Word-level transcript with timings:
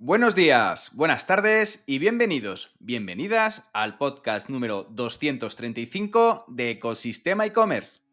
Buenos 0.00 0.36
días, 0.36 0.92
buenas 0.94 1.26
tardes 1.26 1.82
y 1.84 1.98
bienvenidos, 1.98 2.76
bienvenidas 2.78 3.68
al 3.72 3.98
podcast 3.98 4.48
número 4.48 4.84
235 4.84 6.44
de 6.46 6.70
Ecosistema 6.70 7.44
e-commerce. 7.46 8.07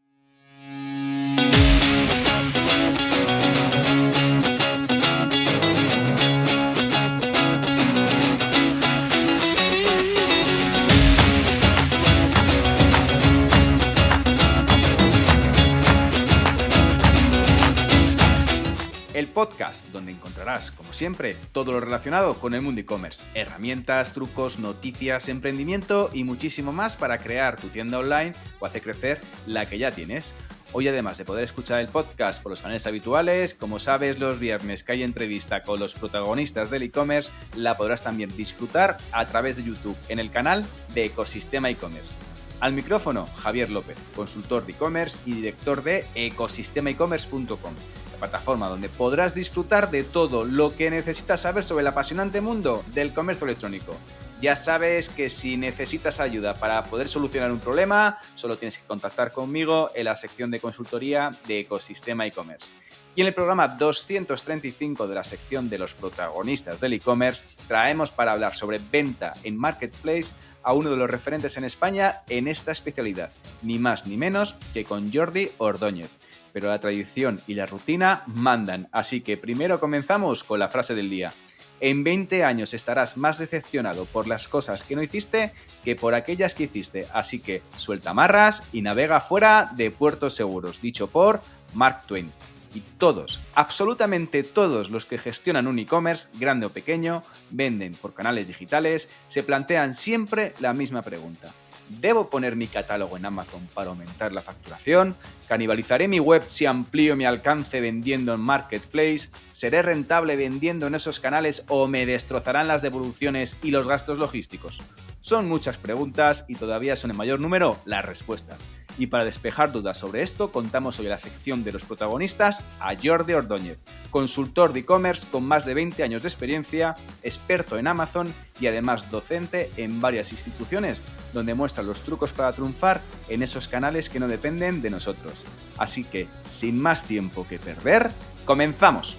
Podcast 19.35 19.85
donde 19.91 20.13
encontrarás, 20.13 20.71
como 20.71 20.93
siempre, 20.93 21.35
todo 21.51 21.73
lo 21.73 21.81
relacionado 21.81 22.35
con 22.35 22.53
el 22.53 22.61
mundo 22.61 22.79
e-commerce, 22.79 23.23
herramientas, 23.35 24.13
trucos, 24.13 24.59
noticias, 24.59 25.27
emprendimiento 25.27 26.09
y 26.13 26.23
muchísimo 26.23 26.71
más 26.71 26.95
para 26.95 27.17
crear 27.17 27.57
tu 27.57 27.67
tienda 27.67 27.99
online 27.99 28.33
o 28.59 28.65
hacer 28.65 28.81
crecer 28.81 29.21
la 29.45 29.67
que 29.67 29.77
ya 29.77 29.91
tienes. 29.91 30.33
Hoy 30.71 30.87
además 30.87 31.17
de 31.17 31.25
poder 31.25 31.43
escuchar 31.43 31.81
el 31.81 31.89
podcast 31.89 32.41
por 32.41 32.51
los 32.51 32.61
canales 32.61 32.87
habituales, 32.87 33.53
como 33.53 33.77
sabes 33.77 34.19
los 34.19 34.39
viernes 34.39 34.83
que 34.83 34.93
hay 34.93 35.03
entrevista 35.03 35.63
con 35.63 35.81
los 35.81 35.93
protagonistas 35.93 36.69
del 36.69 36.83
e-commerce, 36.83 37.29
la 37.55 37.75
podrás 37.75 38.03
también 38.03 38.35
disfrutar 38.35 38.97
a 39.11 39.25
través 39.25 39.57
de 39.57 39.63
YouTube 39.63 39.97
en 40.07 40.19
el 40.19 40.31
canal 40.31 40.65
de 40.93 41.05
Ecosistema 41.05 41.69
e-commerce. 41.69 42.13
Al 42.61 42.71
micrófono, 42.71 43.27
Javier 43.35 43.69
López, 43.69 43.97
consultor 44.15 44.65
de 44.65 44.71
e-commerce 44.71 45.19
y 45.25 45.33
director 45.33 45.83
de 45.83 46.05
ecosistemaecommerce.com 46.15 47.73
plataforma 48.15 48.69
donde 48.69 48.89
podrás 48.89 49.35
disfrutar 49.35 49.91
de 49.91 50.03
todo 50.03 50.45
lo 50.45 50.75
que 50.75 50.89
necesitas 50.89 51.41
saber 51.41 51.63
sobre 51.63 51.81
el 51.81 51.87
apasionante 51.87 52.41
mundo 52.41 52.83
del 52.93 53.13
comercio 53.13 53.45
electrónico. 53.45 53.95
Ya 54.41 54.55
sabes 54.55 55.09
que 55.09 55.29
si 55.29 55.55
necesitas 55.55 56.19
ayuda 56.19 56.55
para 56.55 56.83
poder 56.83 57.07
solucionar 57.07 57.51
un 57.51 57.59
problema, 57.59 58.19
solo 58.35 58.57
tienes 58.57 58.77
que 58.77 58.85
contactar 58.85 59.31
conmigo 59.31 59.91
en 59.95 60.05
la 60.05 60.15
sección 60.15 60.51
de 60.51 60.59
consultoría 60.59 61.37
de 61.47 61.61
Ecosistema 61.61 62.25
e-commerce. 62.25 62.73
Y 63.15 63.21
en 63.21 63.27
el 63.27 63.33
programa 63.33 63.69
235 63.69 65.07
de 65.07 65.15
la 65.15 65.23
sección 65.23 65.69
de 65.69 65.77
los 65.77 65.93
protagonistas 65.93 66.81
del 66.81 66.93
e-commerce, 66.93 67.45
traemos 67.67 68.11
para 68.11 68.33
hablar 68.33 68.55
sobre 68.55 68.79
venta 68.79 69.33
en 69.43 69.57
Marketplace 69.57 70.33
a 70.63 70.73
uno 70.73 70.89
de 70.89 70.97
los 70.97 71.09
referentes 71.09 71.55
en 71.55 71.63
España 71.63 72.21
en 72.27 72.49
esta 72.49 72.73
especialidad, 72.73 73.31
ni 73.61 73.79
más 73.79 74.05
ni 74.05 74.17
menos 74.17 74.55
que 74.73 74.83
con 74.83 75.13
Jordi 75.13 75.51
Ordóñez 75.59 76.09
pero 76.55 76.69
la 76.69 76.79
tradición 76.79 77.41
y 77.47 77.55
la 77.55 77.65
rutina 77.65 78.23
mandan. 78.27 78.87
Así 78.93 79.19
que 79.19 79.35
primero 79.35 79.81
comenzamos 79.81 80.45
con 80.45 80.57
la 80.57 80.69
frase 80.69 80.95
del 80.95 81.09
día. 81.09 81.33
En 81.81 82.05
20 82.05 82.45
años 82.45 82.73
estarás 82.73 83.17
más 83.17 83.39
decepcionado 83.39 84.05
por 84.05 84.25
las 84.25 84.47
cosas 84.47 84.85
que 84.85 84.95
no 84.95 85.03
hiciste 85.03 85.51
que 85.83 85.97
por 85.97 86.13
aquellas 86.13 86.55
que 86.55 86.63
hiciste. 86.63 87.07
Así 87.11 87.39
que 87.39 87.61
suelta 87.75 88.11
amarras 88.11 88.63
y 88.71 88.81
navega 88.81 89.19
fuera 89.19 89.69
de 89.75 89.91
puertos 89.91 90.33
seguros. 90.33 90.79
Dicho 90.79 91.07
por 91.07 91.41
Mark 91.73 92.03
Twain. 92.07 92.31
Y 92.73 92.79
todos, 92.99 93.41
absolutamente 93.53 94.43
todos 94.43 94.89
los 94.89 95.05
que 95.05 95.17
gestionan 95.17 95.67
un 95.67 95.79
e-commerce, 95.79 96.29
grande 96.35 96.67
o 96.67 96.69
pequeño, 96.69 97.25
venden 97.49 97.95
por 97.95 98.13
canales 98.13 98.47
digitales, 98.47 99.09
se 99.27 99.43
plantean 99.43 99.93
siempre 99.93 100.53
la 100.59 100.73
misma 100.73 101.01
pregunta. 101.01 101.53
¿Debo 101.87 102.29
poner 102.29 102.55
mi 102.55 102.67
catálogo 102.67 103.15
en 103.15 103.25
Amazon 103.25 103.67
para 103.73 103.91
aumentar 103.91 104.31
la 104.31 104.41
facturación? 104.41 105.15
¿Canibalizaré 105.47 106.07
mi 106.07 106.19
web 106.19 106.43
si 106.47 106.65
amplío 106.65 107.15
mi 107.15 107.25
alcance 107.25 107.79
vendiendo 107.79 108.33
en 108.33 108.39
Marketplace? 108.39 109.29
¿Seré 109.55 109.81
rentable 109.81 110.35
vendiendo 110.35 110.85
en 110.85 110.95
esos 110.95 111.21
canales 111.21 111.63
o 111.69 111.87
me 111.87 112.05
destrozarán 112.05 112.67
las 112.67 112.81
devoluciones 112.81 113.55
y 113.63 113.71
los 113.71 113.87
gastos 113.87 114.17
logísticos? 114.17 114.81
Son 115.21 115.47
muchas 115.47 115.77
preguntas 115.77 116.43
y 116.49 116.55
todavía 116.55 116.97
son 116.97 117.11
en 117.11 117.15
mayor 117.15 117.39
número 117.39 117.77
las 117.85 118.03
respuestas. 118.03 118.57
Y 118.97 119.07
para 119.07 119.23
despejar 119.23 119.71
dudas 119.71 119.97
sobre 119.97 120.23
esto, 120.23 120.51
contamos 120.51 120.99
hoy 120.99 121.05
la 121.05 121.17
sección 121.17 121.63
de 121.63 121.71
los 121.71 121.85
protagonistas 121.85 122.65
a 122.81 122.97
Jordi 123.01 123.31
Ordóñez, 123.31 123.79
consultor 124.09 124.73
de 124.73 124.81
e-commerce 124.81 125.25
con 125.31 125.45
más 125.45 125.65
de 125.65 125.73
20 125.73 126.03
años 126.03 126.21
de 126.21 126.27
experiencia, 126.27 126.97
experto 127.23 127.77
en 127.77 127.87
Amazon 127.87 128.33
y 128.59 128.67
además 128.67 129.09
docente 129.09 129.71
en 129.77 130.01
varias 130.01 130.33
instituciones, 130.33 131.01
donde 131.31 131.53
muestra 131.53 131.81
los 131.81 132.01
trucos 132.01 132.33
para 132.33 132.51
triunfar 132.51 132.99
en 133.29 133.41
esos 133.41 133.69
canales 133.69 134.09
que 134.09 134.19
no 134.19 134.27
dependen 134.27 134.81
de 134.81 134.89
nosotros. 134.89 135.45
Así 135.77 136.03
que, 136.03 136.27
sin 136.49 136.77
más 136.81 137.05
tiempo 137.05 137.47
que 137.47 137.57
perder, 137.57 138.11
comenzamos. 138.43 139.17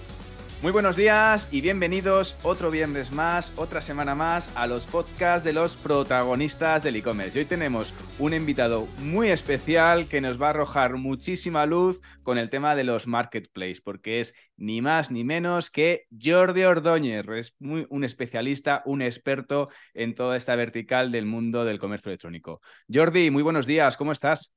Muy 0.63 0.71
buenos 0.71 0.95
días 0.95 1.47
y 1.51 1.61
bienvenidos 1.61 2.35
otro 2.41 2.71
viernes 2.71 3.11
más, 3.11 3.53
otra 3.57 3.79
semana 3.79 4.15
más 4.15 4.49
a 4.55 4.65
los 4.65 4.87
podcasts 4.87 5.43
de 5.43 5.53
los 5.53 5.75
protagonistas 5.75 6.81
del 6.81 6.95
e-commerce. 6.95 7.37
Hoy 7.37 7.45
tenemos 7.45 7.93
un 8.17 8.33
invitado 8.33 8.87
muy 8.97 9.29
especial 9.29 10.07
que 10.07 10.19
nos 10.19 10.41
va 10.41 10.47
a 10.47 10.49
arrojar 10.49 10.95
muchísima 10.95 11.67
luz 11.67 12.01
con 12.23 12.39
el 12.39 12.49
tema 12.49 12.73
de 12.73 12.85
los 12.85 13.05
marketplaces, 13.05 13.81
porque 13.81 14.19
es 14.19 14.33
ni 14.55 14.81
más 14.81 15.11
ni 15.11 15.23
menos 15.23 15.69
que 15.69 16.07
Jordi 16.19 16.63
Ordóñez, 16.63 17.27
es 17.35 17.55
muy, 17.59 17.85
un 17.91 18.03
especialista, 18.03 18.81
un 18.87 19.03
experto 19.03 19.69
en 19.93 20.15
toda 20.15 20.37
esta 20.37 20.55
vertical 20.55 21.11
del 21.11 21.27
mundo 21.27 21.65
del 21.65 21.77
comercio 21.77 22.09
electrónico. 22.09 22.61
Jordi, 22.91 23.29
muy 23.29 23.43
buenos 23.43 23.67
días, 23.67 23.95
¿cómo 23.95 24.11
estás? 24.11 24.51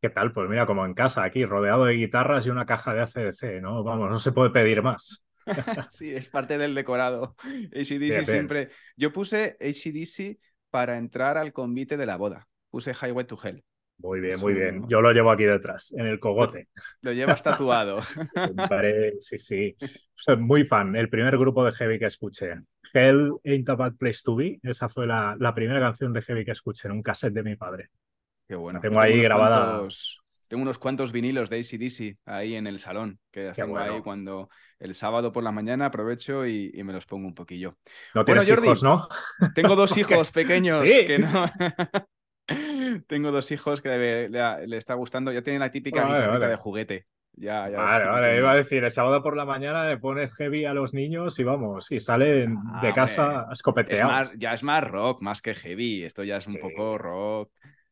¿Qué 0.00 0.10
tal? 0.10 0.32
Pues 0.32 0.48
mira, 0.48 0.66
como 0.66 0.84
en 0.84 0.94
casa, 0.94 1.24
aquí, 1.24 1.44
rodeado 1.44 1.86
de 1.86 1.94
guitarras 1.94 2.46
y 2.46 2.50
una 2.50 2.66
caja 2.66 2.92
de 2.92 3.00
ACDC, 3.00 3.62
¿no? 3.62 3.82
Vamos, 3.82 4.10
no 4.10 4.18
se 4.18 4.32
puede 4.32 4.50
pedir 4.50 4.82
más. 4.82 5.24
sí, 5.90 6.14
es 6.14 6.28
parte 6.28 6.58
del 6.58 6.74
decorado. 6.74 7.34
ACDC 7.44 8.24
siempre. 8.24 8.70
Yo 8.96 9.12
puse 9.12 9.56
ACDC 9.60 10.38
para 10.70 10.98
entrar 10.98 11.38
al 11.38 11.52
convite 11.52 11.96
de 11.96 12.06
la 12.06 12.16
boda. 12.16 12.46
Puse 12.70 12.92
Highway 12.92 13.26
to 13.26 13.38
Hell. 13.42 13.64
Muy 13.98 14.20
bien, 14.20 14.38
muy 14.40 14.52
bien. 14.52 14.86
Yo 14.88 15.00
lo 15.00 15.10
llevo 15.12 15.30
aquí 15.30 15.44
detrás, 15.44 15.94
en 15.96 16.06
el 16.06 16.20
cogote. 16.20 16.68
Lo, 17.00 17.12
llevas 17.12 17.42
tatuado. 17.42 18.02
sí, 19.18 19.38
sí. 19.38 19.76
Soy 20.14 20.36
muy 20.36 20.66
fan. 20.66 20.94
El 20.96 21.08
primer 21.08 21.38
grupo 21.38 21.64
de 21.64 21.72
heavy 21.72 21.98
que 21.98 22.04
escuché. 22.04 22.56
Hell 22.92 23.32
Ain't 23.44 23.68
a 23.70 23.74
Bad 23.74 23.94
Place 23.94 24.20
to 24.22 24.36
Be. 24.36 24.60
Esa 24.62 24.90
fue 24.90 25.06
la, 25.06 25.34
la 25.40 25.54
primera 25.54 25.80
canción 25.80 26.12
de 26.12 26.20
heavy 26.20 26.44
que 26.44 26.50
escuché 26.50 26.88
en 26.88 26.92
un 26.92 27.02
cassette 27.02 27.32
de 27.32 27.42
mi 27.42 27.56
padre. 27.56 27.88
Qué 28.48 28.54
bueno. 28.54 28.80
Tengo 28.80 29.00
ahí 29.00 29.20
grabada. 29.20 29.86
tengo 30.48 30.62
unos 30.62 30.78
cuantos 30.78 31.12
vinilos 31.12 31.50
de 31.50 31.58
ACDC 31.58 32.18
ahí 32.26 32.54
en 32.54 32.66
el 32.66 32.78
salón, 32.78 33.18
que 33.30 33.50
tengo 33.54 33.78
ahí 33.78 34.00
cuando 34.02 34.48
el 34.78 34.94
sábado 34.94 35.32
por 35.32 35.42
la 35.42 35.52
mañana 35.52 35.86
aprovecho 35.86 36.46
y, 36.46 36.72
me 36.84 36.92
los 36.92 37.06
pongo 37.06 37.26
un 37.26 37.34
poquillo. 37.34 37.76
No 38.14 38.24
tienes 38.24 38.48
hijos, 38.48 38.82
¿no? 38.82 39.08
Tengo 39.54 39.74
dos 39.76 39.96
hijos 39.98 40.30
pequeños 40.30 40.82
que 40.82 41.18
no. 41.18 41.46
tengo 43.08 43.32
dos 43.32 43.50
hijos 43.50 43.80
que 43.80 44.28
le, 44.28 44.76
está 44.76 44.94
gustando. 44.94 45.32
Ya 45.32 45.42
tienen 45.42 45.60
la 45.60 45.70
típica 45.70 46.06
de 46.38 46.56
juguete. 46.56 47.06
Ya, 47.38 47.68
ya 47.68 47.78
vale, 47.80 48.06
vale, 48.06 48.38
iba 48.38 48.50
a 48.50 48.54
decir, 48.54 48.82
el 48.82 48.90
sábado 48.90 49.22
por 49.22 49.36
la 49.36 49.44
mañana 49.44 49.86
le 49.86 49.98
pones 49.98 50.32
heavy 50.36 50.64
a 50.64 50.72
los 50.72 50.94
niños 50.94 51.38
y 51.38 51.44
vamos, 51.44 51.92
y 51.92 52.00
salen 52.00 52.56
ah, 52.72 52.80
de 52.82 52.94
casa 52.94 53.48
escopeteados. 53.52 54.32
ya 54.38 54.54
es 54.54 54.62
más 54.62 54.82
rock, 54.82 55.20
más 55.20 55.42
que 55.42 55.52
heavy. 55.52 56.02
Esto 56.02 56.24
ya 56.24 56.38
es 56.38 56.46
un 56.46 56.56
poco 56.56 56.96
rock. 56.96 57.50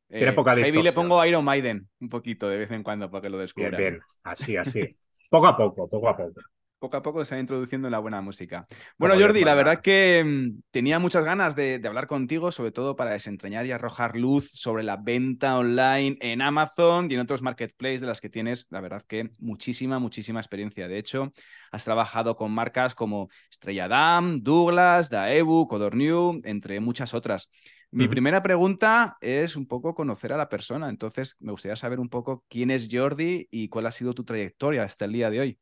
Tiene 0.09 0.31
eh, 0.31 0.33
poca 0.33 0.55
Heavy 0.55 0.83
le 0.83 0.93
pongo 0.93 1.25
Iron 1.25 1.45
Maiden 1.45 1.89
un 2.01 2.09
poquito 2.09 2.49
de 2.49 2.59
vez 2.59 2.71
en 2.71 2.83
cuando 2.83 3.11
para 3.11 3.23
que 3.23 3.31
lo 3.31 3.39
descubra. 3.39 3.71
Bien, 3.71 3.95
bien, 3.95 4.03
así, 4.23 4.57
así. 4.57 4.97
poco 5.31 5.47
a 5.47 5.57
poco, 5.57 5.89
poco 5.89 6.09
a 6.09 6.17
poco. 6.17 6.41
Poco 6.79 6.99
a 6.99 7.03
poco 7.03 7.25
se 7.25 7.35
va 7.35 7.41
introduciendo 7.41 7.89
en 7.89 7.93
la 7.93 7.99
buena 7.99 8.21
música. 8.21 8.67
Bueno, 8.99 9.19
Jordi, 9.19 9.43
la 9.43 9.55
verdad 9.55 9.81
que 9.81 10.23
mm, 10.23 10.65
tenía 10.71 10.99
muchas 10.99 11.25
ganas 11.25 11.57
de, 11.57 11.81
hablar 11.83 12.07
contigo, 12.07 12.53
sobre 12.53 12.73
todo 12.73 12.95
para 12.95 13.13
desentrañar 13.13 13.65
y 13.65 13.73
arrojar 13.73 14.17
luz 14.17 14.51
sobre 14.53 14.83
la 14.83 14.99
venta 14.99 15.57
online 15.57 16.19
en 16.21 16.43
Amazon 16.43 17.11
y 17.11 17.15
en 17.15 17.21
otros 17.21 17.41
marketplaces 17.41 18.03
de 18.03 18.07
las 18.07 18.21
que 18.21 18.29
tienes, 18.29 18.67
la 18.69 18.83
verdad 18.83 19.03
que 19.09 19.31
muchísima, 19.39 19.99
muchísima 19.99 20.41
experiencia. 20.41 20.87
De 20.87 20.99
hecho, 20.99 21.33
has 21.73 21.85
trabajado 21.85 22.37
con 22.37 22.53
marcas 22.53 22.95
como 22.95 23.31
Estrella 23.51 23.89
Damm, 23.89 24.43
Douglas, 24.43 25.09
Daewoo, 25.09 25.67
Codorniu, 25.67 26.41
entre 26.45 26.81
muchas 26.81 27.15
otras. 27.15 27.49
Mi 27.95 28.09
primera 28.09 28.43
pregunta 28.43 29.17
es 29.21 29.55
un 29.55 29.69
poco 29.69 29.95
conocer 29.95 30.33
a 30.33 30.37
la 30.37 30.49
persona, 30.49 30.89
entonces 30.89 31.37
me 31.39 31.53
gustaría 31.53 31.77
saber 31.77 32.01
un 32.01 32.09
poco 32.09 32.45
quién 32.49 32.73
es 32.73 32.89
Jordi 32.91 33.47
y 33.53 33.69
cuál 33.69 33.87
ha 33.87 33.93
sido 33.93 34.15
tu 34.15 34.25
trayectoria 34.25 34.83
hasta 34.83 35.05
el 35.05 35.13
día 35.13 35.31
de 35.31 35.39
hoy. 35.39 35.59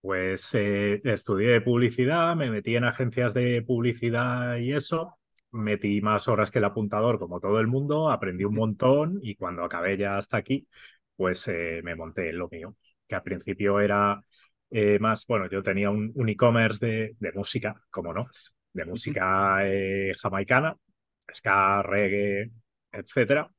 Pues 0.00 0.48
eh, 0.54 1.00
estudié 1.02 1.60
publicidad, 1.60 2.36
me 2.36 2.50
metí 2.50 2.76
en 2.76 2.84
agencias 2.84 3.34
de 3.34 3.62
publicidad 3.62 4.58
y 4.58 4.72
eso, 4.72 5.18
metí 5.50 6.00
más 6.00 6.28
horas 6.28 6.52
que 6.52 6.60
el 6.60 6.66
apuntador 6.66 7.18
como 7.18 7.40
todo 7.40 7.58
el 7.58 7.66
mundo, 7.66 8.12
aprendí 8.12 8.44
un 8.44 8.54
montón 8.54 9.18
y 9.20 9.34
cuando 9.34 9.64
acabé 9.64 9.96
ya 9.98 10.18
hasta 10.18 10.36
aquí, 10.36 10.68
pues 11.16 11.48
eh, 11.48 11.80
me 11.82 11.96
monté 11.96 12.30
en 12.30 12.38
lo 12.38 12.48
mío, 12.48 12.76
que 13.08 13.16
al 13.16 13.24
principio 13.24 13.80
era 13.80 14.22
eh, 14.70 15.00
más, 15.00 15.26
bueno, 15.26 15.50
yo 15.50 15.64
tenía 15.64 15.90
un, 15.90 16.28
e-commerce 16.28 16.86
de, 16.86 17.16
de, 17.18 17.32
música, 17.32 17.82
como 17.90 18.14
no, 18.14 18.28
de 18.72 18.84
música 18.84 19.58
jamaicana, 20.16 20.76
ska, 21.34 21.82
reggae, 21.82 22.50
etcétera. 22.92 23.50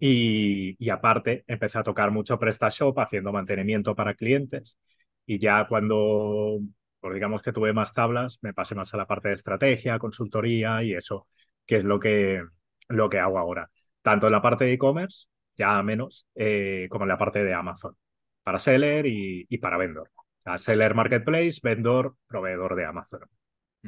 Y, 0.00 0.90
aparte 0.90 1.44
empecé 1.46 1.78
a 1.78 1.82
tocar 1.82 2.10
mucho 2.10 2.38
PrestaShop 2.38 2.98
haciendo 2.98 3.32
mantenimiento 3.32 3.94
para 3.94 4.14
clientes. 4.14 4.78
Y 5.26 5.38
ya 5.38 5.66
cuando 5.68 6.60
pues 7.00 7.14
digamos 7.14 7.42
que 7.42 7.52
tuve 7.52 7.74
más 7.74 7.92
tablas, 7.92 8.38
me 8.40 8.54
pasé 8.54 8.74
más 8.74 8.94
a 8.94 8.96
la 8.96 9.06
parte 9.06 9.28
de 9.28 9.34
estrategia, 9.34 9.98
consultoría 9.98 10.82
y 10.82 10.94
eso, 10.94 11.28
que 11.66 11.76
es 11.76 11.84
lo 11.84 12.00
que, 12.00 12.42
lo 12.88 13.10
que 13.10 13.18
hago 13.18 13.38
ahora. 13.38 13.70
Tanto 14.00 14.26
en 14.26 14.32
la 14.32 14.40
parte 14.40 14.64
de 14.64 14.72
e-commerce, 14.72 15.26
ya 15.54 15.82
menos, 15.82 16.26
eh, 16.34 16.86
como 16.90 17.04
en 17.04 17.10
la 17.10 17.18
parte 17.18 17.44
de 17.44 17.52
Amazon, 17.52 17.94
para 18.42 18.58
seller 18.58 19.04
y, 19.04 19.44
y 19.50 19.58
para 19.58 19.76
vendor. 19.76 20.10
O 20.16 20.42
sea, 20.44 20.56
seller 20.56 20.94
marketplace, 20.94 21.60
vendor, 21.62 22.16
proveedor 22.26 22.74
de 22.74 22.86
Amazon. 22.86 23.20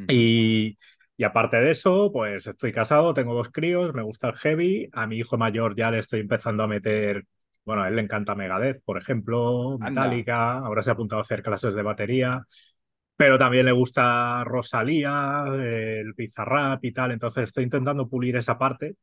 y, 0.08 0.76
y 1.16 1.24
aparte 1.24 1.56
de 1.56 1.70
eso, 1.70 2.10
pues 2.12 2.46
estoy 2.46 2.72
casado, 2.72 3.14
tengo 3.14 3.34
dos 3.34 3.50
críos, 3.50 3.94
me 3.94 4.02
gusta 4.02 4.28
el 4.28 4.36
heavy. 4.36 4.88
A 4.92 5.06
mi 5.06 5.16
hijo 5.18 5.38
mayor 5.38 5.74
ya 5.74 5.90
le 5.90 6.00
estoy 6.00 6.20
empezando 6.20 6.62
a 6.62 6.66
meter, 6.66 7.24
bueno, 7.64 7.82
a 7.82 7.88
él 7.88 7.96
le 7.96 8.02
encanta 8.02 8.34
Megadeth, 8.34 8.82
por 8.84 8.98
ejemplo, 8.98 9.78
Metallica, 9.78 10.58
ahora 10.58 10.82
se 10.82 10.90
ha 10.90 10.92
apuntado 10.92 11.20
a 11.20 11.22
hacer 11.22 11.42
clases 11.42 11.74
de 11.74 11.82
batería, 11.82 12.44
pero 13.16 13.38
también 13.38 13.64
le 13.66 13.72
gusta 13.72 14.44
Rosalía, 14.44 15.44
el 15.48 16.12
Bizarrap 16.12 16.84
y 16.84 16.92
tal. 16.92 17.12
Entonces 17.12 17.44
estoy 17.44 17.64
intentando 17.64 18.08
pulir 18.08 18.36
esa 18.36 18.58
parte 18.58 18.96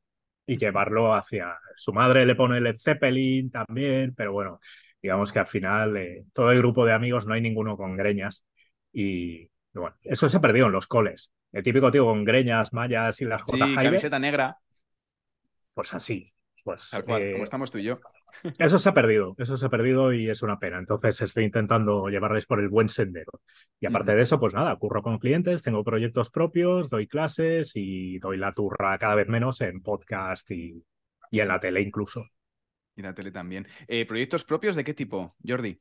y 0.45 0.57
llevarlo 0.57 1.15
hacia. 1.15 1.57
Su 1.75 1.93
madre 1.93 2.25
le 2.25 2.35
pone 2.35 2.61
Led 2.61 2.75
Zeppelin 2.77 3.49
también, 3.49 4.13
pero 4.15 4.33
bueno, 4.33 4.59
digamos 5.01 5.31
que 5.31 5.39
al 5.39 5.47
final 5.47 5.97
eh, 5.97 6.25
todo 6.33 6.51
el 6.51 6.59
grupo 6.59 6.85
de 6.85 6.93
amigos 6.93 7.25
no 7.25 7.33
hay 7.33 7.41
ninguno 7.41 7.75
con 7.75 7.97
greñas 7.97 8.45
y, 8.91 9.49
bueno, 9.81 9.95
eso 10.03 10.29
se 10.29 10.37
ha 10.37 10.41
perdido 10.41 10.67
en 10.67 10.71
los 10.71 10.87
coles. 10.87 11.31
El 11.51 11.63
típico 11.63 11.91
tío 11.91 12.05
con 12.05 12.23
greñas, 12.23 12.73
mallas 12.73 13.19
y 13.21 13.25
las 13.25 13.41
Sí, 13.45 13.59
camiseta 13.75 14.19
negra. 14.19 14.57
Pues 15.73 15.93
así. 15.93 16.27
Pues, 16.63 16.89
Tal 16.91 17.03
cual, 17.03 17.21
como 17.31 17.37
eh, 17.37 17.43
estamos 17.43 17.71
tú 17.71 17.77
y 17.79 17.83
yo. 17.83 17.99
Eso 18.57 18.79
se 18.79 18.89
ha 18.89 18.93
perdido, 18.93 19.35
eso 19.37 19.57
se 19.57 19.65
ha 19.65 19.69
perdido 19.69 20.13
y 20.13 20.29
es 20.29 20.41
una 20.41 20.59
pena. 20.59 20.79
Entonces 20.79 21.19
estoy 21.21 21.43
intentando 21.43 22.07
llevarles 22.07 22.45
por 22.45 22.59
el 22.59 22.69
buen 22.69 22.87
sendero. 22.89 23.41
Y 23.79 23.85
aparte 23.85 24.15
de 24.15 24.21
eso, 24.21 24.39
pues 24.39 24.53
nada, 24.53 24.75
curro 24.77 25.01
con 25.01 25.19
clientes, 25.19 25.61
tengo 25.61 25.83
proyectos 25.83 26.29
propios, 26.29 26.89
doy 26.89 27.07
clases 27.07 27.71
y 27.75 28.19
doy 28.19 28.37
la 28.37 28.53
turra 28.53 28.97
cada 28.97 29.15
vez 29.15 29.27
menos 29.27 29.59
en 29.61 29.81
podcast 29.81 30.49
y, 30.51 30.83
y 31.31 31.39
en 31.39 31.47
la 31.47 31.59
tele 31.59 31.81
incluso. 31.81 32.25
Y 32.95 33.01
en 33.01 33.07
la 33.07 33.13
tele 33.13 33.31
también. 33.31 33.67
Eh, 33.87 34.05
¿Proyectos 34.05 34.43
propios 34.43 34.75
de 34.75 34.83
qué 34.83 34.93
tipo, 34.93 35.35
Jordi? 35.45 35.79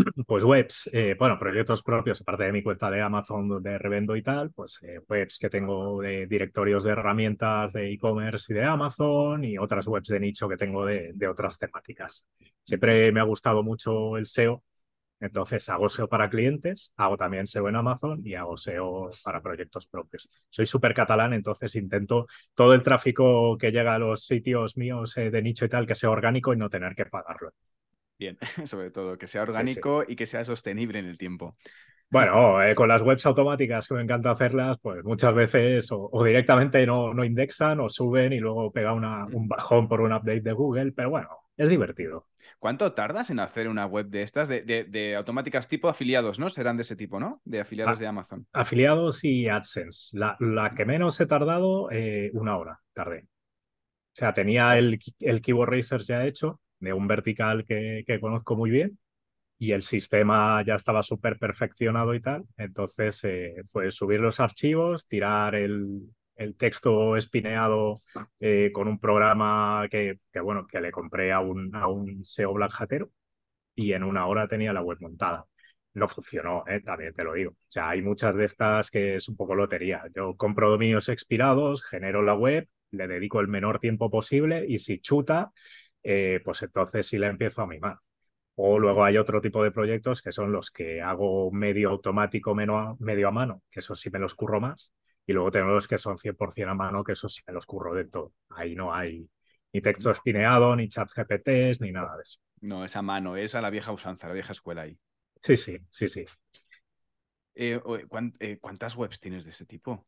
pues 0.26 0.44
webs, 0.44 0.88
eh, 0.92 1.14
bueno, 1.18 1.38
proyectos 1.38 1.82
propios, 1.82 2.20
aparte 2.20 2.44
de 2.44 2.52
mi 2.52 2.62
cuenta 2.62 2.90
de 2.90 3.00
Amazon 3.00 3.48
donde 3.48 3.78
revendo 3.78 4.16
y 4.16 4.22
tal, 4.22 4.50
pues 4.52 4.78
eh, 4.82 5.00
webs 5.08 5.38
que 5.38 5.50
tengo 5.50 6.00
de 6.00 6.26
directorios 6.26 6.84
de 6.84 6.92
herramientas 6.92 7.72
de 7.72 7.92
e-commerce 7.92 8.52
y 8.52 8.56
de 8.56 8.64
Amazon 8.64 9.44
y 9.44 9.58
otras 9.58 9.86
webs 9.86 10.08
de 10.08 10.20
nicho 10.20 10.48
que 10.48 10.56
tengo 10.56 10.84
de, 10.86 11.14
otras 11.28 11.58
temáticas. 11.58 12.26
Siempre 12.64 13.12
me 13.12 13.20
ha 13.20 13.24
gustado 13.24 13.62
mucho 13.62 14.16
el 14.16 14.26
SEO, 14.26 14.62
entonces 15.20 15.68
hago 15.68 15.88
SEO 15.88 16.08
para 16.08 16.30
clientes, 16.30 16.92
hago 16.96 17.16
también 17.16 17.46
SEO 17.46 17.68
en 17.68 17.76
Amazon 17.76 18.20
y 18.24 18.34
hago 18.34 18.56
SEO 18.56 19.10
para 19.24 19.42
proyectos 19.42 19.86
propios. 19.86 20.28
Soy 20.48 20.66
súper 20.66 20.94
catalán, 20.94 21.32
entonces 21.34 21.74
intento 21.76 22.26
todo 22.54 22.74
el 22.74 22.82
tráfico 22.82 23.56
que 23.58 23.70
llega 23.70 23.94
a 23.94 23.98
los 23.98 24.24
sitios 24.24 24.76
míos 24.76 25.16
eh, 25.16 25.30
de 25.30 25.42
nicho 25.42 25.64
y 25.64 25.68
tal 25.68 25.86
que 25.86 25.94
sea 25.94 26.10
orgánico 26.10 26.52
y 26.52 26.56
no 26.56 26.70
tener 26.70 26.94
que 26.94 27.06
pagarlo. 27.06 27.52
Bien, 28.20 28.36
sobre 28.66 28.90
todo, 28.90 29.16
que 29.16 29.26
sea 29.26 29.40
orgánico 29.40 30.04
y 30.06 30.14
que 30.14 30.26
sea 30.26 30.44
sostenible 30.44 30.98
en 30.98 31.06
el 31.06 31.16
tiempo. 31.16 31.56
Bueno, 32.10 32.62
eh, 32.62 32.74
con 32.74 32.86
las 32.86 33.00
webs 33.00 33.24
automáticas 33.24 33.88
que 33.88 33.94
me 33.94 34.02
encanta 34.02 34.30
hacerlas, 34.30 34.76
pues 34.82 35.02
muchas 35.04 35.34
veces 35.34 35.88
o, 35.90 36.10
directamente 36.22 36.84
no, 36.84 37.14
no, 37.14 37.24
indexan 37.24 37.80
o 37.80 37.88
suben 37.88 38.34
y 38.34 38.38
luego 38.38 38.70
pega 38.72 38.92
una, 38.92 39.24
un 39.24 39.48
bajón 39.48 39.88
por 39.88 40.02
un 40.02 40.12
update 40.12 40.42
de 40.42 40.52
Google, 40.52 40.92
pero 40.92 41.08
bueno, 41.08 41.28
es 41.56 41.70
divertido. 41.70 42.26
¿Cuánto 42.58 42.92
tardas 42.92 43.30
en 43.30 43.40
hacer 43.40 43.68
una 43.68 43.86
web 43.86 44.08
de 44.08 44.20
estas, 44.20 44.48
de, 44.48 44.64
de, 44.64 45.16
automáticas 45.16 45.66
tipo 45.66 45.88
afiliados, 45.88 46.38
¿no? 46.38 46.50
Serán 46.50 46.76
de 46.76 46.82
ese 46.82 46.96
tipo, 46.96 47.18
¿no? 47.18 47.40
De 47.46 47.60
afiliados 47.60 47.96
ah, 47.96 48.00
de 48.02 48.06
Amazon. 48.06 48.46
Afiliados 48.52 49.24
y 49.24 49.48
AdSense. 49.48 50.18
La, 50.18 50.36
la 50.40 50.74
que 50.74 50.84
menos 50.84 51.18
he 51.20 51.26
tardado, 51.26 51.90
eh, 51.90 52.30
una 52.34 52.58
hora 52.58 52.80
tardé. 52.92 53.20
O 53.22 54.12
sea, 54.12 54.34
tenía 54.34 54.76
el, 54.76 54.98
el 55.20 55.42
Racers 55.66 56.06
ya 56.06 56.26
hecho 56.26 56.60
de 56.80 56.92
un 56.92 57.06
vertical 57.06 57.64
que, 57.66 58.04
conozco 58.20 58.56
muy 58.56 58.70
bien 58.70 58.98
y 59.58 59.72
el 59.72 59.82
sistema 59.82 60.64
ya 60.66 60.74
estaba 60.74 61.02
súper 61.02 61.38
perfeccionado 61.38 62.14
y 62.14 62.20
tal. 62.20 62.44
Entonces, 62.56 63.22
eh, 63.24 63.62
pues 63.72 63.94
subir 63.94 64.20
los 64.20 64.40
archivos, 64.40 65.06
tirar 65.06 65.54
el, 65.54 66.10
texto 66.56 67.16
espineado 67.18 67.98
eh, 68.40 68.70
con 68.72 68.88
un 68.88 68.98
programa 68.98 69.86
que, 69.90 70.18
bueno, 70.42 70.66
que 70.66 70.80
le 70.80 70.90
compré 70.90 71.32
a 71.32 71.40
un, 71.40 71.74
a 71.76 71.86
un 71.86 72.24
SEO 72.24 72.54
Black 72.54 72.72
Hatero 72.80 73.10
y 73.74 73.92
en 73.92 74.04
una 74.04 74.26
hora 74.26 74.48
tenía 74.48 74.72
la 74.72 74.82
web 74.82 74.98
montada. 75.00 75.46
No 75.94 76.08
funcionó, 76.08 76.64
eh, 76.68 76.80
también 76.80 77.14
te 77.14 77.24
lo 77.24 77.34
digo. 77.34 77.50
O 77.52 77.56
sea, 77.68 77.90
hay 77.90 78.02
muchas 78.02 78.34
de 78.36 78.44
estas 78.44 78.90
que 78.90 79.16
es 79.16 79.28
un 79.28 79.36
poco 79.36 79.54
lotería. 79.54 80.04
Yo 80.14 80.36
compro 80.36 80.70
dominios 80.70 81.08
expirados, 81.10 81.84
genero 81.84 82.22
la 82.22 82.34
web, 82.34 82.68
le 82.92 83.08
dedico 83.08 83.40
el 83.40 83.48
menor 83.48 83.78
tiempo 83.80 84.10
posible 84.10 84.64
y 84.68 84.78
si 84.78 85.00
chuta, 85.00 85.52
eh, 86.02 86.40
pues 86.44 86.62
entonces 86.62 87.06
sí 87.06 87.18
la 87.18 87.28
empiezo 87.28 87.62
a 87.62 87.66
mimar. 87.66 87.98
O 88.56 88.78
luego 88.78 89.04
hay 89.04 89.16
otro 89.18 89.40
tipo 89.40 89.62
de 89.62 89.70
proyectos 89.72 90.22
que 90.22 90.32
son 90.32 90.52
los 90.52 90.70
que 90.70 91.00
hago 91.00 91.50
medio 91.50 91.90
automático, 91.90 92.54
medio 92.54 93.28
a 93.28 93.30
mano, 93.30 93.62
que 93.70 93.80
eso 93.80 93.96
sí 93.96 94.10
me 94.10 94.18
los 94.18 94.34
curro 94.34 94.60
más. 94.60 94.92
Y 95.26 95.32
luego 95.32 95.50
tengo 95.50 95.68
los 95.68 95.88
que 95.88 95.98
son 95.98 96.18
100% 96.18 96.70
a 96.70 96.74
mano, 96.74 97.04
que 97.04 97.12
eso 97.12 97.28
sí 97.28 97.42
me 97.46 97.54
los 97.54 97.66
curro 97.66 97.94
de 97.94 98.04
todo. 98.06 98.32
Ahí 98.50 98.74
no 98.74 98.92
hay 98.92 99.28
ni 99.72 99.80
texto 99.80 100.10
espineado, 100.10 100.74
ni 100.76 100.88
chat 100.88 101.08
GPTs, 101.14 101.80
ni 101.80 101.92
nada 101.92 102.16
de 102.16 102.22
eso. 102.22 102.38
No, 102.60 102.84
es 102.84 102.96
a 102.96 103.02
mano, 103.02 103.36
es 103.36 103.54
a 103.54 103.60
la 103.60 103.70
vieja 103.70 103.92
usanza, 103.92 104.28
la 104.28 104.34
vieja 104.34 104.52
escuela 104.52 104.82
ahí. 104.82 104.98
Sí, 105.42 105.56
sí, 105.56 105.78
sí, 105.90 106.08
sí. 106.08 106.24
Eh, 107.54 107.80
eh, 108.40 108.58
¿Cuántas 108.60 108.96
webs 108.96 109.20
tienes 109.20 109.44
de 109.44 109.50
ese 109.50 109.66
tipo? 109.66 110.06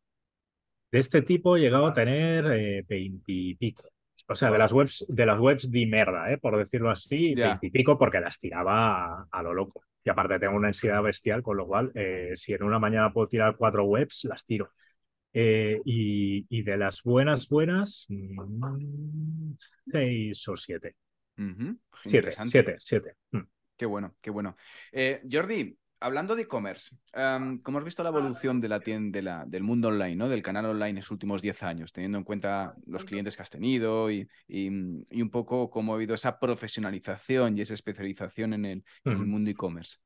De 0.91 0.99
este 0.99 1.23
tipo 1.23 1.57
he 1.57 1.61
llegado 1.61 1.87
a 1.87 1.93
tener 1.93 2.85
veintipico. 2.87 3.92
O 4.33 4.35
sea, 4.35 4.51
de 4.51 4.59
las 4.59 4.73
webs, 4.73 5.05
de 5.09 5.27
las 5.27 5.39
webs 5.39 5.71
di 5.71 5.87
merda, 5.87 6.33
¿eh? 6.33 6.39
por 6.39 6.57
decirlo 6.57 6.91
así, 6.91 7.35
y 7.61 7.71
pico 7.71 7.99
porque 7.99 8.19
las 8.19 8.39
tiraba 8.39 9.29
a, 9.31 9.43
lo 9.43 9.53
loco. 9.53 9.85
Y 10.03 10.09
aparte 10.09 10.39
tengo 10.39 10.57
una 10.57 10.69
ansiedad 10.69 11.03
bestial, 11.03 11.43
con 11.43 11.59
lo 11.59 11.67
cual, 11.67 11.93
eh, 11.95 12.33
si 12.35 12.55
en 12.55 12.63
una 12.63 12.79
mañana 12.79 13.13
puedo 13.13 13.29
tirar 13.29 13.57
cuatro 13.57 13.85
webs, 13.85 14.25
las 14.25 14.45
tiro. 14.45 14.71
Eh, 15.35 15.81
y, 15.85 16.63
de 16.63 16.77
las 16.79 17.03
buenas, 17.03 17.47
buenas, 17.49 18.07
mm, 18.09 19.53
seis 19.91 20.49
o 20.49 20.57
siete. 20.57 20.97
Siete, 22.03 22.31
siete, 22.45 22.77
siete. 22.79 23.17
Mm. 23.33 23.41
Qué 23.77 23.87
bueno, 23.87 24.15
qué 24.21 24.31
bueno. 24.31 24.57
Jordi, 25.31 25.77
hablando 26.03 26.37
de 26.37 26.43
e-commerce, 26.43 26.97
¿cómo 27.63 27.79
has 27.79 27.85
visto 27.85 28.03
la 28.03 28.11
evolución 28.11 28.61
de 28.61 28.69
la 28.69 28.81
tienda, 28.81 29.45
del 29.47 29.63
mundo 29.63 29.89
online, 29.89 30.17
¿no? 30.17 30.29
del 30.29 30.43
canal 30.43 30.67
online 30.67 30.91
en 30.91 30.97
los 30.97 31.11
últimos 31.11 31.41
10 31.43 31.63
años, 31.63 31.93
teniendo 31.93 32.19
en 32.19 32.25
cuenta 32.25 32.75
los 32.87 33.05
clientes 33.05 33.37
que 33.37 33.43
has 33.43 33.51
tenido 33.51 34.11
y, 34.11 34.29
un 34.49 35.31
poco 35.31 35.71
cómo 35.71 35.93
ha 35.93 35.97
habido 35.97 36.15
esa 36.15 36.39
profesionalización 36.39 37.57
y 37.57 37.63
esa 37.63 37.75
especialización 37.75 38.55
en 38.55 38.65
el, 38.65 38.85
mundo 39.05 39.51
e-commerce? 39.51 39.99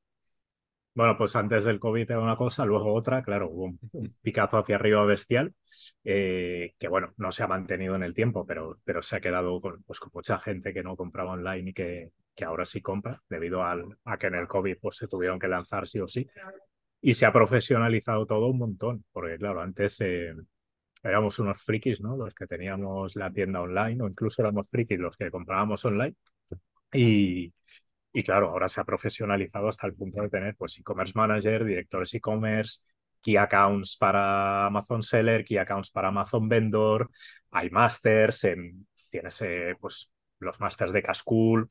Bueno, 0.96 1.14
pues 1.18 1.36
antes 1.36 1.66
del 1.66 1.78
COVID 1.78 2.10
era 2.10 2.20
una 2.20 2.36
cosa, 2.36 2.64
luego 2.64 2.94
otra, 2.94 3.22
claro, 3.22 3.50
hubo 3.50 3.64
un 3.92 4.14
picazo 4.22 4.56
hacia 4.56 4.76
arriba 4.76 5.04
bestial, 5.04 5.54
eh, 6.02 6.72
que 6.78 6.88
bueno, 6.88 7.12
no 7.18 7.30
se 7.32 7.42
ha 7.42 7.46
mantenido 7.46 7.94
en 7.96 8.02
el 8.02 8.14
tiempo, 8.14 8.46
pero, 8.46 8.78
pero 8.82 9.02
se 9.02 9.16
ha 9.16 9.20
quedado 9.20 9.60
con, 9.60 9.82
pues, 9.82 10.00
con 10.00 10.10
mucha 10.14 10.38
gente 10.38 10.72
que 10.72 10.82
no 10.82 10.96
compraba 10.96 11.32
online 11.32 11.68
y 11.68 11.74
que, 11.74 12.12
que 12.34 12.44
ahora 12.46 12.64
sí 12.64 12.80
compra, 12.80 13.22
debido 13.28 13.62
al, 13.62 13.84
a 14.06 14.16
que 14.16 14.28
en 14.28 14.36
el 14.36 14.48
COVID 14.48 14.78
pues, 14.80 14.96
se 14.96 15.06
tuvieron 15.06 15.38
que 15.38 15.48
lanzar 15.48 15.86
sí 15.86 16.00
o 16.00 16.08
sí. 16.08 16.26
Y 17.02 17.12
se 17.12 17.26
ha 17.26 17.32
profesionalizado 17.32 18.24
todo 18.24 18.46
un 18.46 18.56
montón, 18.56 19.04
porque 19.12 19.36
claro, 19.36 19.60
antes 19.60 20.00
eh, 20.00 20.34
éramos 21.02 21.38
unos 21.38 21.60
frikis, 21.60 22.00
¿no? 22.00 22.16
Los 22.16 22.34
que 22.34 22.46
teníamos 22.46 23.16
la 23.16 23.30
tienda 23.30 23.60
online, 23.60 24.02
o 24.02 24.08
incluso 24.08 24.40
éramos 24.40 24.66
frikis 24.70 24.98
los 24.98 25.14
que 25.14 25.30
comprábamos 25.30 25.84
online. 25.84 26.14
Y, 26.90 27.52
y 28.16 28.23
claro, 28.23 28.49
ahora 28.49 28.66
se 28.66 28.80
ha 28.80 28.85
profesionalizado 28.85 29.68
hasta 29.68 29.87
el 29.87 29.92
punto 29.92 30.23
de 30.23 30.30
tener 30.30 30.56
pues 30.56 30.78
e-commerce 30.78 31.12
manager, 31.14 31.66
directores 31.66 32.14
e-commerce, 32.14 32.80
key 33.20 33.37
accounts 33.37 33.99
para 33.99 34.64
Amazon 34.64 35.02
Seller, 35.02 35.44
key 35.44 35.58
accounts 35.58 35.90
para 35.90 36.08
Amazon 36.08 36.49
Vendor, 36.49 37.11
hay 37.50 37.68
masters, 37.68 38.46
tienes 39.11 39.42
eh, 39.42 39.76
pues 39.78 40.11
los 40.38 40.58
masters 40.61 40.94
de 40.94 41.02
Cascool, 41.02 41.68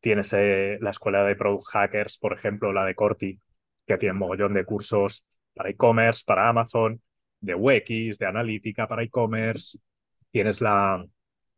Tienes 0.00 0.32
eh, 0.32 0.78
la 0.80 0.88
escuela 0.88 1.22
de 1.22 1.36
Product 1.36 1.66
Hackers, 1.66 2.16
por 2.16 2.32
ejemplo, 2.32 2.72
la 2.72 2.86
de 2.86 2.94
Corti, 2.94 3.38
que 3.86 3.98
tiene 3.98 4.14
un 4.14 4.20
mogollón 4.20 4.54
de 4.54 4.64
cursos 4.64 5.22
para 5.52 5.68
e-commerce, 5.68 6.22
para 6.26 6.48
Amazon, 6.48 6.98
de 7.40 7.54
UX, 7.54 8.18
de 8.18 8.26
analítica 8.26 8.88
para 8.88 9.02
e-commerce. 9.02 9.78
Tienes 10.30 10.62
la, 10.62 11.04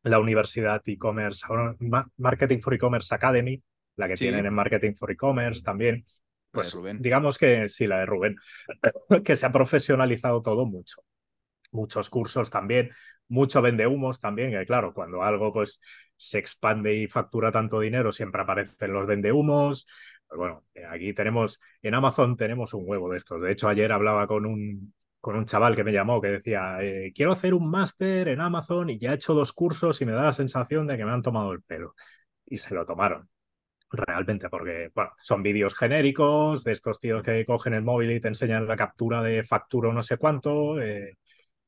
la 0.03 0.19
Universidad 0.19 0.83
e-commerce, 0.85 1.47
Marketing 2.17 2.59
for 2.59 2.75
E-commerce 2.75 3.15
Academy, 3.15 3.63
la 3.97 4.09
que 4.09 4.15
tienen 4.15 4.47
en 4.47 4.55
Marketing 4.55 4.93
for 4.93 5.11
E-commerce 5.11 5.63
también. 5.63 6.05
Pues 6.51 6.77
digamos 7.01 7.37
que 7.37 7.69
sí, 7.69 7.87
la 7.87 7.99
de 7.99 8.07
Rubén, 8.07 8.37
que 9.25 9.37
se 9.37 9.47
ha 9.47 9.53
profesionalizado 9.53 10.41
todo 10.43 10.65
mucho. 10.65 11.03
Muchos 11.73 12.09
cursos 12.09 12.51
también, 12.51 12.91
mucho 13.29 13.61
vende 13.61 13.87
humos 13.87 14.21
también, 14.21 14.51
que 14.51 14.65
claro, 14.65 14.95
cuando 14.95 15.23
algo 15.23 15.53
pues 15.53 15.81
se 16.17 16.39
expande 16.39 16.95
y 16.95 17.09
factura 17.09 17.53
tanto 17.53 17.81
dinero, 17.81 18.13
siempre 18.13 18.41
aparecen 18.41 18.93
los 18.93 19.07
vendehumos, 19.07 19.87
Pues 20.27 20.39
bueno, 20.39 20.65
aquí 20.91 21.13
tenemos, 21.13 21.61
en 21.83 21.95
Amazon 21.95 22.37
tenemos 22.37 22.73
un 22.73 22.85
huevo 22.87 23.11
de 23.11 23.19
estos. 23.19 23.43
De 23.43 23.53
hecho, 23.53 23.69
ayer 23.69 23.93
hablaba 23.93 24.27
con 24.27 24.47
un, 24.47 24.95
con 25.21 25.37
un 25.37 25.45
chaval 25.45 25.77
que 25.77 25.85
me 25.85 25.93
llamó 25.93 26.21
que 26.23 26.29
decía, 26.29 26.79
eh, 26.83 27.13
quiero 27.15 27.33
hacer 27.33 27.53
un 27.53 27.69
máster 27.71 28.29
en 28.29 28.41
Amazon 28.41 28.89
y 28.91 28.99
ya 28.99 29.13
he 29.13 29.15
hecho 29.17 29.35
dos 29.35 29.53
cursos 29.53 30.01
y 30.01 30.07
me 30.07 30.13
da 30.13 30.23
la 30.25 30.33
sensación 30.33 30.87
de 30.87 30.97
que 30.97 31.05
me 31.05 31.11
han 31.13 31.23
tomado 31.23 31.53
el 31.53 31.63
pelo. 31.63 31.95
Y 32.47 32.59
se 32.59 32.75
lo 32.75 32.87
tomaron 32.87 33.29
realmente, 33.91 34.49
porque 34.49 34.91
bueno, 34.95 35.13
son 35.23 35.43
vídeos 35.43 35.75
genéricos 35.75 36.65
de 36.65 36.73
estos 36.73 36.99
tíos 36.99 37.23
que 37.23 37.45
cogen 37.45 37.75
el 37.75 37.83
móvil 37.83 38.13
y 38.13 38.21
te 38.21 38.29
enseñan 38.29 38.67
la 38.67 38.77
captura 38.77 39.23
de 39.23 39.43
factura 39.45 39.91
o 39.91 39.93
no 39.93 40.03
sé 40.03 40.17
cuánto. 40.17 40.81
Eh, 40.81 41.17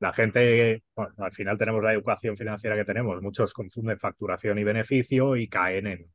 la 0.00 0.12
gente, 0.12 0.84
bueno, 0.94 1.12
al 1.18 1.32
final 1.32 1.58
tenemos 1.58 1.82
la 1.82 1.92
educación 1.92 2.36
financiera 2.36 2.76
que 2.76 2.84
tenemos, 2.84 3.20
muchos 3.20 3.52
confunden 3.52 3.98
facturación 3.98 4.58
y 4.58 4.64
beneficio 4.64 5.36
y 5.36 5.48
caen 5.48 5.86
en, 5.88 6.12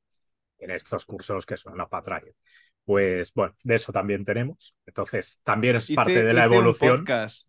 en 0.59 0.71
estos 0.71 1.05
cursos 1.05 1.45
que 1.45 1.57
son 1.57 1.73
una 1.73 1.87
patraña. 1.87 2.31
Pues 2.85 3.33
bueno, 3.33 3.55
de 3.63 3.75
eso 3.75 3.93
también 3.93 4.25
tenemos. 4.25 4.75
Entonces, 4.85 5.39
también 5.43 5.77
es 5.77 5.91
parte 5.91 6.23
de 6.23 6.33
la 6.33 6.45
evolución. 6.45 7.05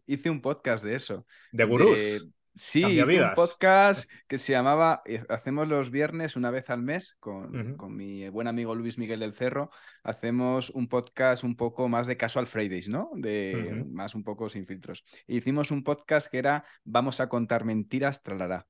hice 0.07 0.31
un 0.31 0.41
podcast 0.41 0.85
de 0.85 0.95
eso. 0.95 1.27
De 1.53 1.65
gurús. 1.65 2.29
Sí, 2.55 3.01
un 3.01 3.35
podcast 3.35 4.09
que 4.29 4.39
se 4.39 4.53
llamaba 4.53 5.03
eh, 5.07 5.25
Hacemos 5.29 5.67
los 5.67 5.91
viernes 5.91 6.37
una 6.37 6.51
vez 6.51 6.71
al 6.71 6.83
mes 6.83 7.17
con, 7.19 7.77
con, 7.77 7.97
mi 7.97 8.29
buen 8.29 8.47
amigo 8.47 8.77
Luis 8.77 8.97
Miguel 8.97 9.21
del 9.21 9.35
Cerro. 9.35 9.71
Hacemos 10.05 10.71
un 10.71 10.89
podcast 10.89 11.43
un 11.43 11.57
poco 11.57 11.89
más 11.89 12.07
de 12.07 12.17
casual 12.17 12.47
Fridays, 12.47 12.89
¿no? 12.89 13.11
De 13.15 13.85
más 13.91 14.15
un 14.15 14.23
poco 14.23 14.49
sin 14.49 14.67
filtros. 14.67 15.05
hicimos 15.27 15.73
un 15.73 15.83
podcast 15.83 16.31
que 16.31 16.39
era 16.39 16.65
Vamos 16.85 17.21
a 17.21 17.29
contar 17.29 17.65
mentiras, 17.65 18.23
tralará 18.23 18.67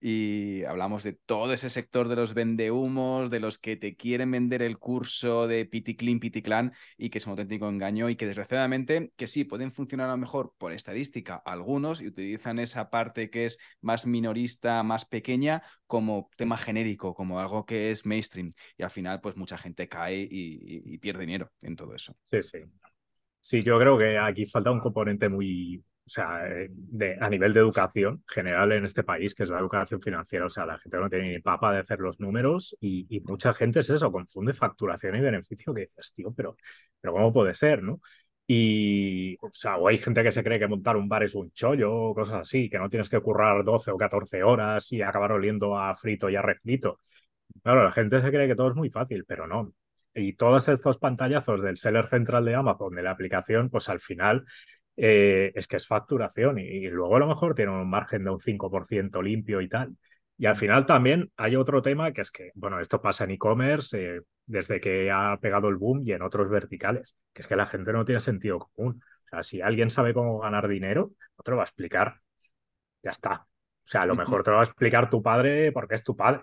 y 0.00 0.64
hablamos 0.64 1.02
de 1.02 1.12
todo 1.12 1.52
ese 1.52 1.70
sector 1.70 2.08
de 2.08 2.16
los 2.16 2.34
vendehumos, 2.34 3.30
de 3.30 3.40
los 3.40 3.58
que 3.58 3.76
te 3.76 3.96
quieren 3.96 4.30
vender 4.30 4.62
el 4.62 4.78
curso 4.78 5.46
de 5.46 5.66
Piticlin, 5.66 6.20
Piticlan 6.20 6.72
y 6.96 7.10
que 7.10 7.18
es 7.18 7.26
un 7.26 7.32
auténtico 7.32 7.68
engaño 7.68 8.08
y 8.08 8.16
que 8.16 8.26
desgraciadamente, 8.26 9.12
que 9.16 9.26
sí, 9.26 9.44
pueden 9.44 9.72
funcionar 9.72 10.08
a 10.08 10.12
lo 10.12 10.18
mejor 10.18 10.54
por 10.58 10.72
estadística 10.72 11.36
algunos 11.44 12.00
y 12.00 12.06
utilizan 12.06 12.58
esa 12.58 12.88
parte 12.90 13.30
que 13.30 13.44
es 13.46 13.58
más 13.80 14.06
minorista, 14.06 14.82
más 14.82 15.04
pequeña 15.04 15.62
como 15.86 16.30
tema 16.36 16.56
genérico, 16.56 17.14
como 17.14 17.38
algo 17.38 17.66
que 17.66 17.90
es 17.90 18.06
mainstream 18.06 18.50
y 18.76 18.82
al 18.82 18.90
final 18.90 19.20
pues 19.20 19.36
mucha 19.36 19.58
gente 19.58 19.88
cae 19.88 20.20
y, 20.22 20.82
y 20.94 20.98
pierde 20.98 21.20
dinero 21.20 21.50
en 21.60 21.76
todo 21.76 21.94
eso. 21.94 22.16
Sí, 22.22 22.42
sí. 22.42 22.58
Sí, 23.42 23.62
yo 23.62 23.78
creo 23.78 23.96
que 23.96 24.18
aquí 24.18 24.46
falta 24.46 24.70
un 24.70 24.80
componente 24.80 25.28
muy, 25.28 25.82
o 26.10 26.12
sea, 26.12 26.44
eh, 26.48 26.66
de, 26.72 27.16
a 27.20 27.30
nivel 27.30 27.52
de 27.52 27.60
educación 27.60 28.24
general 28.26 28.72
en 28.72 28.84
este 28.84 29.04
país, 29.04 29.32
que 29.32 29.44
es 29.44 29.48
la 29.48 29.60
educación 29.60 30.02
financiera, 30.02 30.46
o 30.46 30.50
sea, 30.50 30.66
la 30.66 30.76
gente 30.76 30.98
no 30.98 31.08
tiene 31.08 31.30
ni 31.30 31.38
papa 31.40 31.72
de 31.72 31.78
hacer 31.78 32.00
los 32.00 32.18
números 32.18 32.76
y, 32.80 33.22
mucha 33.24 33.54
gente 33.54 33.78
es 33.78 33.90
eso, 33.90 34.10
confunde 34.10 34.52
facturación 34.52 35.14
y 35.14 35.20
beneficio, 35.20 35.72
que 35.72 35.82
dices, 35.82 36.12
tío, 36.12 36.32
pero, 36.34 36.56
pero 37.00 37.12
¿cómo 37.12 37.32
puede 37.32 37.54
ser, 37.54 37.84
no? 37.84 38.00
Y, 38.44 39.36
o 39.40 39.50
sea, 39.52 39.76
o 39.76 39.86
hay 39.86 39.98
gente 39.98 40.24
que 40.24 40.32
se 40.32 40.42
cree 40.42 40.58
que 40.58 40.66
montar 40.66 40.96
un 40.96 41.08
bar 41.08 41.22
es 41.22 41.36
un 41.36 41.52
chollo 41.52 41.94
o 41.94 42.14
cosas 42.14 42.40
así, 42.40 42.68
que 42.68 42.78
no 42.78 42.90
tienes 42.90 43.08
que 43.08 43.20
currar 43.20 43.62
12 43.62 43.92
o 43.92 43.96
14 43.96 44.42
horas 44.42 44.90
y 44.92 45.02
acabar 45.02 45.30
oliendo 45.30 45.78
a 45.78 45.94
frito 45.94 46.28
y 46.28 46.34
a 46.34 46.42
refrito. 46.42 46.98
Claro, 47.62 47.84
la 47.84 47.92
gente 47.92 48.20
se 48.20 48.30
cree 48.30 48.48
que 48.48 48.56
todo 48.56 48.70
es 48.70 48.76
muy 48.76 48.90
fácil, 48.90 49.24
pero 49.26 49.46
no. 49.46 49.72
Y 50.14 50.32
todos 50.34 50.68
estos 50.68 50.98
pantallazos 50.98 51.62
del 51.62 51.76
seller 51.76 52.08
central 52.08 52.44
de 52.44 52.56
Amazon, 52.56 52.94
de 52.96 53.02
la 53.02 53.12
aplicación, 53.12 53.70
pues 53.70 53.88
al 53.88 54.00
final 54.00 54.44
eh, 55.02 55.52
es 55.54 55.66
que 55.66 55.76
es 55.76 55.86
facturación 55.86 56.58
y, 56.58 56.86
luego 56.88 57.16
a 57.16 57.20
lo 57.20 57.26
mejor 57.26 57.54
tiene 57.54 57.72
un 57.72 57.88
margen 57.88 58.22
de 58.24 58.30
un 58.30 58.38
5% 58.38 59.22
limpio 59.22 59.62
y 59.62 59.68
tal. 59.68 59.96
Y 60.36 60.46
al 60.46 60.56
final 60.56 60.84
también 60.86 61.30
hay 61.36 61.56
otro 61.56 61.80
tema 61.80 62.12
que 62.12 62.20
es 62.20 62.30
que, 62.30 62.50
bueno, 62.54 62.80
esto 62.80 63.00
pasa 63.00 63.24
en 63.24 63.30
e-commerce 63.32 64.16
eh, 64.16 64.20
desde 64.46 64.80
que 64.80 65.10
ha 65.10 65.38
pegado 65.40 65.68
el 65.68 65.76
boom 65.76 66.02
y 66.04 66.12
en 66.12 66.22
otros 66.22 66.50
verticales, 66.50 67.16
que 67.32 67.42
es 67.42 67.48
que 67.48 67.56
la 67.56 67.66
gente 67.66 67.92
no 67.92 68.04
tiene 68.04 68.20
sentido 68.20 68.58
común. 68.74 69.02
O 69.24 69.28
sea, 69.28 69.42
si 69.42 69.62
alguien 69.62 69.88
sabe 69.90 70.12
cómo 70.12 70.38
ganar 70.38 70.68
dinero, 70.68 71.12
no 71.38 71.42
te 71.42 71.50
lo 71.50 71.56
va 71.58 71.62
a 71.62 71.66
explicar. 71.66 72.20
Ya 73.02 73.10
está. 73.10 73.46
O 73.84 73.88
sea, 73.88 74.02
a 74.02 74.06
lo 74.06 74.14
mejor 74.16 74.42
te 74.42 74.50
lo 74.50 74.56
va 74.56 74.62
a 74.62 74.66
explicar 74.66 75.08
tu 75.10 75.22
padre 75.22 75.72
porque 75.72 75.94
es 75.94 76.04
tu 76.04 76.16
padre. 76.16 76.42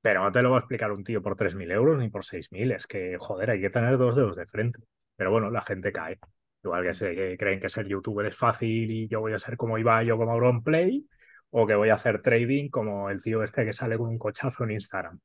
Pero 0.00 0.22
no 0.24 0.32
te 0.32 0.42
lo 0.42 0.50
va 0.50 0.56
a 0.58 0.60
explicar 0.60 0.92
un 0.92 1.04
tío 1.04 1.22
por 1.22 1.36
3.000 1.36 1.70
euros 1.70 1.98
ni 1.98 2.08
por 2.08 2.24
6.000. 2.24 2.72
Es 2.72 2.86
que, 2.86 3.16
joder, 3.18 3.50
hay 3.50 3.60
que 3.60 3.70
tener 3.70 3.98
dos 3.98 4.16
dedos 4.16 4.36
de 4.36 4.46
frente. 4.46 4.80
Pero 5.16 5.30
bueno, 5.30 5.50
la 5.50 5.60
gente 5.62 5.92
cae. 5.92 6.18
Igual 6.62 6.84
que, 6.84 6.94
se, 6.94 7.36
creen 7.38 7.60
que 7.60 7.68
ser 7.68 7.86
youtuber 7.86 8.26
es 8.26 8.36
fácil 8.36 8.90
y 8.90 9.08
yo 9.08 9.20
voy 9.20 9.32
a 9.32 9.38
ser 9.38 9.56
como 9.56 9.78
Ibai 9.78 10.06
yo 10.06 10.18
como 10.18 10.62
Play 10.62 11.06
o 11.50 11.66
que 11.66 11.74
voy 11.74 11.88
a 11.88 11.94
hacer 11.94 12.20
trading 12.22 12.68
como 12.68 13.10
el 13.10 13.20
tío 13.20 13.42
este 13.42 13.64
que 13.64 13.72
sale 13.72 13.96
con 13.96 14.08
un 14.08 14.18
cochazo 14.18 14.64
en 14.64 14.72
Instagram. 14.72 15.18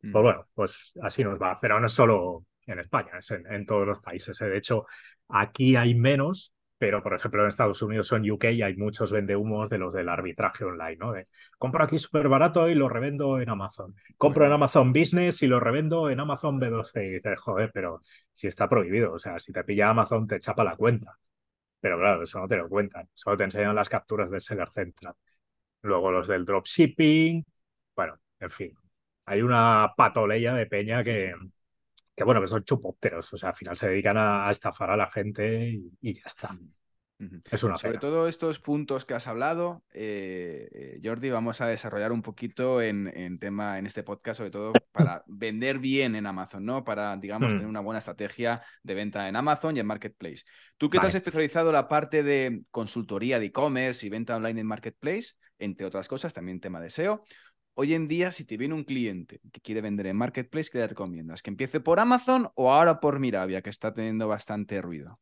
Pues 0.00 0.14
mm. 0.14 0.22
bueno, 0.22 0.46
pues 0.54 0.92
así 1.02 1.24
nos 1.24 1.40
va. 1.40 1.56
Pero 1.60 1.78
no 1.80 1.86
es 1.86 1.92
solo 1.92 2.46
en 2.66 2.78
España, 2.78 3.18
es 3.18 3.30
en, 3.30 3.66
todos 3.66 3.86
los 3.86 4.00
países. 4.00 4.40
¿eh? 4.40 4.46
De 4.46 4.58
hecho, 4.58 4.86
aquí 5.28 5.76
hay 5.76 5.94
menos, 5.94 6.54
pero 6.80 7.02
por 7.02 7.12
ejemplo 7.12 7.42
en 7.42 7.48
Estados 7.50 7.82
Unidos 7.82 8.10
o 8.10 8.16
en 8.16 8.30
UK 8.30 8.44
hay 8.64 8.74
muchos 8.74 9.12
vendehumos 9.12 9.68
de 9.68 9.76
los 9.76 9.92
del 9.92 10.08
arbitraje 10.08 10.64
online, 10.64 10.96
¿no? 10.96 11.12
De 11.12 11.26
compro 11.58 11.84
aquí 11.84 11.98
súper 11.98 12.26
barato 12.30 12.70
y 12.70 12.74
lo 12.74 12.88
revendo 12.88 13.38
en 13.38 13.50
Amazon. 13.50 13.94
Compro 14.16 14.46
en 14.46 14.52
Amazon 14.52 14.90
Business 14.90 15.42
y 15.42 15.46
lo 15.46 15.60
revendo 15.60 16.08
en 16.08 16.20
Amazon 16.20 16.58
B2C. 16.58 17.06
Y 17.06 17.10
dices, 17.10 17.38
joder, 17.38 17.70
pero 17.74 18.00
si 18.32 18.46
está 18.48 18.66
prohibido, 18.66 19.12
o 19.12 19.18
sea, 19.18 19.38
si 19.38 19.52
te 19.52 19.62
pilla 19.62 19.90
Amazon 19.90 20.26
te 20.26 20.40
chapa 20.40 20.64
la 20.64 20.74
cuenta. 20.74 21.18
Pero 21.80 21.98
claro, 21.98 22.22
eso 22.22 22.40
no 22.40 22.48
te 22.48 22.56
lo 22.56 22.66
cuentan, 22.66 23.10
solo 23.12 23.36
te 23.36 23.44
enseñan 23.44 23.74
las 23.76 23.90
capturas 23.90 24.30
del 24.30 24.40
seller 24.40 24.70
central. 24.70 25.14
Luego 25.82 26.10
los 26.10 26.28
del 26.28 26.46
dropshipping, 26.46 27.44
bueno, 27.94 28.18
en 28.38 28.50
fin, 28.50 28.72
hay 29.26 29.42
una 29.42 29.92
patoleya 29.96 30.54
de 30.54 30.66
peña 30.66 31.04
que, 31.04 31.34
que 32.20 32.24
bueno, 32.24 32.42
que 32.42 32.48
son 32.48 32.62
chupópteros, 32.64 33.32
o 33.32 33.38
sea, 33.38 33.48
al 33.48 33.54
final 33.54 33.74
se 33.74 33.88
dedican 33.88 34.18
a, 34.18 34.50
estafar 34.50 34.90
a 34.90 34.96
la 34.98 35.10
gente 35.10 35.80
y, 36.02 36.12
ya 36.12 36.24
está. 36.26 36.54
Es 37.50 37.62
una 37.62 37.76
Sobre 37.76 37.96
todo 37.96 38.28
estos 38.28 38.58
puntos 38.58 39.06
que 39.06 39.14
has 39.14 39.26
hablado, 39.26 39.82
eh, 39.94 40.68
eh, 40.70 41.00
Jordi, 41.02 41.30
vamos 41.30 41.62
a 41.62 41.66
desarrollar 41.66 42.12
un 42.12 42.20
poquito 42.20 42.82
en, 42.82 43.38
tema 43.38 43.78
en 43.78 43.86
este 43.86 44.02
podcast, 44.02 44.36
sobre 44.36 44.50
todo 44.50 44.72
para 44.92 45.24
vender 45.28 45.78
bien 45.78 46.14
en 46.14 46.26
Amazon, 46.26 46.62
¿no? 46.66 46.84
Para, 46.84 47.16
digamos, 47.16 47.48
tener 47.52 47.64
mm. 47.64 47.70
una 47.70 47.80
buena 47.80 48.00
estrategia 48.00 48.62
de 48.82 48.94
venta 48.94 49.26
en 49.26 49.36
Amazon 49.36 49.78
y 49.78 49.80
en 49.80 49.86
Marketplace. 49.86 50.44
Tú 50.76 50.90
que 50.90 50.98
te 50.98 51.06
has 51.06 51.14
especializado 51.14 51.70
en 51.70 51.74
la 51.76 51.88
parte 51.88 52.22
de 52.22 52.64
consultoría 52.70 53.38
de 53.38 53.46
e-commerce 53.46 54.06
y 54.06 54.10
venta 54.10 54.36
online 54.36 54.60
en 54.60 54.66
Marketplace, 54.66 55.36
entre 55.58 55.86
otras 55.86 56.06
cosas, 56.06 56.34
también 56.34 56.60
tema 56.60 56.82
de 56.82 56.90
SEO. 56.90 57.24
Hoy 57.74 57.94
en 57.94 58.08
día, 58.08 58.32
si 58.32 58.44
te 58.44 58.56
viene 58.56 58.74
un 58.74 58.84
cliente 58.84 59.40
que 59.52 59.60
quiere 59.60 59.80
vender 59.80 60.06
en 60.06 60.16
Marketplace, 60.16 60.70
¿qué 60.70 60.78
le 60.78 60.88
recomiendas? 60.88 61.42
¿Que 61.42 61.50
empiece 61.50 61.80
por 61.80 62.00
Amazon 62.00 62.48
o 62.54 62.72
ahora 62.72 63.00
por 63.00 63.20
Miravia, 63.20 63.62
que 63.62 63.70
está 63.70 63.94
teniendo 63.94 64.28
bastante 64.28 64.82
ruido? 64.82 65.18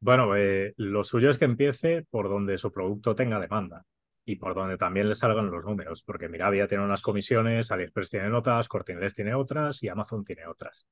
Bueno, 0.00 0.36
eh, 0.36 0.74
lo 0.76 1.04
suyo 1.04 1.30
es 1.30 1.38
que 1.38 1.44
empiece 1.44 2.04
por 2.10 2.28
donde 2.28 2.58
su 2.58 2.72
producto 2.72 3.14
tenga 3.14 3.38
demanda 3.38 3.84
y 4.24 4.36
por 4.36 4.54
donde 4.54 4.76
también 4.76 5.08
le 5.08 5.14
salgan 5.14 5.50
los 5.50 5.64
números, 5.64 6.02
porque 6.02 6.28
Miravia 6.28 6.66
tiene 6.66 6.84
unas 6.84 7.02
comisiones, 7.02 7.70
AliExpress 7.70 8.10
tiene 8.10 8.32
otras, 8.32 8.68
Cortinles 8.68 9.14
tiene 9.14 9.34
otras 9.34 9.82
y 9.82 9.88
Amazon 9.88 10.24
tiene 10.24 10.46
otras. 10.46 10.86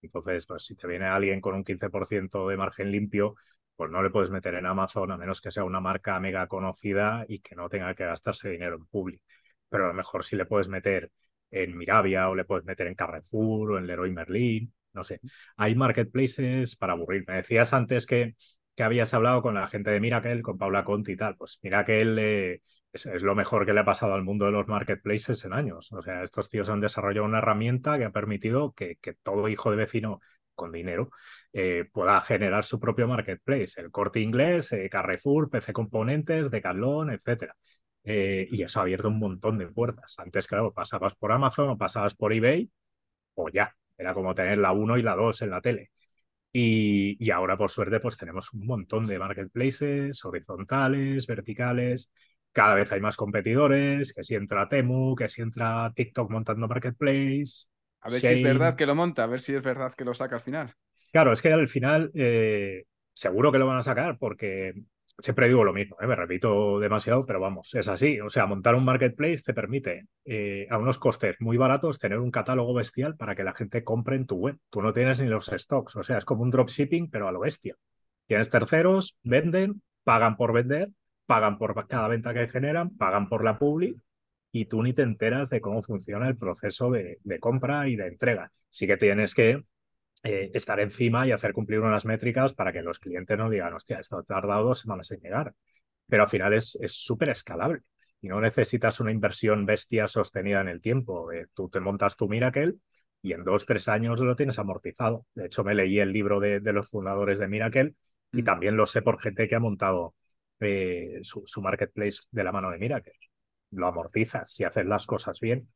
Entonces, 0.00 0.46
pues 0.46 0.64
si 0.64 0.76
te 0.76 0.86
viene 0.86 1.06
alguien 1.06 1.40
con 1.40 1.54
un 1.54 1.64
15% 1.64 2.48
de 2.48 2.56
margen 2.56 2.90
limpio, 2.90 3.34
pues 3.76 3.90
no 3.90 4.02
le 4.02 4.10
puedes 4.10 4.30
meter 4.30 4.54
en 4.54 4.66
Amazon 4.66 5.10
a 5.10 5.16
menos 5.16 5.40
que 5.40 5.50
sea 5.50 5.64
una 5.64 5.80
marca 5.80 6.18
mega 6.20 6.46
conocida 6.46 7.24
y 7.28 7.40
que 7.40 7.56
no 7.56 7.68
tenga 7.68 7.94
que 7.94 8.04
gastarse 8.04 8.48
dinero 8.48 8.76
en 8.76 8.86
public 8.86 9.20
pero 9.72 9.86
a 9.86 9.88
lo 9.88 9.94
mejor 9.94 10.24
sí 10.24 10.36
le 10.36 10.46
puedes 10.46 10.68
meter 10.68 11.10
en 11.50 11.76
Miravia 11.76 12.28
o 12.28 12.34
le 12.34 12.44
puedes 12.44 12.64
meter 12.64 12.86
en 12.86 12.94
Carrefour 12.94 13.72
o 13.72 13.78
en 13.78 13.86
Leroy 13.86 14.12
Merlin, 14.12 14.72
no 14.92 15.04
sé. 15.04 15.20
Hay 15.56 15.74
marketplaces 15.74 16.76
para 16.76 16.94
aburrir. 16.94 17.24
Me 17.26 17.36
decías 17.36 17.72
antes 17.72 18.06
que, 18.06 18.36
que 18.76 18.82
habías 18.82 19.14
hablado 19.14 19.42
con 19.42 19.54
la 19.54 19.68
gente 19.68 19.90
de 19.90 20.00
Miracle, 20.00 20.42
con 20.42 20.58
Paula 20.58 20.84
Conti 20.84 21.12
y 21.12 21.16
tal. 21.16 21.36
Pues 21.36 21.58
Miracle 21.62 22.52
eh, 22.54 22.62
es, 22.92 23.06
lo 23.22 23.34
mejor 23.34 23.66
que 23.66 23.72
le 23.72 23.80
ha 23.80 23.84
pasado 23.84 24.14
al 24.14 24.22
mundo 24.22 24.46
de 24.46 24.52
los 24.52 24.68
marketplaces 24.68 25.44
en 25.44 25.52
años. 25.52 25.92
O 25.92 26.02
sea, 26.02 26.22
estos 26.22 26.48
tíos 26.48 26.68
han 26.68 26.80
desarrollado 26.80 27.26
una 27.26 27.38
herramienta 27.38 27.98
que 27.98 28.04
ha 28.04 28.10
permitido 28.10 28.72
que, 28.72 28.98
todo 29.22 29.48
hijo 29.48 29.70
de 29.70 29.76
vecino 29.76 30.20
con 30.54 30.72
dinero 30.72 31.10
eh, 31.52 31.88
pueda 31.92 32.20
generar 32.20 32.64
su 32.64 32.78
propio 32.78 33.08
marketplace. 33.08 33.80
El 33.80 33.90
corte 33.90 34.20
inglés, 34.20 34.72
eh, 34.72 34.88
Carrefour, 34.90 35.50
PC 35.50 35.72
Componentes, 35.72 36.50
Decathlon, 36.50 37.10
etcétera. 37.10 37.56
Eh, 38.04 38.48
y 38.50 38.62
eso 38.62 38.80
ha 38.80 38.82
abierto 38.82 39.08
un 39.08 39.18
montón 39.18 39.58
de 39.58 39.68
puertas. 39.68 40.18
Antes, 40.18 40.46
claro, 40.46 40.72
pasabas 40.72 41.14
por 41.14 41.32
Amazon 41.32 41.70
o 41.70 41.78
pasabas 41.78 42.14
por 42.14 42.32
eBay 42.32 42.70
o 43.34 43.48
ya. 43.48 43.74
Era 43.96 44.14
como 44.14 44.34
tener 44.34 44.58
la 44.58 44.72
1 44.72 44.98
y 44.98 45.02
la 45.02 45.14
2 45.14 45.42
en 45.42 45.50
la 45.50 45.60
tele. 45.60 45.90
Y, 46.54 47.30
ahora, 47.30 47.56
por 47.56 47.70
suerte, 47.70 47.98
pues 48.00 48.18
tenemos 48.18 48.52
un 48.52 48.66
montón 48.66 49.06
de 49.06 49.18
marketplaces 49.18 50.22
horizontales, 50.24 51.26
verticales. 51.26 52.10
Cada 52.52 52.74
vez 52.74 52.92
hay 52.92 53.00
más 53.00 53.16
competidores, 53.16 54.12
que 54.12 54.22
si 54.22 54.34
entra 54.34 54.68
Temu, 54.68 55.14
que 55.16 55.28
si 55.28 55.40
entra 55.40 55.90
TikTok 55.94 56.30
montando 56.30 56.68
marketplace. 56.68 57.66
A 58.02 58.10
ver 58.10 58.20
si 58.20 58.26
es 58.26 58.42
verdad 58.42 58.76
que 58.76 58.84
lo 58.84 58.94
monta, 58.94 59.24
a 59.24 59.26
ver 59.26 59.40
si 59.40 59.54
es 59.54 59.62
verdad 59.62 59.94
que 59.94 60.04
lo 60.04 60.12
saca 60.12 60.36
al 60.36 60.42
final. 60.42 60.74
Claro, 61.10 61.32
es 61.32 61.40
que 61.40 61.52
al 61.52 61.68
final 61.68 62.10
eh, 62.14 62.84
seguro 63.14 63.50
que 63.50 63.58
lo 63.58 63.66
van 63.66 63.78
a 63.78 63.82
sacar 63.82 64.18
porque 64.18 64.74
siempre 65.18 65.48
digo 65.48 65.64
lo 65.64 65.72
mismo, 65.72 65.96
¿eh? 66.00 66.06
me 66.06 66.16
repito 66.16 66.78
demasiado, 66.80 67.24
pero 67.26 67.40
vamos, 67.40 67.74
es 67.74 67.88
así. 67.88 68.20
O 68.20 68.30
sea, 68.30 68.46
montar 68.46 68.74
un 68.74 68.84
marketplace 68.84 69.42
te 69.44 69.54
permite 69.54 70.06
eh, 70.24 70.66
a 70.70 70.78
unos 70.78 70.98
costes 70.98 71.36
muy 71.40 71.56
baratos 71.56 71.98
tener 71.98 72.18
un 72.18 72.30
catálogo 72.30 72.74
bestial 72.74 73.16
para 73.16 73.34
que 73.34 73.44
la 73.44 73.54
gente 73.54 73.84
compre 73.84 74.16
en 74.16 74.26
tu 74.26 74.36
web. 74.36 74.58
Tú 74.70 74.82
no 74.82 74.92
tienes 74.92 75.20
ni 75.20 75.28
los 75.28 75.46
stocks, 75.46 75.96
o 75.96 76.02
sea, 76.02 76.18
es 76.18 76.24
como 76.24 76.42
un 76.42 76.50
dropshipping, 76.50 77.10
pero 77.10 77.28
a 77.28 77.32
lo 77.32 77.40
bestia. 77.40 77.76
Tienes 78.26 78.50
terceros, 78.50 79.16
venden, 79.22 79.82
pagan 80.04 80.36
por 80.36 80.52
vender, 80.52 80.90
pagan 81.26 81.58
por 81.58 81.86
cada 81.86 82.08
venta 82.08 82.34
que 82.34 82.48
generan, 82.48 82.96
pagan 82.96 83.28
por 83.28 83.44
la 83.44 83.58
publi 83.58 83.96
y 84.52 84.66
tú 84.66 84.82
ni 84.82 84.92
te 84.92 85.02
enteras 85.02 85.50
de 85.50 85.60
cómo 85.60 85.82
funciona 85.82 86.28
el 86.28 86.36
proceso 86.36 86.90
de, 86.90 87.18
de 87.24 87.38
compra 87.38 87.88
y 87.88 87.96
de 87.96 88.08
entrega. 88.08 88.52
Sí 88.70 88.86
que 88.86 88.96
tienes 88.96 89.34
que 89.34 89.62
eh, 90.22 90.50
estar 90.54 90.80
encima 90.80 91.26
y 91.26 91.32
hacer 91.32 91.52
cumplir 91.52 91.80
unas 91.80 92.04
métricas 92.04 92.52
para 92.52 92.72
que 92.72 92.82
los 92.82 92.98
clientes 92.98 93.36
no 93.38 93.50
digan, 93.50 93.74
hostia, 93.74 93.98
esto 94.00 94.18
ha 94.18 94.22
tardado 94.22 94.64
dos 94.64 94.80
semanas 94.80 95.10
en 95.10 95.20
llegar. 95.20 95.54
Pero 96.06 96.24
al 96.24 96.28
final 96.28 96.52
es 96.54 96.76
súper 96.88 97.30
escalable 97.30 97.82
y 98.22 98.28
no 98.28 98.40
necesitas 98.40 99.00
una 99.00 99.10
inversión 99.10 99.66
bestia 99.66 100.06
sostenida 100.06 100.60
en 100.60 100.68
el 100.68 100.80
tiempo. 100.80 101.32
Eh, 101.32 101.48
tú 101.52 101.68
te 101.68 101.80
montas 101.80 102.16
tu 102.16 102.28
Miracle 102.28 102.74
y 103.20 103.32
en 103.32 103.44
dos, 103.44 103.66
tres 103.66 103.88
años 103.88 104.20
lo 104.20 104.36
tienes 104.36 104.58
amortizado. 104.58 105.26
De 105.34 105.46
hecho, 105.46 105.64
me 105.64 105.74
leí 105.74 105.98
el 105.98 106.12
libro 106.12 106.40
de, 106.40 106.60
los 106.60 106.88
fundadores 106.88 107.40
de 107.40 107.48
Miracle 107.48 107.94
y 108.32 108.42
mm. 108.42 108.44
también 108.44 108.76
lo 108.76 108.86
sé 108.86 109.02
por 109.02 109.20
gente 109.20 109.48
que 109.48 109.56
ha 109.56 109.60
montado 109.60 110.14
eh, 110.60 111.18
su, 111.22 111.42
su, 111.46 111.60
marketplace 111.60 112.20
de 112.30 112.44
la 112.44 112.52
mano 112.52 112.70
de 112.70 112.78
Miracle. 112.78 113.14
Lo 113.72 113.88
amortizas 113.88 114.52
si 114.52 114.64
haces 114.64 114.86
las 114.86 115.04
cosas 115.06 115.40
bien. 115.40 115.68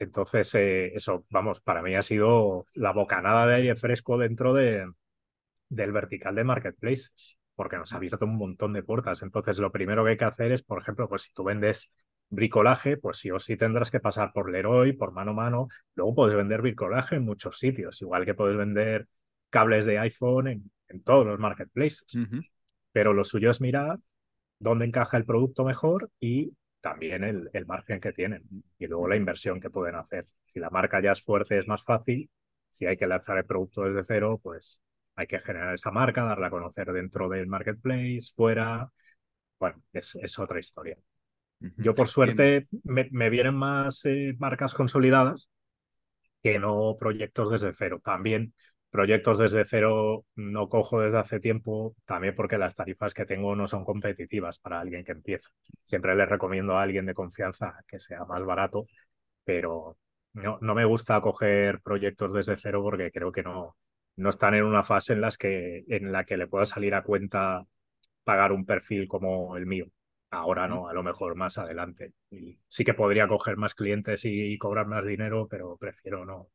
Entonces, 0.00 0.54
eh, 0.54 0.94
eso, 0.94 1.26
vamos, 1.30 1.60
para 1.60 1.82
mí 1.82 1.94
ha 1.94 2.02
sido 2.02 2.66
la 2.74 2.92
bocanada 2.92 3.46
de 3.46 3.56
aire 3.56 3.76
fresco 3.76 4.16
dentro 4.16 4.54
de, 4.54 4.90
del 5.68 5.92
vertical 5.92 6.34
de 6.34 6.42
marketplaces, 6.42 7.38
porque 7.54 7.76
nos 7.76 7.92
ha 7.92 7.96
abierto 7.96 8.24
un 8.24 8.38
montón 8.38 8.72
de 8.72 8.82
puertas. 8.82 9.22
Entonces, 9.22 9.58
lo 9.58 9.70
primero 9.70 10.02
que 10.02 10.12
hay 10.12 10.16
que 10.16 10.24
hacer 10.24 10.52
es, 10.52 10.62
por 10.62 10.80
ejemplo, 10.80 11.06
pues 11.06 11.22
si 11.22 11.32
tú 11.34 11.44
vendes 11.44 11.90
bricolaje, 12.30 12.96
pues 12.96 13.18
sí 13.18 13.30
o 13.30 13.38
sí 13.38 13.58
tendrás 13.58 13.90
que 13.90 14.00
pasar 14.00 14.32
por 14.32 14.50
Leroy, 14.50 14.94
por 14.94 15.12
mano 15.12 15.32
a 15.32 15.34
mano. 15.34 15.68
Luego 15.94 16.14
puedes 16.14 16.36
vender 16.36 16.62
bricolaje 16.62 17.16
en 17.16 17.24
muchos 17.26 17.58
sitios, 17.58 18.00
igual 18.00 18.24
que 18.24 18.34
puedes 18.34 18.56
vender 18.56 19.06
cables 19.50 19.84
de 19.84 19.98
iPhone 19.98 20.48
en, 20.48 21.02
todos 21.04 21.26
los 21.26 21.38
marketplaces. 21.38 22.06
Pero 22.92 23.12
lo 23.12 23.22
suyo 23.24 23.50
es 23.50 23.60
mirar 23.60 23.98
dónde 24.58 24.86
encaja 24.86 25.18
el 25.18 25.26
producto 25.26 25.64
mejor 25.64 26.10
y 26.18 26.52
también 26.80 27.24
el, 27.24 27.50
el, 27.52 27.66
margen 27.66 28.00
que 28.00 28.12
tienen 28.12 28.42
y 28.78 28.86
luego 28.86 29.08
la 29.08 29.16
inversión 29.16 29.60
que 29.60 29.70
pueden 29.70 29.96
hacer. 29.96 30.24
Si 30.46 30.60
la 30.60 30.70
marca 30.70 31.00
ya 31.02 31.12
es 31.12 31.22
fuerte 31.22 31.58
es 31.58 31.66
más 31.68 31.84
fácil, 31.84 32.30
si 32.70 32.86
hay 32.86 32.96
que 32.96 33.06
lanzar 33.06 33.38
el 33.38 33.44
producto 33.44 33.82
desde 33.82 34.02
cero, 34.02 34.40
pues 34.42 34.80
hay 35.16 35.26
que 35.26 35.40
generar 35.40 35.74
esa 35.74 35.90
marca, 35.90 36.24
darla 36.24 36.46
a 36.46 36.50
conocer 36.50 36.92
dentro 36.92 37.28
del 37.28 37.46
marketplace, 37.46 38.32
fuera. 38.34 38.90
Bueno, 39.58 39.82
es, 39.92 40.16
es 40.16 40.38
otra 40.38 40.58
historia. 40.58 40.96
Yo 41.76 41.94
por 41.94 42.08
suerte 42.08 42.68
me, 42.84 43.08
me, 43.12 43.28
vienen 43.28 43.54
más 43.54 44.06
eh, 44.06 44.34
marcas 44.38 44.72
consolidadas 44.72 45.50
que 46.42 46.58
no 46.58 46.96
proyectos 46.98 47.50
desde 47.50 47.74
cero. 47.74 48.00
También 48.02 48.54
proyectos 48.90 49.38
desde 49.38 49.64
cero 49.64 50.24
no 50.36 50.68
cojo 50.68 51.00
desde 51.00 51.18
hace 51.18 51.40
tiempo, 51.40 51.94
también 52.04 52.34
porque 52.34 52.58
las 52.58 52.74
tarifas 52.74 53.14
que 53.14 53.26
tengo 53.26 53.54
no 53.56 53.66
son 53.68 53.84
competitivas 53.84 54.58
para 54.58 54.80
alguien 54.80 55.04
que 55.04 55.12
empieza. 55.12 55.50
Siempre 55.84 56.14
les 56.16 56.28
recomiendo 56.28 56.76
a 56.76 56.82
alguien 56.82 57.06
de 57.06 57.14
confianza 57.14 57.84
que 57.86 58.00
sea 58.00 58.24
más 58.24 58.44
barato, 58.44 58.86
pero 59.44 59.96
no, 60.32 60.58
no 60.60 60.74
me 60.74 60.84
gusta 60.84 61.20
coger 61.20 61.80
proyectos 61.82 62.32
desde 62.32 62.56
cero 62.56 62.82
porque 62.82 63.10
creo 63.12 63.32
que 63.32 63.42
no, 63.42 63.76
no 64.16 64.30
están 64.30 64.54
en 64.54 64.64
una 64.64 64.82
fase 64.82 65.12
en, 65.14 65.20
las 65.20 65.38
que, 65.38 65.84
en 65.88 66.12
la 66.12 66.24
que 66.24 66.36
le 66.36 66.46
pueda 66.46 66.66
salir 66.66 66.94
a 66.94 67.02
cuenta 67.02 67.64
pagar 68.24 68.52
un 68.52 68.66
perfil 68.66 69.08
como 69.08 69.56
el 69.56 69.66
mío. 69.66 69.86
Ahora 70.30 70.68
no, 70.68 70.88
a 70.88 70.92
lo 70.94 71.02
mejor 71.02 71.34
más 71.34 71.58
adelante. 71.58 72.12
Y 72.30 72.58
sí 72.68 72.84
que 72.84 72.94
podría 72.94 73.26
coger 73.28 73.56
más 73.56 73.74
clientes 73.74 74.24
y, 74.24 74.52
y 74.52 74.58
cobrar 74.58 74.86
más 74.86 75.04
dinero, 75.04 75.48
pero 75.48 75.76
prefiero 75.76 76.24
no, 76.24 76.48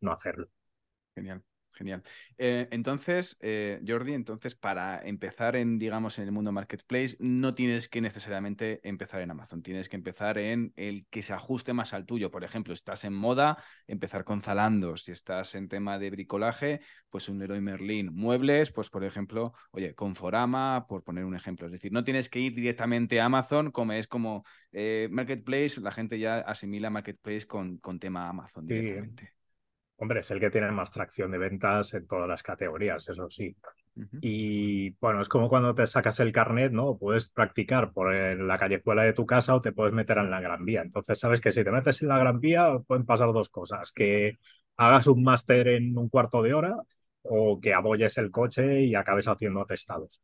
no 0.00 0.12
hacerlo. 0.12 0.48
Genial. 1.14 1.42
Genial. 1.74 2.02
Eh, 2.38 2.68
entonces, 2.70 3.36
eh, 3.40 3.82
Jordi, 3.86 4.14
entonces 4.14 4.54
para 4.54 5.02
empezar 5.04 5.56
en, 5.56 5.78
digamos, 5.78 6.18
en 6.18 6.24
el 6.24 6.32
mundo 6.32 6.52
marketplace, 6.52 7.16
no 7.18 7.54
tienes 7.54 7.88
que 7.88 8.00
necesariamente 8.00 8.80
empezar 8.88 9.22
en 9.22 9.32
Amazon, 9.32 9.62
tienes 9.62 9.88
que 9.88 9.96
empezar 9.96 10.38
en 10.38 10.72
el 10.76 11.06
que 11.10 11.22
se 11.22 11.32
ajuste 11.32 11.72
más 11.72 11.92
al 11.92 12.06
tuyo. 12.06 12.30
Por 12.30 12.44
ejemplo, 12.44 12.72
estás 12.72 13.04
en 13.04 13.12
moda, 13.12 13.58
empezar 13.88 14.24
con 14.24 14.40
Zalando. 14.40 14.96
Si 14.96 15.10
estás 15.10 15.56
en 15.56 15.68
tema 15.68 15.98
de 15.98 16.10
bricolaje, 16.10 16.80
pues 17.10 17.28
un 17.28 17.40
Leroy 17.40 17.60
Merlin. 17.60 18.14
Muebles, 18.14 18.70
pues 18.70 18.88
por 18.88 19.02
ejemplo, 19.02 19.52
oye, 19.72 19.94
con 19.94 20.14
Forama, 20.14 20.86
por 20.88 21.02
poner 21.02 21.24
un 21.24 21.34
ejemplo. 21.34 21.66
Es 21.66 21.72
decir, 21.72 21.90
no 21.92 22.04
tienes 22.04 22.28
que 22.28 22.38
ir 22.38 22.54
directamente 22.54 23.20
a 23.20 23.24
Amazon, 23.24 23.72
como 23.72 23.92
es 23.92 24.06
como 24.06 24.44
eh, 24.72 25.08
marketplace, 25.10 25.80
la 25.80 25.92
gente 25.92 26.18
ya 26.18 26.38
asimila 26.38 26.90
marketplace 26.90 27.46
con, 27.46 27.78
con 27.78 27.98
tema 27.98 28.28
Amazon 28.28 28.66
directamente. 28.66 29.32
Hombre, 29.96 30.20
es 30.20 30.30
el 30.30 30.40
que 30.40 30.50
tiene 30.50 30.70
más 30.72 30.90
tracción 30.90 31.30
de 31.30 31.38
ventas 31.38 31.94
en 31.94 32.06
todas 32.06 32.28
las 32.28 32.42
categorías, 32.42 33.08
eso 33.08 33.30
sí. 33.30 33.56
Y 34.20 34.90
bueno, 35.00 35.20
es 35.20 35.28
como 35.28 35.48
cuando 35.48 35.72
te 35.72 35.86
sacas 35.86 36.18
el 36.18 36.32
carnet, 36.32 36.72
¿no? 36.72 36.98
Puedes 36.98 37.28
practicar 37.28 37.92
por 37.92 38.12
la 38.12 38.58
callejuela 38.58 39.04
de 39.04 39.12
tu 39.12 39.24
casa 39.24 39.54
o 39.54 39.60
te 39.60 39.72
puedes 39.72 39.94
meter 39.94 40.18
en 40.18 40.30
la 40.30 40.40
Gran 40.40 40.64
Vía. 40.64 40.82
Entonces, 40.82 41.18
sabes 41.20 41.40
que 41.40 41.52
si 41.52 41.62
te 41.62 41.70
metes 41.70 42.02
en 42.02 42.08
la 42.08 42.18
Gran 42.18 42.40
Vía 42.40 42.76
pueden 42.86 43.06
pasar 43.06 43.32
dos 43.32 43.50
cosas, 43.50 43.92
que 43.92 44.38
hagas 44.76 45.06
un 45.06 45.22
máster 45.22 45.68
en 45.68 45.96
un 45.96 46.08
cuarto 46.08 46.42
de 46.42 46.54
hora 46.54 46.76
o 47.22 47.60
que 47.60 47.72
apoyes 47.72 48.18
el 48.18 48.32
coche 48.32 48.82
y 48.82 48.96
acabes 48.96 49.28
haciendo 49.28 49.60
atestados. 49.62 50.20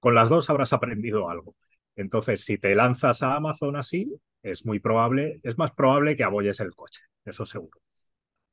Con 0.00 0.14
las 0.14 0.28
dos 0.28 0.48
habrás 0.48 0.72
aprendido 0.72 1.28
algo. 1.28 1.56
Entonces, 1.96 2.44
si 2.44 2.56
te 2.58 2.74
lanzas 2.74 3.22
a 3.22 3.34
Amazon 3.36 3.76
así, 3.76 4.14
es 4.42 4.64
muy 4.64 4.78
probable, 4.80 5.40
es 5.42 5.58
más 5.58 5.72
probable 5.72 6.16
que 6.16 6.24
apoyes 6.24 6.60
el 6.60 6.74
coche, 6.74 7.02
eso 7.24 7.44
seguro 7.46 7.81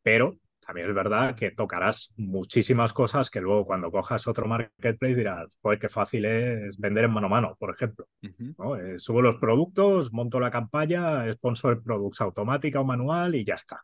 pero 0.01 0.37
también 0.69 0.87
es 0.87 0.93
verdad 0.93 1.35
que 1.35 1.49
tocarás 1.49 2.13
muchísimas 2.15 2.93
cosas 2.93 3.31
que 3.31 3.41
luego 3.41 3.65
cuando 3.65 3.89
cojas 3.89 4.27
otro 4.27 4.45
marketplace 4.47 5.15
dirás, 5.15 5.57
pues 5.61 5.79
qué 5.79 5.89
fácil 5.89 6.25
es 6.25 6.77
vender 6.77 7.05
en 7.05 7.11
mano 7.11 7.25
a 7.25 7.29
mano, 7.31 7.55
por 7.57 7.73
ejemplo. 7.73 8.07
Eh, 8.21 8.99
subo 8.99 9.19
los 9.19 9.37
productos, 9.37 10.13
monto 10.13 10.39
la 10.39 10.51
campaña, 10.51 11.33
sponsor 11.33 11.81
products 11.81 12.21
automática 12.21 12.81
o 12.81 12.83
manual 12.83 13.33
y 13.33 13.43
ya 13.43 13.55
está. 13.55 13.83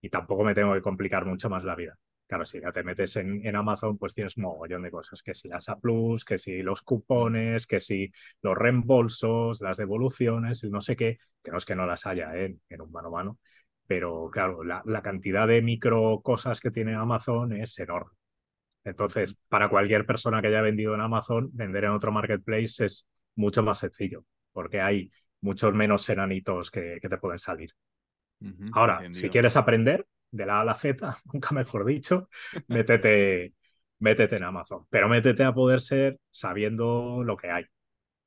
Y 0.00 0.08
tampoco 0.08 0.42
me 0.42 0.54
tengo 0.54 0.74
que 0.74 0.82
complicar 0.82 1.24
mucho 1.24 1.48
más 1.48 1.62
la 1.62 1.76
vida. 1.76 1.96
Claro, 2.26 2.44
si 2.46 2.60
ya 2.60 2.72
te 2.72 2.82
metes 2.82 3.14
en, 3.14 3.46
en 3.46 3.54
Amazon, 3.54 3.96
pues 3.96 4.12
tienes 4.12 4.36
un 4.36 4.42
mogollón 4.42 4.82
de 4.82 4.90
cosas, 4.90 5.22
que 5.22 5.34
si 5.34 5.46
las 5.46 5.68
A+, 5.68 5.78
que 6.26 6.38
si 6.38 6.62
los 6.62 6.82
cupones, 6.82 7.66
que 7.68 7.78
si 7.78 8.10
los 8.42 8.58
reembolsos, 8.58 9.60
las 9.60 9.76
devoluciones, 9.76 10.64
no 10.64 10.80
sé 10.80 10.96
qué, 10.96 11.18
que 11.42 11.50
no 11.52 11.58
es 11.58 11.64
que 11.64 11.76
no 11.76 11.86
las 11.86 12.06
haya 12.06 12.34
¿eh? 12.34 12.56
en 12.70 12.80
un 12.80 12.90
mano 12.90 13.08
a 13.08 13.10
mano, 13.12 13.38
pero 13.86 14.30
claro, 14.30 14.64
la, 14.64 15.02
cantidad 15.02 15.46
de 15.46 15.62
micro 15.62 16.20
cosas 16.22 16.60
que 16.60 16.70
tiene 16.70 16.94
Amazon 16.94 17.52
es 17.52 17.78
enorme. 17.78 18.12
Entonces, 18.84 19.36
para 19.48 19.68
cualquier 19.68 20.04
persona 20.06 20.40
que 20.40 20.48
haya 20.48 20.60
vendido 20.60 20.94
en 20.94 21.00
Amazon, 21.00 21.50
vender 21.52 21.84
en 21.84 21.90
otro 21.90 22.12
marketplace 22.12 22.84
es 22.84 23.06
mucho 23.34 23.62
más 23.62 23.78
sencillo, 23.78 24.24
porque 24.52 24.80
hay 24.80 25.10
muchos 25.40 25.72
menos 25.74 26.08
enanitos 26.08 26.70
que, 26.70 26.98
te 27.00 27.18
pueden 27.18 27.38
salir. 27.38 27.70
Ahora, 28.72 29.00
si 29.12 29.30
quieres 29.30 29.56
aprender 29.56 30.06
de 30.30 30.46
la 30.46 30.58
A 30.58 30.60
a 30.62 30.64
la 30.64 30.74
Z, 30.74 31.16
nunca 31.32 31.54
mejor 31.54 31.84
dicho, 31.84 32.28
métete, 32.68 33.54
métete 34.00 34.36
en 34.36 34.44
Amazon, 34.44 34.86
pero 34.90 35.08
métete 35.08 35.44
a 35.44 35.54
poder 35.54 35.80
ser 35.80 36.18
sabiendo 36.30 37.22
lo 37.24 37.36
que 37.36 37.50
hay 37.50 37.64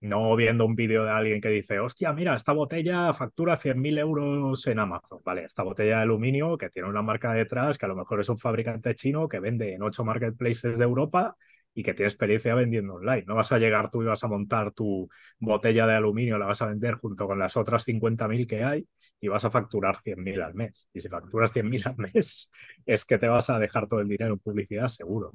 no 0.02 0.36
viendo 0.36 0.66
un 0.66 0.76
vídeo 0.76 1.04
de 1.04 1.12
alguien 1.12 1.42
que 1.42 1.50
dice, 1.50 1.80
hostia, 1.80 2.14
mira, 2.14 2.36
esta 2.36 2.52
botella 2.54 3.12
factura 3.14 3.58
100.000 3.58 3.98
euros 3.98 4.66
en 4.68 4.80
Amazon. 4.80 5.20
Vale, 5.26 5.46
esta 5.46 5.64
botella 5.64 5.98
de 5.98 6.04
aluminio 6.04 6.58
que 6.58 6.70
tiene 6.70 6.88
una 6.90 7.02
marca 7.02 7.34
detrás, 7.34 7.78
que 7.78 7.86
a 7.86 7.90
lo 7.90 7.96
mejor 7.96 8.20
es 8.22 8.30
un 8.30 8.38
fabricante 8.38 8.94
chino 8.96 9.28
que 9.28 9.40
vende 9.40 9.74
en 9.74 9.82
ocho 9.82 10.04
marketplaces 10.06 10.78
de 10.78 10.84
Europa 10.84 11.36
y 11.74 11.84
que 11.84 11.94
tiene 11.94 12.10
experiencia 12.10 12.56
vendiendo 12.56 12.96
online. 12.96 13.24
No 13.28 13.36
vas 13.36 13.52
a 13.52 13.60
llegar 13.60 13.92
tú 13.92 14.02
y 14.02 14.06
vas 14.06 14.24
a 14.24 14.28
montar 14.28 14.72
tu 14.72 15.08
botella 15.40 15.86
de 15.86 15.94
aluminio, 15.94 16.38
la 16.38 16.48
vas 16.48 16.62
a 16.62 16.68
vender 16.68 16.96
junto 16.96 17.28
con 17.28 17.38
las 17.38 17.56
otras 17.56 17.84
50.000 17.86 18.48
que 18.48 18.64
hay 18.64 18.88
y 19.22 19.28
vas 19.28 19.46
a 19.46 19.52
facturar 19.52 19.98
100.000 20.00 20.42
al 20.42 20.56
mes. 20.56 20.88
Y 20.94 21.02
si 21.02 21.10
facturas 21.10 21.54
100.000 21.54 21.88
al 21.88 21.96
mes, 21.98 22.52
es 22.86 23.06
que 23.06 23.18
te 23.18 23.28
vas 23.28 23.50
a 23.50 23.60
dejar 23.60 23.88
todo 23.88 24.00
el 24.00 24.08
dinero 24.08 24.34
en 24.34 24.40
publicidad, 24.40 24.88
seguro. 24.88 25.34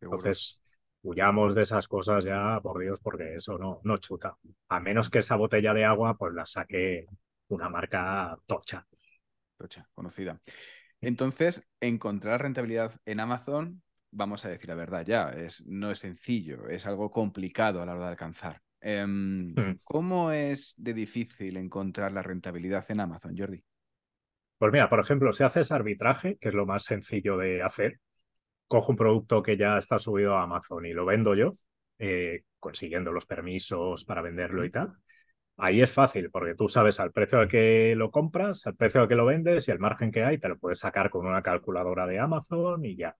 Entonces, 0.00 0.60
huyamos 1.04 1.54
de 1.54 1.62
esas 1.62 1.86
cosas 1.86 2.24
ya, 2.24 2.58
por 2.62 2.80
Dios, 2.80 2.98
porque 3.00 3.34
eso 3.36 3.58
no, 3.58 3.80
no 3.84 3.98
chuta. 3.98 4.36
A 4.68 4.80
menos 4.80 5.10
que 5.10 5.20
esa 5.20 5.36
botella 5.36 5.72
de 5.74 5.84
agua, 5.84 6.16
pues 6.16 6.34
la 6.34 6.46
saque 6.46 7.06
una 7.48 7.68
marca 7.68 8.36
tocha. 8.46 8.86
Tocha, 9.56 9.88
conocida. 9.94 10.40
Entonces, 11.00 11.68
encontrar 11.80 12.42
rentabilidad 12.42 12.98
en 13.04 13.20
Amazon, 13.20 13.82
vamos 14.10 14.44
a 14.44 14.48
decir 14.48 14.68
la 14.68 14.74
verdad 14.74 15.04
ya, 15.04 15.30
es, 15.30 15.64
no 15.66 15.90
es 15.90 15.98
sencillo, 15.98 16.68
es 16.68 16.86
algo 16.86 17.10
complicado 17.10 17.82
a 17.82 17.86
la 17.86 17.94
hora 17.94 18.04
de 18.04 18.10
alcanzar. 18.10 18.62
Em, 18.80 19.54
hmm. 19.54 19.80
¿Cómo 19.84 20.30
es 20.30 20.74
de 20.76 20.94
difícil 20.94 21.56
encontrar 21.56 22.12
la 22.12 22.22
rentabilidad 22.22 22.84
en 22.90 23.00
Amazon, 23.00 23.36
Jordi? 23.36 23.62
Pues 24.58 24.72
mira, 24.72 24.88
por 24.88 25.00
ejemplo, 25.00 25.32
si 25.32 25.44
haces 25.44 25.70
arbitraje, 25.72 26.38
que 26.38 26.48
es 26.48 26.54
lo 26.54 26.64
más 26.64 26.84
sencillo 26.84 27.36
de 27.36 27.62
hacer, 27.62 28.00
cojo 28.68 28.92
un 28.92 28.96
producto 28.96 29.42
que 29.42 29.56
ya 29.56 29.78
está 29.78 29.98
subido 29.98 30.36
a 30.36 30.42
Amazon 30.44 30.86
y 30.86 30.92
lo 30.92 31.04
vendo 31.04 31.34
yo, 31.34 31.56
eh, 31.98 32.42
consiguiendo 32.58 33.12
los 33.12 33.26
permisos 33.26 34.04
para 34.04 34.22
venderlo 34.22 34.64
y 34.64 34.70
tal. 34.70 34.94
Ahí 35.56 35.82
es 35.82 35.92
fácil, 35.92 36.30
porque 36.30 36.54
tú 36.54 36.68
sabes 36.68 36.98
al 37.00 37.12
precio 37.12 37.38
al 37.38 37.48
que 37.48 37.94
lo 37.96 38.10
compras, 38.10 38.66
al 38.66 38.74
precio 38.76 39.02
al 39.02 39.08
que 39.08 39.14
lo 39.14 39.26
vendes 39.26 39.68
y 39.68 39.70
el 39.70 39.78
margen 39.78 40.10
que 40.10 40.24
hay, 40.24 40.38
te 40.38 40.48
lo 40.48 40.58
puedes 40.58 40.80
sacar 40.80 41.10
con 41.10 41.26
una 41.26 41.42
calculadora 41.42 42.06
de 42.06 42.18
Amazon 42.18 42.84
y 42.84 42.96
ya. 42.96 43.16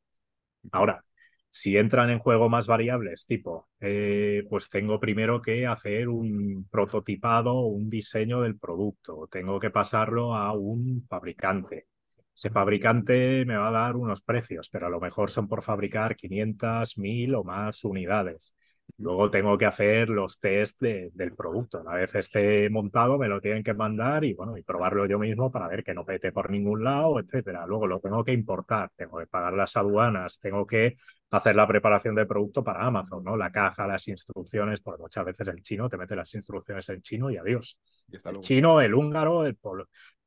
Ahora, 0.72 1.04
si 1.50 1.76
entran 1.76 2.10
en 2.10 2.18
juego 2.18 2.48
más 2.48 2.66
variables, 2.66 3.26
tipo, 3.26 3.68
eh, 3.80 4.44
pues 4.50 4.68
tengo 4.70 4.98
primero 5.00 5.40
que 5.42 5.66
hacer 5.66 6.08
un 6.08 6.66
prototipado 6.70 7.60
un 7.60 7.88
diseño 7.90 8.40
del 8.42 8.58
producto, 8.58 9.28
tengo 9.30 9.60
que 9.60 9.70
pasarlo 9.70 10.34
a 10.34 10.52
un 10.52 11.06
fabricante. 11.08 11.86
Ese 12.34 12.50
fabricante 12.50 13.44
me 13.44 13.56
va 13.56 13.68
a 13.68 13.70
dar 13.70 13.96
unos 13.96 14.20
precios, 14.22 14.68
pero 14.68 14.86
a 14.86 14.90
lo 14.90 15.00
mejor 15.00 15.30
son 15.30 15.46
por 15.46 15.62
fabricar 15.62 16.16
500, 16.16 16.98
1000 16.98 17.34
o 17.34 17.44
más 17.44 17.84
unidades. 17.84 18.56
Luego 18.98 19.30
tengo 19.30 19.56
que 19.56 19.66
hacer 19.66 20.08
los 20.08 20.38
test 20.38 20.80
del 20.80 21.34
producto. 21.34 21.80
Una 21.80 21.94
vez 21.94 22.14
esté 22.14 22.68
montado, 22.70 23.18
me 23.18 23.28
lo 23.28 23.40
tienen 23.40 23.62
que 23.62 23.74
mandar 23.74 24.24
y 24.24 24.34
bueno, 24.34 24.56
y 24.56 24.62
probarlo 24.62 25.06
yo 25.06 25.18
mismo 25.18 25.50
para 25.50 25.68
ver 25.68 25.82
que 25.82 25.94
no 25.94 26.04
pete 26.04 26.32
por 26.32 26.50
ningún 26.50 26.84
lado, 26.84 27.18
etcétera. 27.18 27.66
Luego 27.66 27.86
lo 27.86 28.00
tengo 28.00 28.22
que 28.24 28.32
importar, 28.32 28.90
tengo 28.94 29.18
que 29.18 29.26
pagar 29.26 29.54
las 29.54 29.76
aduanas, 29.76 30.38
tengo 30.38 30.66
que 30.66 30.96
hacer 31.30 31.56
la 31.56 31.66
preparación 31.66 32.14
del 32.14 32.26
producto 32.26 32.62
para 32.62 32.86
Amazon, 32.86 33.24
¿no? 33.24 33.36
La 33.36 33.50
caja, 33.50 33.86
las 33.86 34.06
instrucciones, 34.06 34.80
porque 34.80 35.02
muchas 35.02 35.24
veces 35.24 35.48
el 35.48 35.62
chino 35.62 35.88
te 35.88 35.96
mete 35.96 36.14
las 36.14 36.32
instrucciones 36.34 36.88
en 36.88 37.02
chino 37.02 37.30
y 37.30 37.36
adiós. 37.36 37.80
el 38.12 38.40
chino, 38.40 38.80
el 38.80 38.94
húngaro, 38.94 39.44
el 39.46 39.56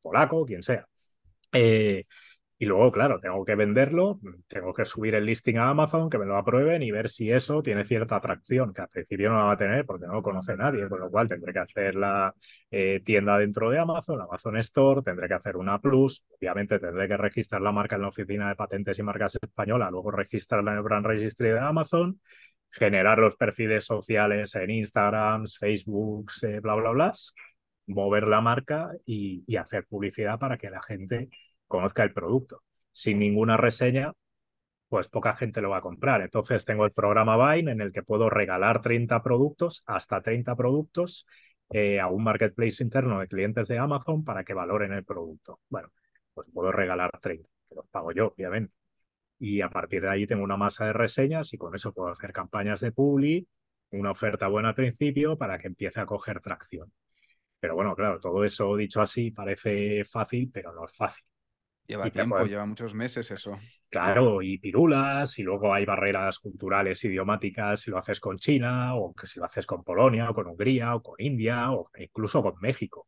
polaco, 0.01 0.45
quien 0.45 0.63
sea. 0.63 0.85
Eh, 1.51 2.05
y 2.59 2.65
luego, 2.65 2.91
claro, 2.91 3.19
tengo 3.19 3.45
que 3.45 3.53
venderlo, 3.53 4.19
tengo 4.47 4.73
que 4.73 4.83
subir 4.83 5.13
el 5.13 5.25
listing 5.25 5.57
a 5.57 5.69
Amazon, 5.69 6.09
que 6.09 6.17
me 6.17 6.25
lo 6.25 6.37
aprueben 6.37 6.81
y 6.81 6.89
ver 6.89 7.07
si 7.07 7.31
eso 7.31 7.61
tiene 7.61 7.83
cierta 7.83 8.15
atracción, 8.15 8.73
que 8.73 8.81
al 8.81 8.89
principio 8.89 9.29
no 9.29 9.37
la 9.37 9.43
va 9.43 9.51
a 9.51 9.57
tener 9.57 9.85
porque 9.85 10.07
no 10.07 10.13
lo 10.13 10.23
conoce 10.23 10.57
nadie, 10.57 10.89
con 10.89 10.99
lo 10.99 11.11
cual 11.11 11.27
tendré 11.27 11.53
que 11.53 11.59
hacer 11.59 11.93
la 11.93 12.33
eh, 12.71 13.01
tienda 13.05 13.37
dentro 13.37 13.69
de 13.69 13.77
Amazon, 13.77 14.21
Amazon 14.21 14.57
Store, 14.57 15.03
tendré 15.03 15.27
que 15.27 15.35
hacer 15.35 15.55
una 15.55 15.79
Plus, 15.79 16.23
obviamente 16.31 16.79
tendré 16.79 17.07
que 17.07 17.17
registrar 17.17 17.61
la 17.61 17.71
marca 17.71 17.95
en 17.95 18.01
la 18.01 18.07
oficina 18.07 18.49
de 18.49 18.55
patentes 18.55 18.97
y 18.97 19.03
marcas 19.03 19.37
española, 19.39 19.91
luego 19.91 20.09
registrarla 20.09 20.71
en 20.71 20.77
el 20.77 20.83
Brand 20.83 21.05
Registry 21.05 21.49
de 21.49 21.59
Amazon, 21.59 22.19
generar 22.71 23.19
los 23.19 23.35
perfiles 23.35 23.85
sociales 23.85 24.55
en 24.55 24.71
Instagram, 24.71 25.45
Facebook, 25.45 26.31
eh, 26.41 26.59
bla, 26.59 26.73
bla, 26.73 26.89
bla, 26.89 27.13
mover 27.87 28.27
la 28.27 28.41
marca 28.41 28.91
y, 29.05 29.55
hacer 29.57 29.85
publicidad 29.87 30.39
para 30.39 30.57
que 30.57 30.69
la 30.69 30.81
gente 30.83 31.29
conozca 31.67 32.03
el 32.03 32.13
producto. 32.13 32.63
Sin 32.91 33.19
ninguna 33.19 33.57
reseña, 33.57 34.13
pues 34.89 35.09
poca 35.09 35.33
gente 35.35 35.61
lo 35.61 35.69
va 35.71 35.77
a 35.77 35.81
comprar. 35.81 36.21
Entonces 36.21 36.65
tengo 36.65 36.85
el 36.85 36.91
programa 36.91 37.53
Vine 37.55 37.71
en 37.71 37.81
el 37.81 37.91
que 37.91 38.03
puedo 38.03 38.29
regalar 38.29 38.81
30 38.81 39.21
productos, 39.23 39.83
hasta 39.85 40.21
30 40.21 40.55
productos, 40.55 41.25
eh, 41.71 41.99
a 41.99 42.07
un 42.07 42.23
marketplace 42.23 42.83
interno 42.83 43.19
de 43.19 43.27
clientes 43.27 43.67
de 43.67 43.77
Amazon 43.77 44.23
para 44.23 44.43
que 44.43 44.53
valoren 44.53 44.93
el 44.93 45.03
producto. 45.03 45.59
Bueno, 45.69 45.89
pues 46.33 46.49
puedo 46.53 46.71
regalar 46.71 47.11
30, 47.19 47.47
que 47.69 47.75
los 47.75 47.87
pago 47.89 48.11
yo, 48.11 48.27
obviamente. 48.27 48.73
Y 49.39 49.61
a 49.61 49.69
partir 49.69 50.01
de 50.03 50.09
ahí 50.09 50.27
tengo 50.27 50.43
una 50.43 50.57
masa 50.57 50.85
de 50.85 50.93
reseñas 50.93 51.53
y 51.53 51.57
con 51.57 51.75
eso 51.75 51.93
puedo 51.93 52.09
hacer 52.09 52.33
campañas 52.33 52.81
de 52.81 52.91
publi, 52.91 53.47
una 53.91 54.11
oferta 54.11 54.47
buena 54.47 54.69
al 54.69 54.75
principio 54.75 55.37
para 55.37 55.59
que 55.59 55.67
empiece 55.67 55.99
a 56.01 56.05
coger 56.05 56.41
tracción. 56.41 56.91
Pero 57.59 57.75
bueno, 57.75 57.95
claro, 57.95 58.19
todo 58.19 58.43
eso 58.43 58.75
dicho 58.75 59.01
así 59.01 59.31
parece 59.31 60.03
fácil, 60.05 60.49
pero 60.53 60.73
no 60.73 60.85
es 60.85 60.95
fácil. 60.95 61.23
Lleva 61.87 62.11
tiempo, 62.11 62.45
lleva 62.45 62.65
muchos 62.65 62.93
meses 62.93 63.31
eso. 63.31 63.57
Claro, 63.89 64.41
y 64.41 64.57
pirulas, 64.57 65.39
y 65.39 65.43
luego 65.43 65.73
hay 65.73 65.85
barreras 65.85 66.39
culturales, 66.39 67.03
idiomáticas, 67.05 67.79
si 67.81 67.89
lo 67.89 67.97
haces 67.97 68.19
con 68.19 68.35
China, 68.37 68.95
o 68.95 69.13
que 69.13 69.27
si 69.27 69.39
lo 69.39 69.45
haces 69.45 69.65
con 69.65 69.83
Polonia, 69.83 70.29
o 70.29 70.33
con 70.33 70.47
Hungría, 70.47 70.93
o 70.95 71.01
con 71.01 71.15
India, 71.19 71.71
o 71.71 71.89
incluso 71.97 72.43
con 72.43 72.55
México. 72.59 73.07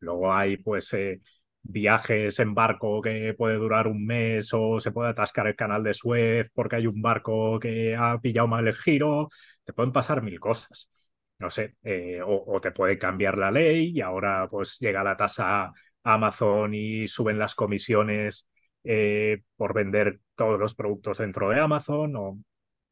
Luego 0.00 0.32
hay, 0.32 0.58
pues, 0.58 0.92
eh, 0.94 1.20
viajes 1.62 2.38
en 2.40 2.54
barco 2.54 3.00
que 3.02 3.34
puede 3.36 3.56
durar 3.56 3.88
un 3.88 4.04
mes, 4.06 4.50
o 4.54 4.80
se 4.80 4.92
puede 4.92 5.10
atascar 5.10 5.46
el 5.46 5.56
canal 5.56 5.82
de 5.82 5.94
Suez 5.94 6.50
porque 6.54 6.76
hay 6.76 6.86
un 6.86 7.00
barco 7.02 7.58
que 7.58 7.96
ha 7.96 8.18
pillado 8.20 8.48
mal 8.48 8.66
el 8.68 8.74
giro. 8.74 9.28
Te 9.64 9.72
pueden 9.72 9.92
pasar 9.92 10.22
mil 10.22 10.38
cosas. 10.40 10.90
No 11.38 11.50
sé, 11.50 11.76
eh, 11.84 12.20
o, 12.24 12.60
te 12.60 12.72
puede 12.72 12.98
cambiar 12.98 13.38
la 13.38 13.50
ley 13.50 13.92
y 13.94 14.00
ahora 14.00 14.48
pues 14.50 14.78
llega 14.80 15.04
la 15.04 15.16
tasa 15.16 15.72
Amazon 16.02 16.74
y 16.74 17.06
suben 17.06 17.38
las 17.38 17.54
comisiones 17.54 18.48
eh, 18.82 19.42
por 19.56 19.72
vender 19.72 20.20
todos 20.34 20.58
los 20.58 20.74
productos 20.74 21.18
dentro 21.18 21.50
de 21.50 21.60
Amazon. 21.60 22.16
O, 22.16 22.38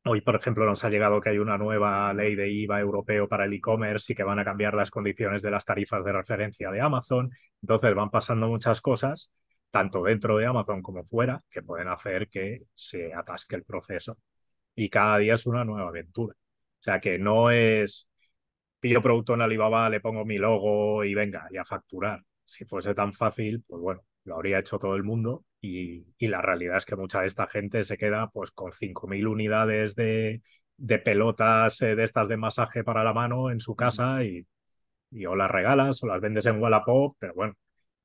hoy, 0.04 0.20
por 0.20 0.36
ejemplo, 0.36 0.64
nos 0.64 0.84
ha 0.84 0.90
llegado 0.90 1.20
que 1.20 1.30
hay 1.30 1.38
una 1.38 1.58
nueva 1.58 2.12
ley 2.14 2.34
de 2.36 2.50
IVA 2.50 2.80
europeo 2.80 3.28
para 3.28 3.44
el 3.46 3.52
e-commerce 3.52 4.12
y 4.12 4.16
que 4.16 4.22
van 4.22 4.38
a 4.38 4.44
cambiar 4.44 4.74
las 4.74 4.90
condiciones 4.90 5.42
de 5.42 5.50
las 5.50 5.64
tarifas 5.64 6.04
de 6.04 6.12
referencia 6.12 6.70
de 6.70 6.80
Amazon. 6.80 7.28
Entonces 7.62 7.94
van 7.94 8.10
pasando 8.10 8.46
muchas 8.48 8.80
cosas, 8.80 9.32
tanto 9.70 10.04
dentro 10.04 10.36
de 10.38 10.46
Amazon 10.46 10.82
como 10.82 11.04
fuera, 11.04 11.42
que 11.50 11.62
pueden 11.62 11.88
hacer 11.88 12.28
que 12.28 12.62
se 12.74 13.12
atasque 13.12 13.56
el 13.56 13.64
proceso. 13.64 14.16
Y 14.74 14.88
cada 14.88 15.18
día 15.18 15.34
es 15.34 15.46
una 15.46 15.64
nueva 15.64 15.88
aventura. 15.88 16.34
O 16.34 16.82
sea 16.82 17.00
que 17.00 17.18
no 17.18 17.50
es 17.50 18.08
pillo 18.86 19.02
producto 19.02 19.34
en 19.34 19.42
Alibaba, 19.42 19.90
le 19.90 20.00
pongo 20.00 20.24
mi 20.24 20.38
logo 20.38 21.02
y 21.02 21.12
venga, 21.12 21.48
y 21.50 21.56
a 21.56 21.64
facturar 21.64 22.22
si 22.44 22.64
fuese 22.64 22.94
tan 22.94 23.12
fácil, 23.12 23.64
pues 23.66 23.82
bueno, 23.82 24.02
lo 24.22 24.36
habría 24.36 24.60
hecho 24.60 24.78
todo 24.78 24.94
el 24.94 25.02
mundo 25.02 25.44
y, 25.60 26.06
la 26.20 26.40
realidad 26.40 26.76
es 26.76 26.84
que 26.86 26.94
mucha 26.94 27.22
de 27.22 27.26
esta 27.26 27.48
gente 27.48 27.82
se 27.82 27.98
queda 27.98 28.30
pues 28.30 28.52
con 28.52 28.70
5.000 28.70 29.26
unidades 29.26 29.96
de, 29.96 30.40
de 30.76 30.98
pelotas 31.00 31.82
eh, 31.82 31.96
de 31.96 32.04
estas 32.04 32.28
de 32.28 32.36
masaje 32.36 32.84
para 32.84 33.02
la 33.02 33.12
mano 33.12 33.50
en 33.50 33.58
su 33.58 33.74
casa 33.74 34.22
y, 34.22 34.46
y, 35.10 35.26
o 35.26 35.34
las 35.34 35.50
regalas 35.50 36.00
o 36.04 36.06
las 36.06 36.20
vendes 36.20 36.46
en 36.46 36.62
Wallapop, 36.62 37.16
pero 37.18 37.34
bueno, 37.34 37.54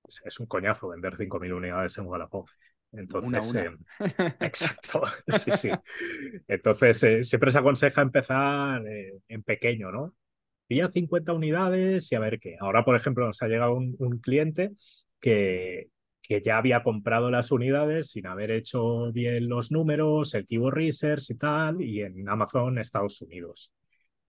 es, 0.07 0.39
un 0.39 0.47
coñazo 0.47 0.89
vender 0.89 1.15
5.000 1.15 1.53
unidades 1.53 1.95
en 1.99 2.07
Wallapop. 2.07 2.49
Entonces, 2.91 3.53
eh, 3.53 3.71
exacto, 4.39 5.03
sí, 5.27 5.51
sí. 5.51 5.69
Entonces, 6.47 7.03
eh, 7.03 7.23
siempre 7.23 7.51
se 7.51 7.59
aconseja 7.59 8.01
empezar 8.01 8.81
en 9.27 9.43
pequeño, 9.43 9.91
¿no? 9.91 10.15
Pilla 10.71 10.87
50 10.87 11.33
unidades 11.33 12.09
y 12.13 12.15
a 12.15 12.19
ver 12.19 12.39
qué. 12.39 12.55
Ahora, 12.61 12.85
por 12.85 12.95
ejemplo, 12.95 13.27
nos 13.27 13.41
ha 13.41 13.47
llegado 13.49 13.73
un, 13.75 14.19
cliente 14.19 14.71
que, 15.19 15.89
que 16.21 16.41
ya 16.41 16.57
había 16.57 16.81
comprado 16.81 17.29
las 17.29 17.51
unidades 17.51 18.11
sin 18.11 18.25
haber 18.25 18.51
hecho 18.51 19.11
bien 19.11 19.49
los 19.49 19.69
números, 19.69 20.33
el 20.33 20.47
keyword 20.47 20.75
research 20.75 21.31
y 21.31 21.35
tal, 21.35 21.81
y 21.81 22.01
en 22.03 22.29
Amazon, 22.29 22.77
Estados 22.77 23.21
Unidos. 23.21 23.69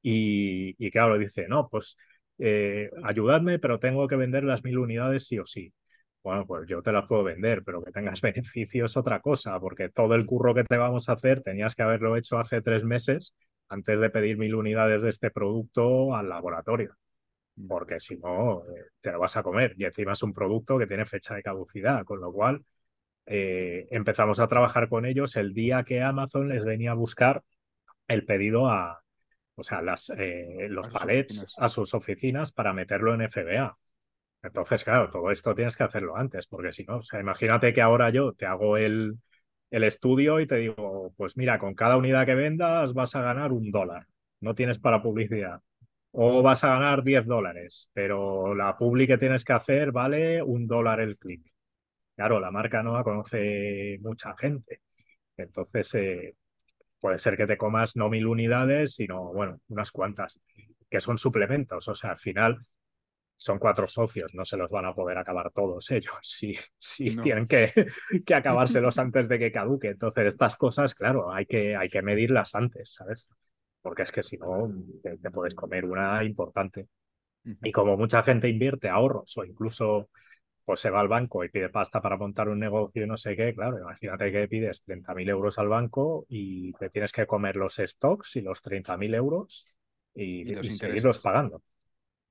Y, 0.03 0.75
y 0.85 0.91
claro, 0.91 1.17
dice, 1.17 1.47
no, 1.47 1.69
pues 1.69 1.97
eh, 2.39 2.91
ayudadme, 3.05 3.61
pero 3.61 3.79
tengo 3.79 4.09
que 4.09 4.17
vender 4.17 4.43
las 4.43 4.65
mil 4.65 4.79
unidades 4.79 5.29
sí 5.29 5.39
o 5.39 5.47
sí. 5.47 5.73
Bueno, 6.25 6.45
pues 6.45 6.69
yo 6.69 6.83
te 6.83 6.91
las 6.91 7.07
puedo 7.07 7.23
vender, 7.23 7.63
pero 7.65 7.85
que 7.85 7.93
tengas 7.93 8.21
beneficios 8.21 8.97
otra 8.97 9.21
cosa, 9.21 9.61
porque 9.61 9.91
todo 9.91 10.17
el 10.17 10.27
curro 10.27 10.55
que 10.55 10.65
te 10.65 10.77
vamos 10.77 11.09
a 11.09 11.13
hacer 11.13 11.41
tenías 11.41 11.77
que 11.77 11.85
haberlo 11.85 12.17
hecho 12.17 12.39
hace 12.39 12.63
tres 12.63 12.83
meses 12.83 13.33
antes 13.73 13.99
de 13.99 14.11
pedir 14.11 14.37
mil 14.37 14.55
unidades 14.55 15.01
de 15.01 15.09
este 15.09 15.31
producto 15.31 16.15
al 16.15 16.29
laboratorio, 16.29 16.95
porque 17.69 17.99
si 18.01 18.19
no, 18.19 18.65
eh, 18.69 18.85
te 19.01 19.11
lo 19.13 19.21
vas 19.21 19.37
a 19.39 19.43
comer. 19.43 19.75
Y 19.79 19.85
encima 19.87 20.13
es 20.13 20.23
un 20.23 20.35
producto 20.35 20.79
que 20.79 20.87
tiene 20.87 21.07
fecha 21.07 21.35
de 21.35 21.43
caducidad, 21.43 22.05
con 22.05 22.21
lo 22.21 22.31
cual 22.33 22.63
eh, 23.25 23.89
empezamos 23.91 24.41
a 24.41 24.49
trabajar 24.49 24.89
con 24.91 25.07
ellos 25.07 25.37
el 25.37 25.55
día 25.55 25.85
que 25.85 26.03
Amazon 26.03 26.49
les 26.49 26.65
venía 26.65 26.91
a 26.91 26.95
buscar 26.95 27.43
el 28.09 28.27
pedido 28.27 28.69
a, 28.69 29.03
o 29.55 29.63
sea, 29.63 29.81
las, 29.81 30.11
eh, 30.19 30.67
los 30.69 30.89
palets 30.91 31.55
a 31.57 31.69
sus 31.71 31.95
oficinas 31.95 32.53
para 32.53 32.75
meterlo 32.75 33.15
en 33.15 33.23
FBA. 33.23 33.79
Entonces, 34.43 34.85
claro, 34.85 35.09
todo 35.09 35.31
esto 35.31 35.55
tienes 35.55 35.77
que 35.77 35.85
hacerlo 35.85 36.17
antes, 36.17 36.47
porque 36.47 36.73
si 36.73 36.85
no, 36.85 36.99
o 36.99 37.03
sea, 37.03 37.21
imagínate 37.21 37.73
que 37.73 37.81
ahora 37.81 38.11
yo 38.11 38.35
te 38.35 38.45
hago 38.45 38.77
el, 38.77 39.17
el 39.73 39.85
estudio 39.85 40.39
y 40.41 40.47
te 40.47 40.57
digo, 40.57 41.15
pues 41.17 41.37
mira, 41.37 41.59
con 41.59 41.75
cada 41.75 41.97
unidad 41.97 42.27
que 42.27 42.35
vendas 42.35 42.93
vas 42.95 43.17
a 43.17 43.23
ganar 43.23 43.53
un 43.53 43.71
dólar, 43.73 44.07
no 44.41 44.55
tienes 44.55 44.79
para 44.79 45.03
publicidad. 45.03 45.61
O 46.13 46.43
vas 46.43 46.63
a 46.65 46.69
ganar 46.69 47.03
10 47.03 47.27
dólares, 47.27 47.91
pero 47.95 48.55
la 48.55 48.77
publi 48.77 49.07
que 49.07 49.17
tienes 49.19 49.45
que 49.45 49.55
hacer 49.55 49.91
vale 49.93 50.43
un 50.43 50.67
dólar 50.67 51.01
el 51.01 51.17
clic. 51.19 51.43
Claro, 52.17 52.41
la 52.41 52.51
marca 52.51 52.83
no 52.83 52.95
la 52.95 53.05
conoce 53.05 53.99
mucha 54.03 54.37
gente. 54.37 54.83
Entonces, 55.37 55.95
eh, 55.95 56.37
puede 57.01 57.19
ser 57.19 57.37
que 57.37 57.47
te 57.47 57.57
comas 57.59 57.97
no 57.97 58.11
mil 58.11 58.27
unidades, 58.27 58.95
sino, 58.97 59.33
bueno, 59.33 59.61
unas 59.69 59.93
cuantas, 59.93 60.41
que 60.91 61.01
son 61.01 61.19
suplementos. 61.19 61.89
O 61.89 61.95
sea, 61.95 62.11
al 62.11 62.19
final, 62.19 62.59
son 63.43 63.59
cuatro 63.59 63.87
socios, 63.87 64.33
no 64.35 64.45
se 64.45 64.57
los 64.57 64.71
van 64.71 64.87
a 64.87 64.95
poder 64.95 65.19
acabar 65.19 65.51
todos 65.51 65.91
ellos, 65.91 66.15
si, 66.23 66.57
si 66.79 67.17
tienen 67.17 67.47
que, 67.47 67.73
que, 68.27 68.35
acabárselos 68.35 68.99
antes 68.99 69.29
de 69.29 69.39
que 69.39 69.53
caduque. 69.53 69.89
Entonces, 69.89 70.27
estas 70.27 70.57
cosas, 70.57 70.95
claro, 70.95 71.33
hay 71.33 71.47
que, 71.47 71.77
hay 71.77 71.89
que 71.89 72.03
medirlas 72.03 72.55
antes, 72.55 72.95
¿sabes? 72.95 73.27
Porque 73.81 74.03
es 74.03 74.13
que 74.13 74.23
si 74.23 74.37
no, 74.39 74.71
te, 75.03 75.17
puedes 75.31 75.55
comer 75.55 75.85
una 75.85 76.23
importante. 76.25 76.89
Y 77.45 77.73
como 77.73 77.97
mucha 77.97 78.23
gente 78.23 78.49
invierte 78.49 78.89
ahorros 78.89 79.37
o 79.37 79.45
incluso 79.45 80.09
pues 80.65 80.81
se 80.81 80.91
va 80.91 81.01
al 81.01 81.09
banco 81.09 81.45
y 81.45 81.49
pide 81.49 81.69
pasta 81.71 82.01
para 82.01 82.17
montar 82.17 82.49
un 82.49 82.61
negocio 82.61 83.03
y 83.05 83.07
no 83.07 83.17
sé 83.17 83.35
qué, 83.37 83.53
claro, 83.55 83.79
imagínate 83.81 84.31
que 84.31 84.47
pides 84.49 84.85
30.000 84.85 85.29
euros 85.29 85.59
al 85.59 85.69
banco 85.69 86.25
y 86.29 86.73
te 86.75 86.89
tienes 86.91 87.11
que 87.13 87.27
comer 87.27 87.57
los 87.57 87.77
stocks 87.77 88.37
y 88.37 88.43
los 88.43 88.63
30.000 88.63 89.15
euros 89.15 89.67
y, 90.15 90.45
Y 90.45 90.55
los 90.55 90.69
y 90.69 90.71
intereses. 90.71 90.79
seguirlos 90.79 91.19
pagando. 91.21 91.63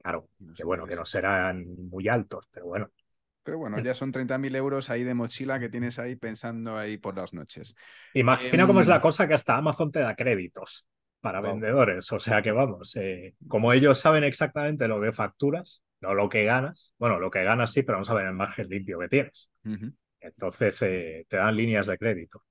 Claro, 0.02 0.28
que 0.56 0.64
bueno, 0.64 0.88
que 0.88 0.96
no 0.96 1.06
serán 1.06 1.66
muy 1.90 2.08
altos, 2.08 2.48
pero 2.52 2.68
bueno. 2.68 2.90
Pero 3.44 3.58
bueno, 3.58 3.80
ya 3.80 3.94
son 3.94 4.12
30.000 4.12 4.56
euros 4.56 4.90
ahí 4.90 5.04
de 5.04 5.14
mochila 5.14 5.60
que 5.60 5.70
tienes 5.70 5.98
ahí 6.00 6.16
pensando 6.16 6.78
ahí 6.78 6.98
por 6.98 7.18
las 7.18 7.34
noches. 7.34 7.76
Imagina 8.14 8.68
cómo 8.68 8.82
es 8.82 8.88
la 8.88 8.96
Em, 8.96 9.02
cosa 9.02 9.28
que 9.28 9.34
hasta 9.34 9.58
Amazon 9.58 9.92
te 9.92 10.00
da 10.00 10.16
créditos 10.16 10.88
para 11.22 11.42
vendedores. 11.42 12.12
O 12.12 12.20
sea 12.20 12.42
que 12.42 12.52
vamos, 12.52 12.96
eh, 12.98 13.36
como 13.48 13.74
ellos 13.74 14.00
saben 14.00 14.24
exactamente 14.24 14.88
lo 14.88 15.02
que 15.02 15.12
facturas, 15.12 15.84
no 16.02 16.14
lo 16.14 16.30
que 16.30 16.44
ganas, 16.44 16.94
bueno, 16.98 17.20
lo 17.20 17.32
que 17.32 17.44
ganas 17.44 17.72
sí, 17.72 17.84
pero 17.84 17.98
no 18.00 18.04
saben 18.04 18.28
el 18.28 18.34
margen 18.34 18.68
limpio 18.70 19.00
que 19.00 19.08
tienes. 19.08 19.52
Entonces 20.20 20.82
eh, 20.84 21.26
te 21.28 21.38
dan 21.38 21.56
líneas 21.56 21.88
de 21.88 21.98
crédito. 21.98 22.44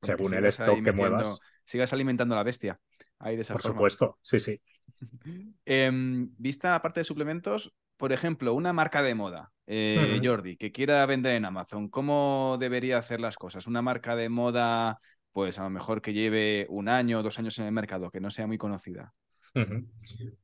Según 0.00 0.34
el 0.34 0.46
stock 0.46 0.82
que 0.82 0.92
muevas, 0.92 1.40
Sigas 1.64 1.92
alimentando 1.92 2.34
a 2.34 2.38
la 2.38 2.42
bestia. 2.42 2.80
Ahí 3.22 3.36
de 3.36 3.42
esa 3.42 3.54
por 3.54 3.62
forma. 3.62 3.68
supuesto, 3.74 4.18
sí, 4.22 4.40
sí. 4.40 4.60
Em, 5.64 6.30
vista 6.38 6.70
la 6.70 6.82
parte 6.82 7.00
de 7.00 7.04
suplementos, 7.04 7.72
por 7.96 8.12
ejemplo, 8.12 8.54
una 8.54 8.72
marca 8.72 9.02
de 9.02 9.14
moda, 9.14 9.52
eh. 9.66 10.20
Jordi, 10.22 10.56
que 10.56 10.72
quiera 10.72 11.06
vender 11.06 11.34
en 11.34 11.44
Amazon, 11.44 11.88
¿cómo 11.88 12.56
debería 12.58 12.98
hacer 12.98 13.20
las 13.20 13.36
cosas? 13.36 13.66
Una 13.66 13.82
marca 13.82 14.16
de 14.16 14.28
moda, 14.28 14.98
pues 15.32 15.58
a 15.58 15.64
lo 15.64 15.70
mejor 15.70 16.02
que 16.02 16.12
lleve 16.12 16.66
un 16.68 16.88
año 16.88 17.20
o 17.20 17.22
dos 17.22 17.38
años 17.38 17.58
en 17.58 17.66
el 17.66 17.72
mercado, 17.72 18.10
que 18.10 18.20
no 18.20 18.30
sea 18.30 18.46
muy 18.46 18.58
conocida. 18.58 19.14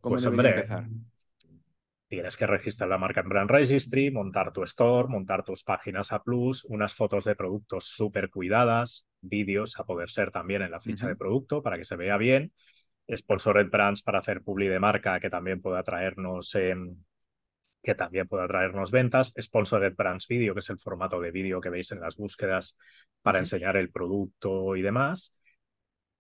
¿Cómo 0.01 0.15
Pues 0.15 0.23
debería 0.23 0.47
hombre, 0.47 0.51
empezar? 0.51 0.89
Tienes 2.09 2.37
que 2.37 2.47
registrar 2.47 2.89
la 2.89 2.99
marca 2.99 3.21
en 3.21 3.29
Brand 3.29 3.51
Registry, 3.51 4.11
montar 4.11 4.53
tu 4.53 4.63
store, 4.63 5.09
montar 5.09 5.45
tus 5.45 5.63
páginas 5.63 6.13
a 6.13 6.23
plus, 6.23 6.65
unas 6.65 6.95
fotos 6.95 7.25
de 7.25 7.37
productos 7.37 7.85
súper 7.85 8.31
cuidadas, 8.31 9.07
vídeos 9.21 9.79
a 9.79 9.85
poder 9.85 10.11
ser 10.11 10.31
también 10.31 10.63
en 10.63 10.71
la 10.71 10.81
ficha 10.81 11.07
de 11.07 11.17
producto 11.17 11.63
para 11.63 11.77
que 11.77 11.85
se 11.85 11.97
vea 11.97 12.17
bien, 12.17 12.53
sponsored 13.15 13.69
brands 13.71 14.03
para 14.03 14.21
hacer 14.21 14.43
publi 14.43 14.69
de 14.69 14.81
marca 14.81 15.21
que 15.21 15.31
también 15.31 15.61
pueda 15.61 15.83
traernos 15.83 16.55
em, 16.55 16.97
que 17.83 17.95
también 17.95 18.27
pueda 18.27 18.47
traernos 18.49 18.91
ventas, 18.91 19.33
sponsored 19.41 19.95
brands 19.95 20.27
video, 20.27 20.55
que 20.55 20.61
es 20.61 20.71
el 20.71 20.79
formato 20.79 21.21
de 21.21 21.31
vídeo 21.31 21.61
que 21.61 21.71
veis 21.71 21.93
en 21.93 22.01
las 22.01 22.17
búsquedas 22.17 22.77
para 23.23 23.39
enseñar 23.39 23.77
el 23.77 23.91
producto 23.91 24.77
y 24.77 24.83
demás. 24.83 25.35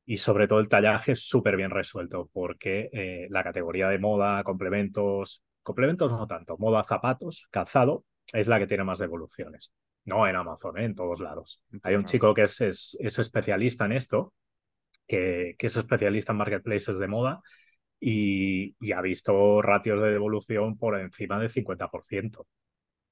Y 0.07 0.16
sobre 0.18 0.48
todo 0.48 0.61
el 0.61 0.68
tallaje 0.68 1.16
súper 1.16 1.57
bien 1.57 1.70
resuelto, 1.70 2.31
porque 2.33 2.88
eh, 2.92 3.27
la 3.31 3.44
categoría 3.44 3.88
de 3.88 3.98
moda, 3.98 4.42
complementos, 4.44 5.42
complementos 5.68 6.11
no 6.11 6.26
tanto, 6.26 6.57
moda, 6.57 6.83
zapatos, 6.83 7.46
calzado, 7.50 8.04
es 8.33 8.48
la 8.48 8.59
que 8.59 8.66
tiene 8.66 8.85
más 8.85 8.98
devoluciones. 8.98 9.70
No 10.07 10.26
en 10.26 10.35
Amazon, 10.35 10.78
¿eh? 10.78 10.85
en 10.85 10.94
todos 10.94 11.20
lados. 11.20 11.62
Hay 11.83 11.94
un 11.94 12.04
chico 12.04 12.33
que 12.33 12.44
es, 12.44 12.59
es, 12.62 12.96
es 12.98 13.18
especialista 13.18 13.85
en 13.85 13.92
esto, 13.92 14.33
que, 15.07 15.54
que 15.59 15.66
es 15.66 15.76
especialista 15.76 16.33
en 16.33 16.38
marketplaces 16.38 16.98
de 16.98 17.07
moda 17.07 17.42
y, 18.00 18.74
y 18.81 18.92
ha 18.92 19.02
visto 19.02 19.61
ratios 19.61 20.00
de 20.00 20.11
devolución 20.11 20.78
por 20.78 20.98
encima 20.98 21.38
del 21.38 21.50
50%. 21.50 22.46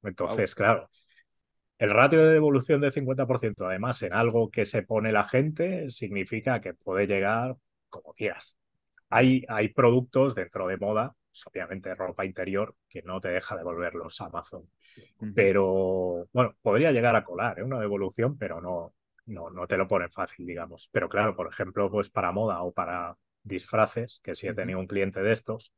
Entonces, 0.02 0.54
claro, 0.54 0.88
el 1.78 1.90
ratio 1.90 2.24
de 2.24 2.32
devolución 2.32 2.80
del 2.80 2.92
50%, 2.92 3.66
además, 3.66 4.02
en 4.02 4.14
algo 4.14 4.50
que 4.50 4.64
se 4.64 4.82
pone 4.82 5.12
la 5.12 5.24
gente, 5.24 5.90
significa 5.90 6.62
que 6.62 6.72
puede 6.72 7.06
llegar 7.06 7.56
como 7.90 8.14
quieras. 8.14 8.56
Hay, 9.10 9.44
hay 9.48 9.68
productos 9.68 10.34
dentro 10.34 10.66
de 10.66 10.78
moda, 10.78 11.14
obviamente 11.46 11.94
ropa 11.94 12.24
interior, 12.24 12.74
que 12.88 13.02
no 13.02 13.20
te 13.20 13.28
deja 13.28 13.56
devolverlos 13.56 14.20
a 14.20 14.26
Amazon. 14.26 14.68
Pero, 15.34 16.26
bueno, 16.32 16.54
podría 16.62 16.92
llegar 16.92 17.16
a 17.16 17.24
colar 17.24 17.58
¿eh? 17.58 17.62
una 17.62 17.80
devolución, 17.80 18.38
pero 18.38 18.60
no, 18.60 18.94
no, 19.26 19.50
no 19.50 19.66
te 19.66 19.76
lo 19.76 19.86
ponen 19.86 20.10
fácil, 20.10 20.46
digamos. 20.46 20.88
Pero 20.92 21.08
claro, 21.08 21.36
por 21.36 21.48
ejemplo, 21.48 21.90
pues 21.90 22.10
para 22.10 22.32
moda 22.32 22.62
o 22.62 22.72
para 22.72 23.16
disfraces, 23.42 24.20
que 24.22 24.34
si 24.34 24.48
he 24.48 24.54
tenido 24.54 24.78
un 24.78 24.86
cliente 24.86 25.22
de 25.22 25.32
estos, 25.32 25.72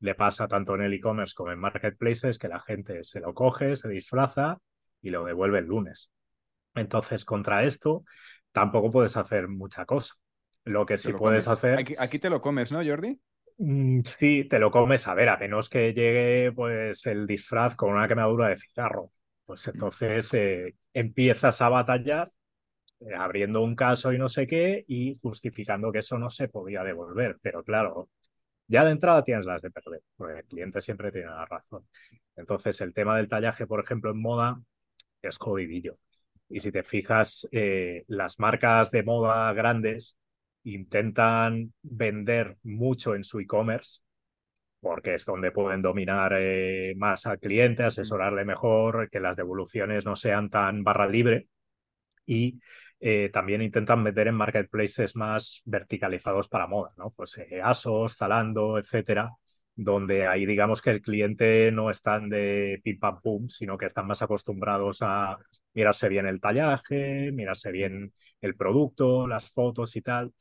le 0.00 0.14
pasa 0.14 0.48
tanto 0.48 0.74
en 0.74 0.82
el 0.82 0.94
e-commerce 0.94 1.34
como 1.34 1.52
en 1.52 1.58
marketplaces 1.58 2.38
que 2.38 2.48
la 2.48 2.60
gente 2.60 3.04
se 3.04 3.20
lo 3.20 3.34
coge, 3.34 3.76
se 3.76 3.88
disfraza 3.88 4.58
y 5.02 5.10
lo 5.10 5.24
devuelve 5.24 5.58
el 5.58 5.66
lunes. 5.66 6.10
Entonces, 6.74 7.24
contra 7.24 7.64
esto, 7.64 8.04
tampoco 8.52 8.90
puedes 8.90 9.16
hacer 9.16 9.48
mucha 9.48 9.84
cosa. 9.84 10.14
Lo 10.64 10.86
que 10.86 10.98
sí 10.98 11.12
lo 11.12 11.18
puedes 11.18 11.44
comes. 11.44 11.58
hacer, 11.58 11.78
Aquí, 11.78 11.94
aquí 11.98 12.18
te 12.18 12.30
lo 12.30 12.40
comes, 12.40 12.72
¿no, 12.72 12.84
Jordi? 12.84 13.18
Mm, 13.60 14.00
sí, 14.18 14.44
te 14.48 14.58
lo 14.58 14.70
comes 14.70 15.06
a 15.08 15.14
ver, 15.14 15.28
a 15.28 15.36
menos 15.36 15.68
que 15.68 15.92
llegue 15.92 16.52
pues 16.52 17.06
el 17.06 17.26
disfraz 17.26 17.76
con 17.76 17.92
una 17.92 18.08
quemadura 18.08 18.48
de 18.48 18.56
cigarro. 18.56 19.12
Pues 19.44 19.66
entonces 19.68 20.32
eh, 20.34 20.76
empiezas 20.94 21.60
a 21.62 21.68
batallar 21.68 22.32
eh, 23.00 23.14
abriendo 23.14 23.62
un 23.62 23.76
caso 23.76 24.12
y 24.12 24.18
no 24.18 24.28
sé 24.28 24.46
qué 24.46 24.84
y 24.88 25.16
justificando 25.20 25.92
que 25.92 26.00
eso 26.00 26.18
no 26.18 26.30
se 26.30 26.48
podía 26.48 26.84
devolver. 26.84 27.38
Pero 27.42 27.64
claro, 27.64 28.10
ya 28.68 28.84
de 28.84 28.92
entrada 28.92 29.24
tienes 29.24 29.46
las 29.46 29.62
de 29.62 29.70
perder, 29.72 30.02
porque 30.16 30.40
el 30.40 30.46
cliente 30.46 30.80
siempre 30.80 31.12
tiene 31.12 31.28
la 31.28 31.46
razón. 31.46 31.86
Entonces, 32.36 32.80
el 32.82 32.94
tema 32.94 33.16
del 33.16 33.28
tallaje, 33.28 33.66
por 33.66 33.80
ejemplo, 33.80 34.10
en 34.12 34.20
moda 34.22 34.60
es 35.22 35.38
jodidillo. 35.38 35.98
Y 36.48 36.60
si 36.60 36.72
te 36.72 36.82
fijas, 36.84 37.48
eh, 37.52 38.04
las 38.08 38.40
marcas 38.40 38.90
de 38.90 39.02
moda 39.04 39.52
grandes 39.54 40.18
intentan 40.64 41.72
vender 41.82 42.56
mucho 42.62 43.14
en 43.14 43.24
su 43.24 43.40
e-commerce 43.40 44.00
porque 44.80 45.14
es 45.14 45.24
donde 45.26 45.52
pueden 45.52 45.82
dominar 45.82 46.32
eh, 46.36 46.94
más 46.96 47.26
al 47.26 47.38
cliente, 47.38 47.82
asesorarle 47.84 48.44
mejor, 48.44 49.10
que 49.10 49.20
las 49.20 49.36
devoluciones 49.36 50.06
no 50.06 50.16
sean 50.16 50.48
tan 50.50 50.82
barra 50.82 51.06
libre 51.06 51.48
y 52.26 52.60
eh, 53.00 53.30
también 53.32 53.62
intentan 53.62 54.02
meter 54.02 54.28
en 54.28 54.34
marketplaces 54.34 55.16
más 55.16 55.62
verticalizados 55.64 56.48
para 56.48 56.66
moda, 56.66 56.90
¿no? 56.96 57.10
Pues 57.10 57.38
eh, 57.38 57.60
Asos, 57.62 58.16
Zalando, 58.16 58.78
etcétera, 58.78 59.30
donde 59.74 60.26
ahí 60.26 60.46
digamos 60.46 60.82
que 60.82 60.90
el 60.90 61.02
cliente 61.02 61.70
no 61.72 61.90
es 61.90 62.02
tan 62.02 62.28
de 62.28 62.80
pim 62.84 62.98
pam 62.98 63.20
pum, 63.22 63.48
sino 63.48 63.78
que 63.78 63.86
están 63.86 64.06
más 64.06 64.22
acostumbrados 64.22 64.98
a 65.02 65.38
mirarse 65.74 66.08
bien 66.08 66.26
el 66.26 66.40
tallaje, 66.40 67.32
mirarse 67.32 67.72
bien 67.72 68.12
el 68.40 68.54
producto, 68.56 69.26
las 69.26 69.50
fotos 69.50 69.96
y 69.96 70.02
tal. 70.02 70.32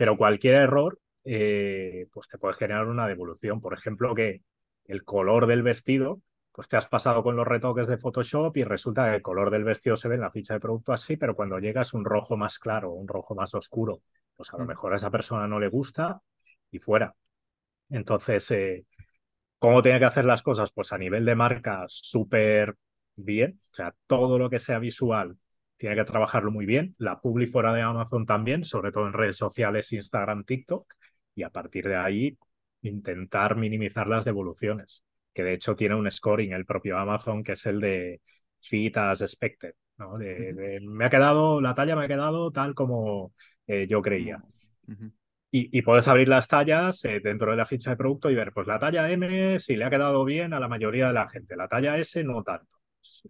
Pero 0.00 0.16
cualquier 0.16 0.54
error, 0.56 0.98
eh, 1.24 2.06
pues 2.12 2.26
te 2.28 2.38
puede 2.38 2.54
generar 2.54 2.86
una 2.88 3.06
devolución. 3.06 3.60
Por 3.60 3.74
ejemplo, 3.74 4.14
que 4.14 4.42
el 4.86 5.04
color 5.04 5.46
del 5.46 5.62
vestido 5.62 6.22
pues 6.52 6.68
te 6.68 6.76
has 6.78 6.88
pasado 6.88 7.22
con 7.22 7.36
los 7.36 7.46
retoques 7.46 7.86
de 7.86 7.98
Photoshop 7.98 8.56
y 8.56 8.64
resulta 8.64 9.08
que 9.10 9.16
el 9.16 9.22
color 9.22 9.50
del 9.50 9.64
vestido 9.64 9.96
se 9.96 10.08
ve 10.08 10.16
en 10.16 10.22
la 10.22 10.30
ficha 10.30 10.54
de 10.54 10.60
producto 10.60 10.92
así, 10.92 11.16
pero 11.16 11.36
cuando 11.36 11.58
llega 11.58 11.82
es 11.82 11.92
un 11.94 12.04
rojo 12.04 12.36
más 12.36 12.58
claro, 12.58 12.92
un 12.92 13.06
rojo 13.08 13.34
más 13.34 13.54
oscuro, 13.54 14.02
pues 14.36 14.52
a 14.54 14.56
lo 14.58 14.64
Mm. 14.64 14.68
mejor 14.68 14.92
a 14.92 14.96
esa 14.96 15.10
persona 15.10 15.46
no 15.46 15.60
le 15.60 15.68
gusta 15.68 16.20
y 16.70 16.78
fuera. 16.80 17.14
Entonces, 17.90 18.50
eh, 18.52 18.86
¿cómo 19.58 19.82
tiene 19.82 19.98
que 19.98 20.04
hacer 20.06 20.24
las 20.24 20.42
cosas? 20.42 20.72
Pues 20.72 20.92
a 20.92 20.98
nivel 20.98 21.24
de 21.24 21.34
marca 21.36 21.84
súper 21.88 22.76
bien, 23.16 23.60
o 23.72 23.74
sea, 23.74 23.94
todo 24.06 24.38
lo 24.38 24.50
que 24.50 24.58
sea 24.58 24.78
visual 24.78 25.36
tiene 25.80 25.96
que 25.96 26.04
trabajarlo 26.04 26.50
muy 26.50 26.66
bien, 26.66 26.94
la 26.98 27.20
publi 27.20 27.46
fuera 27.46 27.72
de 27.72 27.80
Amazon 27.80 28.26
también, 28.26 28.64
sobre 28.64 28.92
todo 28.92 29.06
en 29.06 29.14
redes 29.14 29.38
sociales, 29.38 29.90
Instagram, 29.92 30.44
TikTok, 30.44 30.92
y 31.34 31.42
a 31.42 31.48
partir 31.48 31.88
de 31.88 31.96
ahí 31.96 32.36
intentar 32.82 33.56
minimizar 33.56 34.06
las 34.06 34.26
devoluciones 34.26 35.04
que 35.32 35.42
de 35.42 35.54
hecho 35.54 35.76
tiene 35.76 35.94
un 35.94 36.10
scoring 36.10 36.52
el 36.52 36.66
propio 36.66 36.98
Amazon, 36.98 37.42
que 37.42 37.52
es 37.52 37.64
el 37.64 37.80
de 37.80 38.20
fit 38.60 38.94
as 38.98 39.22
expected, 39.22 39.72
¿no? 39.96 40.18
De, 40.18 40.52
de, 40.52 40.80
me 40.80 41.06
ha 41.06 41.10
quedado, 41.10 41.62
la 41.62 41.74
talla 41.74 41.96
me 41.96 42.04
ha 42.04 42.08
quedado 42.08 42.50
tal 42.50 42.74
como 42.74 43.32
eh, 43.66 43.86
yo 43.88 44.02
creía. 44.02 44.42
Y, 45.50 45.78
y, 45.78 45.82
puedes 45.82 46.08
abrir 46.08 46.28
las 46.28 46.46
tallas 46.46 47.02
eh, 47.06 47.20
dentro 47.22 47.52
de 47.52 47.56
la 47.56 47.64
ficha 47.64 47.90
de 47.90 47.96
producto 47.96 48.30
y 48.30 48.34
ver, 48.34 48.52
pues 48.52 48.66
la 48.66 48.78
talla 48.78 49.10
M 49.10 49.58
si 49.58 49.76
le 49.76 49.84
ha 49.84 49.90
quedado 49.90 50.24
bien 50.24 50.52
a 50.52 50.60
la 50.60 50.68
mayoría 50.68 51.06
de 51.08 51.12
la 51.14 51.28
gente, 51.28 51.56
la 51.56 51.68
talla 51.68 51.96
S 51.96 52.22
no 52.22 52.42
tanto. 52.42 52.79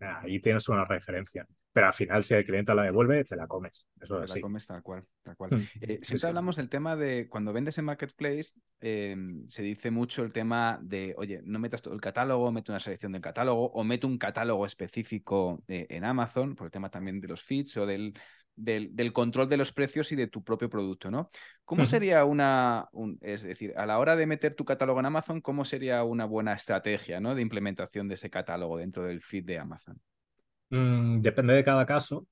Ahí 0.01 0.41
tienes 0.41 0.69
una 0.69 0.85
referencia. 0.85 1.47
Pero 1.73 1.87
al 1.87 1.93
final, 1.93 2.25
si 2.25 2.35
el 2.35 2.45
cliente 2.45 2.75
la 2.75 2.83
devuelve, 2.83 3.25
te 3.25 3.37
la 3.37 3.47
comes. 3.47 3.87
Eso 4.01 4.19
Te 4.19 4.25
es 4.25 4.29
la 4.29 4.35
así. 4.35 4.41
comes 4.41 4.67
tal 4.67 4.83
cual, 4.83 5.05
tal 5.23 5.37
cual. 5.37 5.53
Mm, 5.53 5.69
Eh, 5.81 6.01
siempre 6.03 6.19
sí. 6.19 6.27
hablamos 6.27 6.57
del 6.57 6.69
tema 6.69 6.97
de 6.97 7.29
cuando 7.29 7.53
vendes 7.53 7.79
en 7.79 7.85
Marketplace, 7.85 8.53
eh, 8.81 9.17
se 9.49 9.63
dice 9.63 9.91
mucho 9.91 10.25
el 10.25 10.33
tema 10.33 10.79
de, 10.83 11.15
oye, 11.17 11.41
no 11.45 11.59
metas 11.61 11.81
todo 11.83 11.95
el 11.95 12.01
catálogo, 12.01 12.51
mete 12.51 12.73
una 12.73 12.81
selección 12.81 13.13
del 13.13 13.23
catálogo 13.23 13.67
o 13.71 13.85
mete 13.85 14.07
un 14.07 14.19
catálogo 14.19 14.67
específico 14.67 15.63
eh, 15.69 15.87
en 15.91 16.05
Amazon, 16.05 16.57
por 16.57 16.67
el 16.67 16.71
tema 16.73 16.91
también 16.91 17.21
de 17.21 17.29
los 17.29 17.43
feeds 17.43 17.77
o 17.77 17.87
del, 17.87 18.15
del, 18.63 18.95
del, 18.95 19.13
control 19.13 19.49
de 19.49 19.57
los 19.57 19.73
precios 19.73 20.13
y 20.13 20.17
de 20.17 20.27
tu 20.27 20.43
propio 20.43 20.69
producto, 20.69 21.11
¿no? 21.11 21.31
¿Cómo 21.65 21.85
sería 21.85 22.25
una, 22.25 22.89
un, 22.93 23.19
es 23.21 23.43
decir, 23.43 23.73
a 23.77 23.87
la 23.87 23.99
hora 23.99 24.17
de 24.17 24.27
meter 24.27 24.55
tu 24.55 24.65
catálogo 24.65 25.01
en 25.01 25.07
Amazon, 25.07 25.41
cómo 25.41 25.65
sería 25.65 26.05
una 26.05 26.25
buena 26.25 26.53
estrategia, 26.53 27.21
¿no? 27.21 27.35
De 27.35 27.43
implementación 27.43 28.09
de 28.09 28.15
ese 28.15 28.31
catálogo 28.31 28.79
dentro 28.79 29.05
del 29.05 29.21
feed 29.21 29.45
de 29.45 29.59
Amazon. 29.59 30.01
Mm, 30.71 31.21
depende 31.21 31.55
de 31.55 31.65
cada 31.65 31.87
caso. 31.87 32.27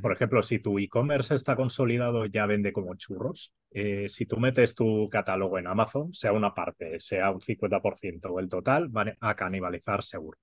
Por 0.00 0.12
ejemplo, 0.12 0.42
si 0.42 0.58
tu 0.58 0.78
e-commerce 0.78 1.34
está 1.34 1.54
consolidado, 1.54 2.26
ya 2.26 2.46
vende 2.46 2.72
como 2.72 2.94
churros. 2.96 3.52
Eh, 3.70 4.08
si 4.08 4.26
tú 4.26 4.38
metes 4.38 4.74
tu 4.74 5.08
catálogo 5.08 5.58
en 5.58 5.66
Amazon, 5.66 6.12
sea 6.12 6.32
una 6.32 6.52
parte, 6.52 6.98
sea 6.98 7.30
un 7.30 7.40
50% 7.40 8.32
o 8.32 8.40
el 8.40 8.48
total, 8.48 8.88
van 8.88 9.16
a 9.20 9.34
canibalizar 9.34 10.02
seguro. 10.02 10.38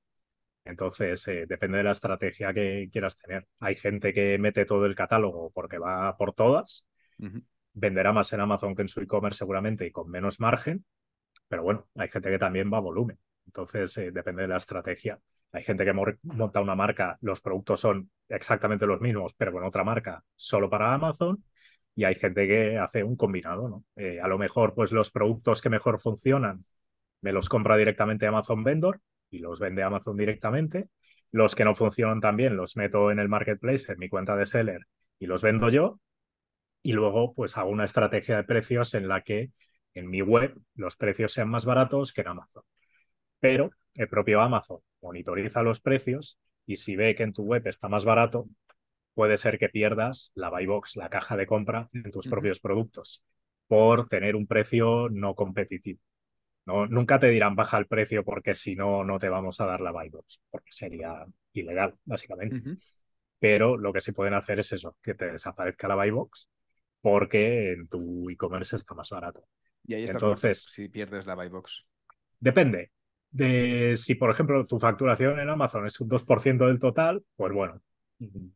Entonces, 0.64 1.28
eh, 1.28 1.46
depende 1.48 1.80
de 1.80 1.84
la 1.84 1.92
estrategia 1.92 2.54
que 2.54 2.90
quieras 2.92 3.18
tener. 3.18 3.48
Hay 3.60 3.76
gente 3.76 4.14
que 4.14 4.38
mete 4.38 4.66
todo 4.66 4.86
el 4.86 4.96
catálogo 4.96 5.52
porque 5.52 5.78
va 5.78 6.16
por 6.18 6.34
todas 6.34 6.86
venderá 7.74 8.12
más 8.14 8.32
en 8.34 8.42
Amazon 8.42 8.76
que 8.76 8.82
en 8.84 8.88
su 8.88 9.02
e-commerce 9.02 9.40
seguramente 9.40 9.86
y 9.86 9.92
con 9.92 10.10
menos 10.10 10.40
margen, 10.40 10.86
pero 11.48 11.64
bueno, 11.64 11.88
hay 11.96 12.10
gente 12.10 12.30
que 12.30 12.40
también 12.40 12.72
va 12.72 12.78
a 12.78 12.82
volumen. 12.82 13.18
Entonces, 13.46 13.98
eh, 13.98 14.12
depende 14.12 14.44
de 14.44 14.48
la 14.50 14.58
estrategia. 14.58 15.20
Hay 15.52 15.64
gente 15.64 15.84
que 15.84 15.94
monta 15.94 16.62
una 16.62 16.76
marca, 16.76 17.18
los 17.22 17.42
productos 17.42 17.82
son 17.82 18.10
exactamente 18.30 18.86
los 18.86 19.02
mismos, 19.02 19.34
pero 19.36 19.52
con 19.52 19.64
otra 19.64 19.84
marca 19.84 20.24
solo 20.36 20.70
para 20.70 20.94
Amazon. 20.94 21.44
Y 21.94 22.06
hay 22.06 22.16
gente 22.16 22.48
que 22.48 22.78
hace 22.78 23.04
un 23.04 23.18
combinado, 23.18 23.68
¿no? 23.68 23.84
Eh, 23.98 24.22
a 24.22 24.28
lo 24.28 24.38
mejor, 24.38 24.74
pues 24.74 24.94
los 24.94 25.12
productos 25.12 25.62
que 25.62 25.70
mejor 25.70 26.00
funcionan 26.00 26.62
me 27.20 27.34
los 27.34 27.50
compra 27.50 27.76
directamente 27.76 28.26
Amazon 28.26 28.64
Vendor 28.64 29.02
y 29.32 29.40
los 29.40 29.60
vende 29.60 29.84
Amazon 29.84 30.18
directamente. 30.18 30.90
Los 31.32 31.56
que 31.56 31.66
no 31.66 31.74
funcionan 31.74 32.20
también 32.20 32.58
los 32.58 32.78
meto 32.78 33.10
en 33.10 33.20
el 33.20 33.30
marketplace, 33.30 33.92
en 33.92 34.00
mi 34.00 34.10
cuenta 34.10 34.36
de 34.36 34.46
seller 34.46 34.82
y 35.18 35.26
los 35.26 35.42
vendo 35.42 35.70
yo. 35.70 36.00
Y 36.84 36.94
luego, 36.94 37.34
pues 37.34 37.58
hago 37.58 37.70
una 37.70 37.86
estrategia 37.86 38.38
de 38.38 38.44
precios 38.44 38.94
en 38.94 39.08
la 39.08 39.22
que 39.22 39.52
en 39.94 40.10
mi 40.10 40.22
web 40.22 40.60
los 40.76 40.98
precios 40.98 41.34
sean 41.34 41.50
más 41.50 41.66
baratos 41.66 42.12
que 42.14 42.22
en 42.22 42.28
Amazon. 42.28 42.64
Pero 43.40 43.72
el 43.94 44.08
propio 44.08 44.42
Amazon 44.42 44.80
monitoriza 45.02 45.64
los 45.64 45.82
precios 45.82 46.40
y 46.66 46.78
si 46.78 46.96
ve 46.96 47.16
que 47.16 47.24
en 47.24 47.34
tu 47.34 47.44
web 47.44 47.66
está 47.68 47.88
más 47.88 48.06
barato, 48.06 48.48
puede 49.14 49.38
ser 49.38 49.58
que 49.58 49.70
pierdas 49.70 50.32
la 50.36 50.50
buy 50.50 50.66
box, 50.66 50.96
la 50.96 51.10
caja 51.10 51.38
de 51.38 51.48
compra 51.48 51.90
en 51.94 52.12
tus 52.12 52.28
propios 52.28 52.60
productos 52.60 53.24
por 53.68 54.08
tener 54.10 54.36
un 54.36 54.48
precio 54.48 55.10
no 55.10 55.36
competitivo. 55.36 56.02
No, 56.66 56.86
nunca 56.86 57.20
te 57.20 57.28
dirán 57.28 57.56
baja 57.56 57.78
el 57.78 57.88
precio 57.88 58.24
porque 58.24 58.54
si 58.56 58.76
no, 58.76 59.04
no 59.04 59.18
te 59.18 59.30
vamos 59.30 59.60
a 59.60 59.66
dar 59.66 59.82
la 59.82 59.92
buy 59.92 60.10
box, 60.10 60.42
porque 60.50 60.72
sería 60.72 61.26
ilegal, 61.54 61.96
básicamente. 62.06 62.62
Pero 63.40 63.78
lo 63.78 63.92
que 63.92 64.02
sí 64.02 64.12
pueden 64.12 64.36
hacer 64.36 64.60
es 64.60 64.72
eso, 64.72 64.96
que 65.02 65.16
te 65.16 65.32
desaparezca 65.32 65.88
la 65.88 65.96
buy 65.96 66.12
box 66.12 66.50
porque 67.02 67.74
en 67.74 67.88
tu 67.88 68.30
e-commerce 68.30 68.76
está 68.76 68.94
más 68.94 69.10
barato. 69.10 69.44
Y 69.86 69.96
ahí 69.96 70.04
está 70.04 70.18
Entonces, 70.18 70.68
si 70.72 70.88
pierdes 70.88 71.26
la 71.26 71.36
buy 71.36 71.50
box. 71.50 71.86
Depende 72.40 72.92
de 73.32 73.96
si, 73.98 74.16
por 74.16 74.30
ejemplo, 74.30 74.64
tu 74.66 74.78
facturación 74.78 75.40
en 75.40 75.50
Amazon 75.50 75.88
es 75.88 76.00
un 76.00 76.10
2% 76.10 76.68
del 76.68 76.80
total, 76.80 77.24
pues 77.36 77.54
bueno, 77.54 77.82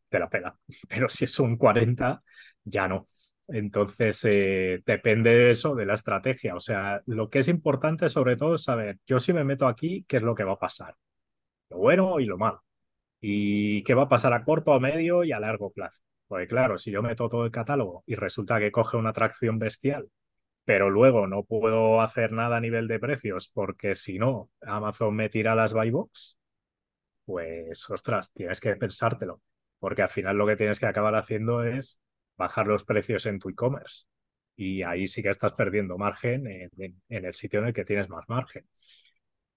te 0.08 0.18
la 0.18 0.28
pela. 0.28 0.56
Pero 0.88 1.08
si 1.08 1.24
es 1.24 1.38
un 1.40 1.56
40%, 1.56 2.22
ya 2.64 2.88
no. 2.88 3.08
Entonces, 3.48 4.24
eh, 4.24 4.82
depende 4.84 5.30
de 5.30 5.50
eso, 5.52 5.74
de 5.74 5.86
la 5.86 5.94
estrategia. 5.94 6.54
O 6.56 6.60
sea, 6.60 7.02
lo 7.06 7.30
que 7.30 7.40
es 7.40 7.48
importante 7.48 8.08
sobre 8.08 8.36
todo 8.36 8.54
es 8.56 8.64
saber, 8.64 8.98
yo 9.06 9.20
si 9.20 9.32
me 9.32 9.44
meto 9.44 9.66
aquí, 9.68 10.04
¿qué 10.08 10.18
es 10.18 10.22
lo 10.22 10.34
que 10.34 10.44
va 10.44 10.52
a 10.54 10.58
pasar? 10.58 10.96
Lo 11.70 11.78
bueno 11.78 12.20
y 12.20 12.26
lo 12.26 12.38
malo. 12.38 12.62
Y 13.20 13.82
qué 13.84 13.94
va 13.94 14.04
a 14.04 14.08
pasar 14.08 14.32
a 14.34 14.44
corto, 14.44 14.72
a 14.74 14.80
medio 14.80 15.24
y 15.24 15.32
a 15.32 15.40
largo 15.40 15.72
plazo. 15.72 16.02
Porque 16.28 16.48
claro, 16.48 16.78
si 16.78 16.90
yo 16.90 17.02
meto 17.02 17.28
todo 17.28 17.44
el 17.44 17.50
catálogo 17.52 18.04
y 18.06 18.16
resulta 18.16 18.58
que 18.58 18.72
coge 18.72 18.96
una 18.96 19.10
atracción 19.10 19.58
bestial 19.58 20.08
pero 20.66 20.90
luego 20.90 21.28
no 21.28 21.44
puedo 21.44 22.02
hacer 22.02 22.32
nada 22.32 22.56
a 22.56 22.60
nivel 22.60 22.88
de 22.88 22.98
precios 22.98 23.48
porque 23.48 23.94
si 23.94 24.18
no, 24.18 24.50
Amazon 24.62 25.14
me 25.14 25.28
tira 25.30 25.54
las 25.54 25.72
buy 25.72 25.90
box, 25.90 26.38
pues 27.24 27.88
ostras, 27.88 28.32
tienes 28.32 28.60
que 28.60 28.74
pensártelo, 28.76 29.40
porque 29.78 30.02
al 30.02 30.08
final 30.08 30.36
lo 30.36 30.46
que 30.46 30.56
tienes 30.56 30.80
que 30.80 30.86
acabar 30.86 31.14
haciendo 31.14 31.62
es 31.62 32.00
bajar 32.36 32.66
los 32.66 32.84
precios 32.84 33.26
en 33.26 33.38
tu 33.38 33.48
e-commerce 33.50 34.04
y 34.56 34.82
ahí 34.82 35.06
sí 35.06 35.22
que 35.22 35.30
estás 35.30 35.52
perdiendo 35.52 35.98
margen 35.98 36.46
en, 36.46 37.02
el 37.08 37.34
sitio 37.34 37.60
en 37.60 37.66
el 37.66 37.74
que 37.74 37.84
tienes 37.84 38.08
más 38.08 38.24
margen. 38.28 38.66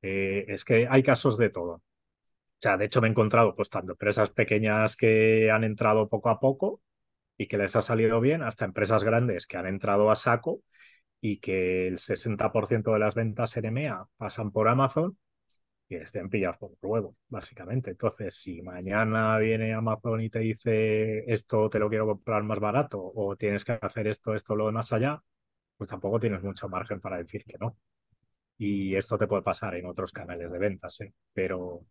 Eh, 0.02 0.46
es 0.48 0.66
que 0.66 0.88
hay 0.90 1.04
casos 1.04 1.38
de 1.38 1.50
todo. 1.50 1.74
O 1.76 2.62
sea, 2.62 2.78
de 2.78 2.86
hecho 2.86 3.02
me 3.02 3.08
he 3.08 3.12
encontrado 3.12 3.56
pues 3.56 3.70
tanto 3.70 3.94
empresas 3.94 4.32
pequeñas 4.32 4.98
que 4.98 5.50
han 5.52 5.64
entrado 5.64 6.10
poco 6.10 6.30
a 6.30 6.40
poco 6.40 6.82
y 7.38 7.48
que 7.48 7.58
les 7.58 7.76
ha 7.76 7.82
salido 7.82 8.20
bien, 8.20 8.44
hasta 8.44 8.66
empresas 8.66 9.04
grandes 9.04 9.48
que 9.48 9.58
han 9.58 9.68
entrado 9.68 10.12
a 10.12 10.16
saco 10.18 10.62
y 11.22 11.40
que 11.40 11.88
el 11.88 12.00
60% 12.00 12.94
de 12.94 13.00
las 13.00 13.16
ventas 13.16 13.56
en 13.58 13.66
EMEA 13.66 14.06
pasan 14.18 14.52
por 14.52 14.68
Amazon 14.68 15.18
y 15.90 15.96
estén 15.96 16.30
pillados 16.30 16.58
por 16.58 16.72
huevo, 16.84 17.16
básicamente. 17.30 17.92
Entonces, 17.92 18.36
si 18.36 18.62
mañana 18.62 19.38
viene 19.40 19.74
Amazon 19.74 20.22
y 20.22 20.30
te 20.30 20.40
dice 20.40 21.24
esto 21.32 21.70
te 21.70 21.80
lo 21.80 21.90
quiero 21.90 22.06
comprar 22.08 22.44
más 22.44 22.60
barato 22.60 23.02
o 23.16 23.36
tienes 23.36 23.66
que 23.66 23.78
hacer 23.82 24.08
esto, 24.08 24.36
esto, 24.36 24.56
lo 24.56 24.72
más 24.72 24.94
allá, 24.94 25.22
pues 25.78 25.90
tampoco 25.90 26.20
tienes 26.20 26.44
mucho 26.44 26.70
margen 26.70 27.02
para 27.02 27.18
decir 27.18 27.44
que 27.46 27.58
no. 27.60 27.78
Y 28.58 28.96
esto 28.96 29.18
te 29.18 29.28
puede 29.28 29.44
pasar 29.44 29.76
en 29.76 29.86
otros 29.88 30.12
canales 30.12 30.52
de 30.52 30.60
ventas, 30.60 31.02
¿eh? 31.02 31.14
pero 31.34 31.86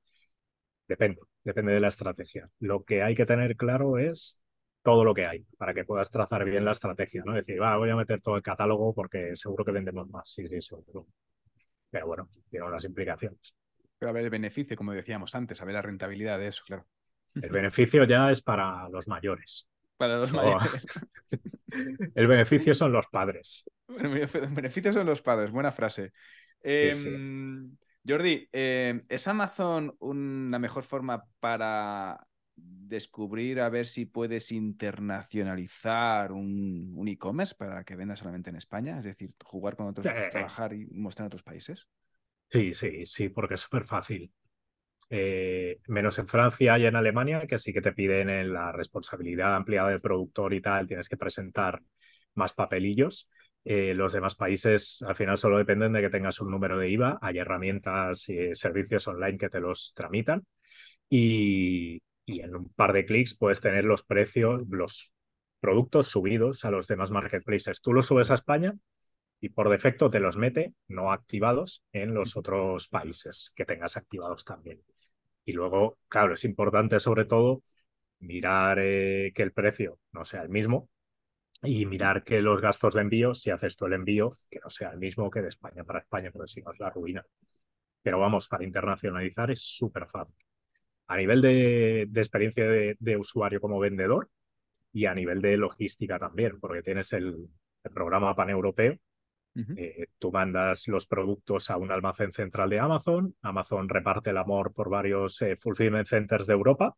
depende, 0.89 1.21
depende 1.45 1.73
de 1.73 1.81
la 1.81 1.89
estrategia. 1.89 2.51
Lo 2.61 2.85
que 2.85 3.03
hay 3.03 3.15
que 3.15 3.27
tener 3.27 3.57
claro 3.57 3.99
es 3.99 4.41
todo 4.83 5.05
lo 5.05 5.15
que 5.15 5.27
hay 5.27 5.45
para 5.59 5.75
que 5.75 5.85
puedas 5.85 6.11
trazar 6.11 6.45
bien 6.45 6.65
la 6.65 6.73
estrategia, 6.73 7.23
¿no? 7.25 7.35
Decir, 7.35 7.61
va, 7.61 7.77
voy 7.77 7.91
a 7.91 7.97
meter 7.97 8.21
todo 8.23 8.37
el 8.37 8.43
catálogo 8.43 8.95
porque 8.95 9.37
seguro 9.37 9.65
que 9.65 9.73
vendemos 9.73 10.09
más. 10.11 10.31
Sí, 10.31 10.49
sí, 10.49 10.61
seguro. 10.63 11.07
Pero 11.91 12.07
bueno, 12.07 12.29
tiene 12.51 12.67
unas 12.67 12.85
implicaciones. 12.85 13.55
Pero 13.99 14.11
a 14.11 14.13
ver 14.13 14.25
el 14.25 14.31
beneficio, 14.31 14.77
como 14.77 14.93
decíamos 14.93 15.35
antes, 15.35 15.61
a 15.61 15.65
ver 15.65 15.75
la 15.75 15.83
rentabilidad 15.83 16.39
de 16.39 16.49
eso, 16.49 16.63
claro. 16.67 16.87
El 17.35 17.51
beneficio 17.51 18.05
ya 18.05 18.31
es 18.31 18.43
para 18.43 18.89
los 18.89 19.07
mayores. 19.07 19.69
Para 19.97 20.19
los 20.19 20.33
mayores. 20.33 20.87
el 22.15 22.27
beneficio 22.27 22.75
son 22.75 22.93
los 22.93 23.07
padres. 23.09 23.65
El 23.89 24.09
beneficio 24.51 24.93
son 24.93 25.07
los 25.07 25.23
padres, 25.23 25.51
buena 25.51 25.73
frase. 25.73 26.13
Em, 26.63 27.77
Jordi, 28.07 28.49
em, 28.53 29.05
¿es 29.09 29.29
Amazon 29.29 29.95
una 30.01 30.59
mejor 30.59 30.85
forma 30.85 31.25
para 31.41 32.27
descubrir 32.57 33.61
a 33.61 33.69
ver 33.69 33.87
si 33.87 34.07
puedes 34.07 34.51
internacionalizar 34.51 36.33
un, 36.33 37.07
e-commerce 37.07 37.55
para 37.55 37.85
que 37.85 37.97
venda 37.97 38.17
solamente 38.17 38.51
en 38.51 38.57
España? 38.57 38.99
Es 38.99 39.05
decir, 39.05 39.35
jugar 39.45 39.77
con 39.77 39.89
otros, 39.89 40.07
trabajar 40.31 40.73
y 40.73 40.87
mostrar 40.87 41.25
en 41.25 41.29
otros 41.29 41.43
países. 41.43 41.89
Sí, 42.49 42.73
sí, 42.75 43.05
sí, 43.05 43.29
porque 43.29 43.55
es 43.55 43.61
súper 43.61 43.85
fácil. 43.85 44.33
Eh, 45.11 45.81
menos 45.89 46.19
en 46.19 46.29
Francia 46.29 46.79
y 46.79 46.87
en 46.87 46.97
Alemania, 46.97 47.47
que 47.49 47.59
sí 47.59 47.73
que 47.73 47.83
te 47.83 47.93
piden 47.93 48.53
la 48.53 48.73
responsabilidad 48.73 49.57
ampliada 49.57 49.91
del 49.91 50.01
productor 50.01 50.55
y 50.55 50.63
tal, 50.63 50.87
tienes 50.89 51.09
que 51.09 51.17
presentar 51.19 51.83
más 52.35 52.55
papelillos. 52.55 53.29
Eh, 53.65 53.95
los 53.95 54.13
demás 54.15 54.37
países 54.37 55.03
al 55.07 55.17
final 55.17 55.39
solo 55.39 55.59
dependen 55.59 55.93
de 55.93 56.03
que 56.03 56.11
tengas 56.11 56.41
un 56.41 56.51
número 56.51 56.79
de 56.79 56.91
IVA. 56.91 57.19
Hay 57.23 57.39
herramientas 57.39 58.29
y 58.31 58.55
servicios 58.55 59.09
online 59.09 59.39
que 59.39 59.51
te 59.51 59.61
los 59.61 59.93
tramitan. 59.95 60.45
Y, 61.11 62.03
y 62.27 62.41
en 62.41 62.57
un 62.57 62.71
par 62.75 62.93
de 62.93 63.05
clics 63.07 63.37
puedes 63.37 63.61
tener 63.61 63.85
los 63.85 64.03
precios, 64.05 64.63
los 64.71 65.13
productos 65.61 66.09
subidos 66.09 66.65
a 66.65 66.71
los 66.71 66.87
demás 66.89 67.11
marketplaces. 67.11 67.83
Tú 67.83 67.93
los 67.93 68.07
subes 68.07 68.31
a 68.31 68.35
España 68.35 68.75
y 69.41 69.51
por 69.51 69.69
defecto 69.71 70.11
te 70.11 70.21
los 70.21 70.37
mete 70.37 70.75
no 70.89 71.13
activados 71.13 71.85
en 71.93 72.15
los 72.15 72.37
otros 72.37 72.89
países 72.89 73.53
que 73.57 73.65
tengas 73.65 73.97
activados 73.97 74.45
también. 74.45 74.83
Y 75.45 75.53
luego, 75.53 75.99
claro, 76.09 76.35
es 76.35 76.45
importante 76.45 77.01
sobre 77.01 77.25
todo 77.25 77.63
mirar 78.21 78.79
eh, 78.81 79.33
que 79.35 79.43
el 79.43 79.53
precio 79.53 79.99
no 80.13 80.25
sea 80.25 80.43
el 80.43 80.49
mismo 80.51 80.89
y 81.63 81.87
mirar 81.87 82.25
que 82.25 82.41
los 82.43 82.61
gastos 82.61 82.95
de 82.95 83.03
envío, 83.03 83.35
si 83.35 83.51
haces 83.51 83.77
tú 83.77 83.87
el 83.87 83.95
envío, 83.95 84.31
que 84.51 84.61
no 84.63 84.71
sea 84.71 84.91
el 84.91 84.99
mismo 84.99 85.31
que 85.31 85.43
de 85.43 85.49
España 85.49 85.85
para 85.85 86.01
España, 86.01 86.31
porque 86.33 86.49
si 86.49 86.63
no 86.63 86.73
es 86.73 86.81
la 86.81 86.91
ruina. 86.91 87.25
Pero 88.03 88.19
vamos, 88.21 88.49
para 88.49 88.65
internacionalizar 88.65 89.51
es 89.51 89.61
súper 89.63 90.07
fácil 90.07 90.37
a 91.09 91.17
nivel 91.17 91.41
de, 91.43 92.03
experiencia 92.15 92.65
de, 92.67 93.17
usuario 93.17 93.61
como 93.61 93.79
vendedor 93.79 94.31
y 94.93 95.07
a 95.07 95.15
nivel 95.15 95.41
de 95.41 95.57
logística 95.57 96.19
también, 96.19 96.61
porque 96.61 96.83
tienes 96.83 97.13
el, 97.13 97.49
programa 97.95 98.37
paneuropeo. 98.37 98.99
Eh, 99.77 100.07
tú 100.19 100.31
mandas 100.31 100.87
los 100.89 101.07
productos 101.07 101.71
a 101.71 101.77
un 101.77 101.91
almacén 101.91 102.33
central 102.33 102.71
de 102.71 102.79
Amazon, 102.79 103.35
Amazon 103.43 103.89
reparte 103.89 104.31
el 104.31 104.39
amor 104.39 104.73
por 104.73 104.89
varios 104.89 105.43
eh, 105.43 105.57
fulfillment 105.57 106.07
centers 106.07 106.47
de 106.47 106.53
Europa, 106.53 106.97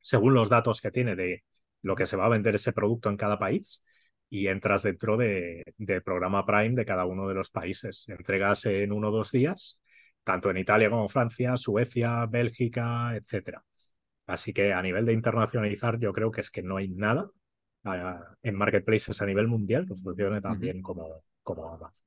según 0.00 0.34
los 0.34 0.48
datos 0.48 0.80
que 0.80 0.90
tiene 0.90 1.16
de 1.16 1.44
lo 1.82 1.94
que 1.94 2.06
se 2.06 2.16
va 2.16 2.26
a 2.26 2.30
vender 2.30 2.54
ese 2.54 2.72
producto 2.72 3.10
en 3.10 3.16
cada 3.16 3.38
país 3.38 3.84
y 4.30 4.46
entras 4.46 4.82
dentro 4.82 5.16
del 5.16 6.02
programa 6.02 6.46
Prime 6.46 6.74
de 6.74 6.86
cada 6.86 7.04
uno 7.04 7.28
de 7.28 7.34
los 7.34 7.50
países. 7.50 8.08
Entregas 8.08 8.64
en 8.66 8.92
uno 8.92 9.08
o 9.08 9.10
dos 9.10 9.30
días 9.30 9.78
tanto 10.24 10.50
en 10.50 10.58
Italia 10.58 10.90
como 10.90 11.08
Francia, 11.08 11.56
Suecia, 11.56 12.26
Bélgica, 12.26 13.16
etcétera. 13.16 13.62
Así 14.26 14.52
que 14.52 14.72
a 14.72 14.82
nivel 14.82 15.04
de 15.06 15.12
internacionalizar, 15.12 15.98
yo 15.98 16.12
creo 16.12 16.30
que 16.30 16.40
es 16.40 16.50
que 16.50 16.62
no 16.62 16.76
hay 16.76 16.88
nada 16.88 17.28
ah, 17.84 18.34
en 18.42 18.54
marketplaces 18.54 19.20
a 19.20 19.26
nivel 19.26 19.48
mundial 19.48 19.86
que 19.86 19.96
funcione 19.96 20.40
tan 20.40 20.58
bien 20.58 20.80
como, 20.80 21.24
como 21.42 21.72
Amazon. 21.72 22.06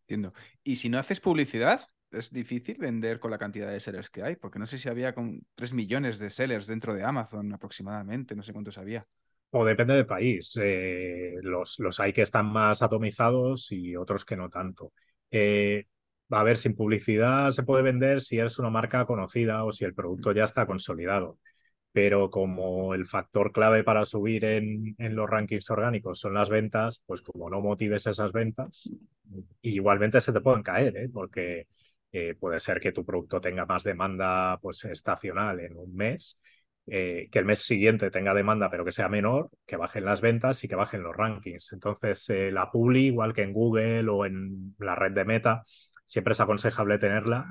Entiendo. 0.00 0.32
Y 0.62 0.76
si 0.76 0.88
no 0.88 0.98
haces 0.98 1.20
publicidad, 1.20 1.80
es 2.10 2.32
difícil 2.32 2.76
vender 2.78 3.18
con 3.18 3.30
la 3.30 3.38
cantidad 3.38 3.70
de 3.70 3.80
sellers 3.80 4.10
que 4.10 4.22
hay, 4.22 4.36
porque 4.36 4.58
no 4.58 4.66
sé 4.66 4.78
si 4.78 4.88
había 4.88 5.14
con 5.14 5.44
3 5.54 5.74
millones 5.74 6.18
de 6.18 6.30
sellers 6.30 6.66
dentro 6.66 6.94
de 6.94 7.04
Amazon 7.04 7.52
aproximadamente, 7.52 8.34
no 8.34 8.42
sé 8.42 8.52
cuántos 8.52 8.78
había. 8.78 9.06
O 9.50 9.64
depende 9.64 9.94
del 9.94 10.06
país. 10.06 10.58
Eh, 10.60 11.34
los, 11.42 11.78
los 11.78 12.00
hay 12.00 12.12
que 12.12 12.22
están 12.22 12.46
más 12.46 12.82
atomizados 12.82 13.70
y 13.72 13.96
otros 13.96 14.24
que 14.24 14.36
no 14.36 14.48
tanto. 14.50 14.92
Eh, 15.30 15.86
a 16.30 16.42
ver, 16.42 16.56
sin 16.56 16.74
publicidad 16.74 17.50
se 17.50 17.62
puede 17.62 17.82
vender 17.82 18.20
si 18.20 18.40
es 18.40 18.58
una 18.58 18.70
marca 18.70 19.04
conocida 19.06 19.64
o 19.64 19.72
si 19.72 19.84
el 19.84 19.94
producto 19.94 20.32
ya 20.32 20.44
está 20.44 20.66
consolidado. 20.66 21.38
Pero 21.96 22.28
como 22.28 22.92
el 22.92 23.06
factor 23.06 23.52
clave 23.52 23.82
para 23.82 24.04
subir 24.04 24.44
en, 24.44 24.94
los 24.98 25.30
rankings 25.30 25.70
orgánicos 25.70 26.20
son 26.20 26.34
las 26.34 26.50
ventas, 26.50 27.02
pues 27.06 27.22
como 27.22 27.48
no 27.48 27.62
motives 27.62 28.06
esas 28.06 28.32
ventas, 28.32 28.90
igualmente 29.62 30.20
se 30.20 30.30
te 30.30 30.42
pueden 30.42 30.62
caer, 30.62 30.94
¿eh? 30.94 31.08
porque 31.10 31.68
eh, 32.12 32.34
puede 32.38 32.60
ser 32.60 32.80
que 32.80 32.92
tu 32.92 33.02
producto 33.02 33.40
tenga 33.40 33.64
más 33.64 33.82
demanda 33.82 34.58
pues, 34.60 34.84
estacional 34.84 35.58
en 35.60 35.74
un 35.78 35.96
mes, 35.96 36.38
eh, 36.86 37.28
que 37.32 37.38
el 37.38 37.46
mes 37.46 37.60
siguiente 37.60 38.10
tenga 38.10 38.34
demanda 38.34 38.68
pero 38.70 38.84
que 38.84 38.92
sea 38.92 39.08
menor, 39.08 39.48
que 39.64 39.76
bajen 39.78 40.04
las 40.04 40.20
ventas 40.20 40.62
y 40.64 40.68
que 40.68 40.74
bajen 40.74 41.02
los 41.02 41.16
rankings. 41.16 41.72
Entonces, 41.72 42.28
eh, 42.28 42.50
la 42.52 42.70
Publi, 42.70 43.06
igual 43.06 43.32
que 43.32 43.42
en 43.42 43.54
Google 43.54 44.06
o 44.10 44.26
en 44.26 44.76
la 44.80 44.96
red 44.96 45.12
de 45.12 45.24
Meta, 45.24 45.62
siempre 46.04 46.32
es 46.32 46.40
aconsejable 46.40 46.98
tenerla 46.98 47.46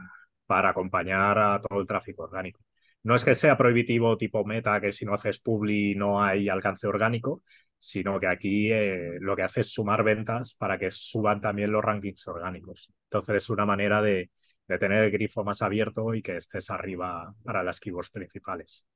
para 0.46 0.70
acompañar 0.70 1.39
a 1.39 1.60
todo 1.62 1.82
el 1.82 1.88
tráfico 1.88 2.26
orgánico. 2.26 2.62
No 3.06 3.16
es 3.16 3.24
que 3.24 3.36
sea 3.36 3.56
prohibitivo 3.56 4.18
tipo 4.18 4.43
meta, 4.45 4.82
que 4.82 4.91
si 4.91 5.06
no 5.06 5.14
haces 5.14 5.39
publi 5.39 5.93
no 5.93 6.24
hay 6.24 6.49
alcance 6.49 6.88
orgánico, 6.88 7.43
sino 7.78 8.20
que 8.20 8.26
aquí 8.26 8.72
eh, 8.72 9.20
lo 9.20 9.36
que 9.36 9.43
hace 9.43 9.62
es 9.62 9.72
sumar 9.72 10.03
ventas 10.03 10.56
para 10.56 10.80
que 10.80 10.89
suban 10.89 11.39
también 11.39 11.72
los 11.72 11.84
rankings 11.86 12.28
orgánicos. 12.28 12.91
Entonces 13.03 13.36
es 13.43 13.49
una 13.51 13.64
manera 13.66 14.01
de, 14.01 14.32
tener 14.68 15.03
el 15.03 15.12
grifo 15.12 15.43
más 15.43 15.62
abierto 15.62 16.16
y 16.16 16.24
que 16.24 16.38
estés 16.38 16.72
arriba 16.72 17.32
para 17.43 17.64
las 17.64 17.80
keywords 17.80 18.10
principales. 18.10 18.88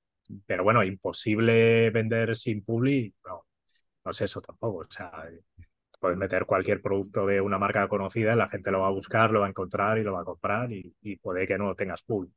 Pero 0.48 0.64
bueno, 0.64 0.84
imposible 0.84 1.92
vender 1.92 2.36
sin 2.36 2.64
publi, 2.64 3.14
no, 3.28 3.46
no 4.06 4.12
es 4.12 4.22
eso 4.22 4.42
tampoco. 4.42 4.80
O 4.80 4.92
sea, 4.92 5.12
puedes 6.00 6.18
meter 6.18 6.46
cualquier 6.48 6.82
producto 6.82 7.28
de 7.28 7.42
una 7.42 7.60
marca 7.60 7.88
conocida 7.88 8.36
la 8.36 8.50
gente 8.50 8.72
lo 8.72 8.80
va 8.82 8.88
a 8.88 8.92
buscar, 8.92 9.30
lo 9.30 9.42
va 9.42 9.46
a 9.46 9.50
encontrar 9.50 10.00
y 10.00 10.04
lo 10.04 10.14
va 10.14 10.22
a 10.22 10.26
comprar 10.26 10.72
y, 10.72 10.96
puede 11.22 11.48
que 11.48 11.60
no 11.60 11.76
tengas 11.76 12.02
publi 12.04 12.34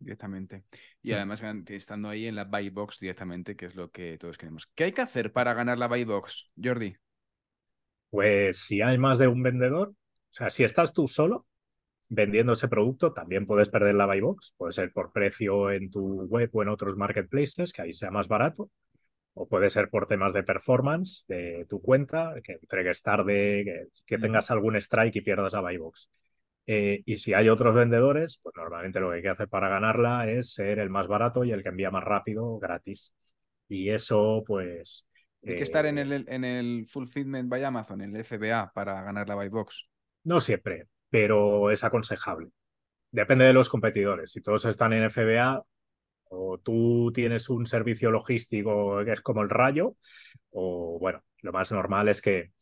directamente. 0.00 0.64
Y 1.02 1.12
mm. 1.12 1.14
además 1.14 1.42
estando 1.68 2.08
ahí 2.08 2.26
en 2.26 2.34
la 2.34 2.44
buy 2.44 2.70
box 2.70 2.98
directamente, 2.98 3.54
que 3.54 3.66
es 3.66 3.76
lo 3.76 3.90
que 3.90 4.18
todos 4.18 4.38
queremos. 4.38 4.66
¿Qué 4.74 4.84
hay 4.84 4.92
que 4.92 5.02
hacer 5.02 5.32
para 5.32 5.54
ganar 5.54 5.78
la 5.78 5.86
buy 5.86 6.04
box, 6.04 6.50
Jordi? 6.62 6.96
Pues 8.10 8.58
si 8.58 8.82
hay 8.82 8.98
más 8.98 9.18
de 9.18 9.28
un 9.28 9.42
vendedor, 9.42 9.90
o 9.90 10.32
sea, 10.32 10.50
si 10.50 10.64
estás 10.64 10.92
tú 10.92 11.06
solo 11.06 11.46
vendiendo 12.08 12.54
ese 12.54 12.66
producto, 12.66 13.12
también 13.12 13.46
puedes 13.46 13.68
perder 13.68 13.94
la 13.94 14.06
buy 14.06 14.20
box. 14.20 14.54
Puede 14.56 14.72
ser 14.72 14.92
por 14.92 15.12
precio 15.12 15.70
en 15.70 15.90
tu 15.90 16.24
web 16.24 16.50
o 16.52 16.62
en 16.62 16.68
otros 16.68 16.96
marketplaces, 16.96 17.72
que 17.72 17.82
ahí 17.82 17.94
sea 17.94 18.10
más 18.10 18.26
barato. 18.26 18.70
O 19.34 19.46
puede 19.48 19.70
ser 19.70 19.88
por 19.90 20.08
temas 20.08 20.34
de 20.34 20.42
performance 20.42 21.24
de 21.28 21.64
tu 21.68 21.80
cuenta, 21.80 22.34
que 22.42 22.54
entregues 22.54 23.00
tarde, 23.00 23.62
que, 23.64 23.86
que 24.04 24.18
tengas 24.18 24.50
algún 24.50 24.74
strike 24.76 25.16
y 25.16 25.20
pierdas 25.20 25.52
la 25.52 25.60
buy 25.60 25.76
box. 25.76 26.10
Eh, 26.72 27.02
y 27.04 27.16
si 27.16 27.34
hay 27.34 27.48
otros 27.48 27.74
vendedores, 27.74 28.38
pues 28.40 28.54
normalmente 28.54 29.00
lo 29.00 29.10
que 29.10 29.16
hay 29.16 29.22
que 29.22 29.28
hacer 29.28 29.48
para 29.48 29.68
ganarla 29.68 30.30
es 30.30 30.54
ser 30.54 30.78
el 30.78 30.88
más 30.88 31.08
barato 31.08 31.42
y 31.42 31.50
el 31.50 31.64
que 31.64 31.70
envía 31.70 31.90
más 31.90 32.04
rápido 32.04 32.60
gratis. 32.60 33.12
Y 33.68 33.90
eso, 33.90 34.44
pues. 34.46 35.08
Hay 35.44 35.56
que 35.56 35.64
estar 35.64 35.84
en 35.86 35.98
eh, 35.98 36.02
el, 36.02 36.24
en 36.28 36.44
el 36.44 36.86
Fulfillment 36.86 37.48
by 37.48 37.64
Amazon, 37.64 38.02
en 38.02 38.14
el 38.14 38.24
FBA, 38.24 38.70
para 38.72 39.02
ganar 39.02 39.26
la 39.26 39.34
Buy 39.34 39.48
Box. 39.48 39.88
No 40.22 40.40
siempre, 40.40 40.86
pero 41.08 41.72
es 41.72 41.82
aconsejable. 41.82 42.50
Depende 43.10 43.46
de 43.46 43.52
los 43.52 43.68
competidores. 43.68 44.30
Si 44.30 44.40
todos 44.40 44.64
están 44.64 44.92
en 44.92 45.10
FBA, 45.10 45.64
o 46.28 46.58
tú 46.58 47.10
tienes 47.12 47.50
un 47.50 47.66
servicio 47.66 48.12
logístico 48.12 49.04
que 49.04 49.10
es 49.10 49.22
como 49.22 49.42
el 49.42 49.50
rayo, 49.50 49.96
o 50.50 51.00
bueno, 51.00 51.24
lo 51.42 51.50
más 51.50 51.72
normal 51.72 52.08
es 52.08 52.22
que 52.22 52.52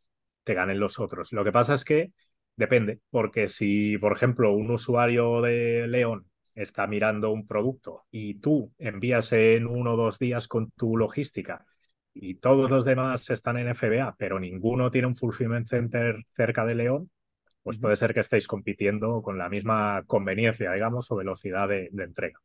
te 0.45 0.55
ganen 0.55 0.81
los 0.81 0.99
otros. 0.99 1.31
Lo 1.35 1.45
que 1.45 1.53
pasa 1.53 1.75
es 1.75 1.85
que 1.85 2.13
Depende, 2.59 2.99
porque 3.11 3.47
si, 3.47 3.97
por 3.99 4.13
ejemplo, 4.17 4.53
un 4.53 4.73
usuario 4.73 5.41
de 5.43 5.87
León 5.87 6.27
está 6.57 6.89
mirando 6.89 7.31
un 7.31 7.47
producto 7.47 8.07
y 8.11 8.41
tú 8.41 8.75
envías 8.79 9.33
en 9.33 9.65
uno 9.69 9.95
o 9.95 9.97
dos 9.97 10.19
días 10.19 10.49
con 10.49 10.73
tu 10.73 10.97
logística 10.97 11.65
y 12.13 12.35
todos 12.35 12.69
los 12.69 12.85
demás 12.85 13.31
están 13.31 13.59
en 13.59 13.69
FBA, 13.77 14.17
pero 14.19 14.41
ninguno 14.41 14.91
tiene 14.91 15.07
un 15.07 15.15
fulfillment 15.15 15.69
center 15.69 16.17
cerca 16.31 16.65
de 16.67 16.75
León, 16.75 17.11
pues 17.63 17.79
puede 17.79 17.95
ser 17.95 18.13
que 18.13 18.21
estéis 18.21 18.49
compitiendo 18.49 19.23
con 19.23 19.39
la 19.39 19.49
misma 19.49 20.03
conveniencia, 20.09 20.73
digamos, 20.73 21.09
o 21.13 21.17
velocidad 21.17 21.69
de, 21.69 21.91
entrega. 21.97 22.41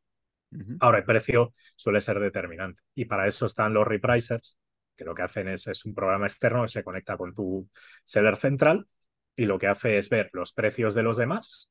Ahora, 0.80 1.00
el 1.00 1.06
precio 1.06 1.56
suele 1.76 2.02
ser 2.02 2.20
determinante 2.20 2.84
y 2.94 3.06
para 3.06 3.28
eso 3.28 3.48
están 3.48 3.74
los 3.74 3.88
repricers, 3.88 4.60
que 4.96 5.06
lo 5.06 5.16
que 5.16 5.24
hacen 5.24 5.48
es, 5.48 5.66
es 5.66 5.86
un 5.86 5.96
programa 5.96 6.28
externo 6.28 6.62
que 6.62 6.68
se 6.68 6.84
conecta 6.84 7.18
con 7.18 7.34
tu 7.34 7.68
seller 8.06 8.38
central 8.38 8.88
y 9.36 9.46
lo 9.46 9.60
que 9.60 9.68
hace 9.68 9.98
es 9.98 10.10
ver 10.10 10.30
los 10.34 10.54
precios 10.54 10.96
de 10.96 11.04
los 11.04 11.18
demás. 11.18 11.70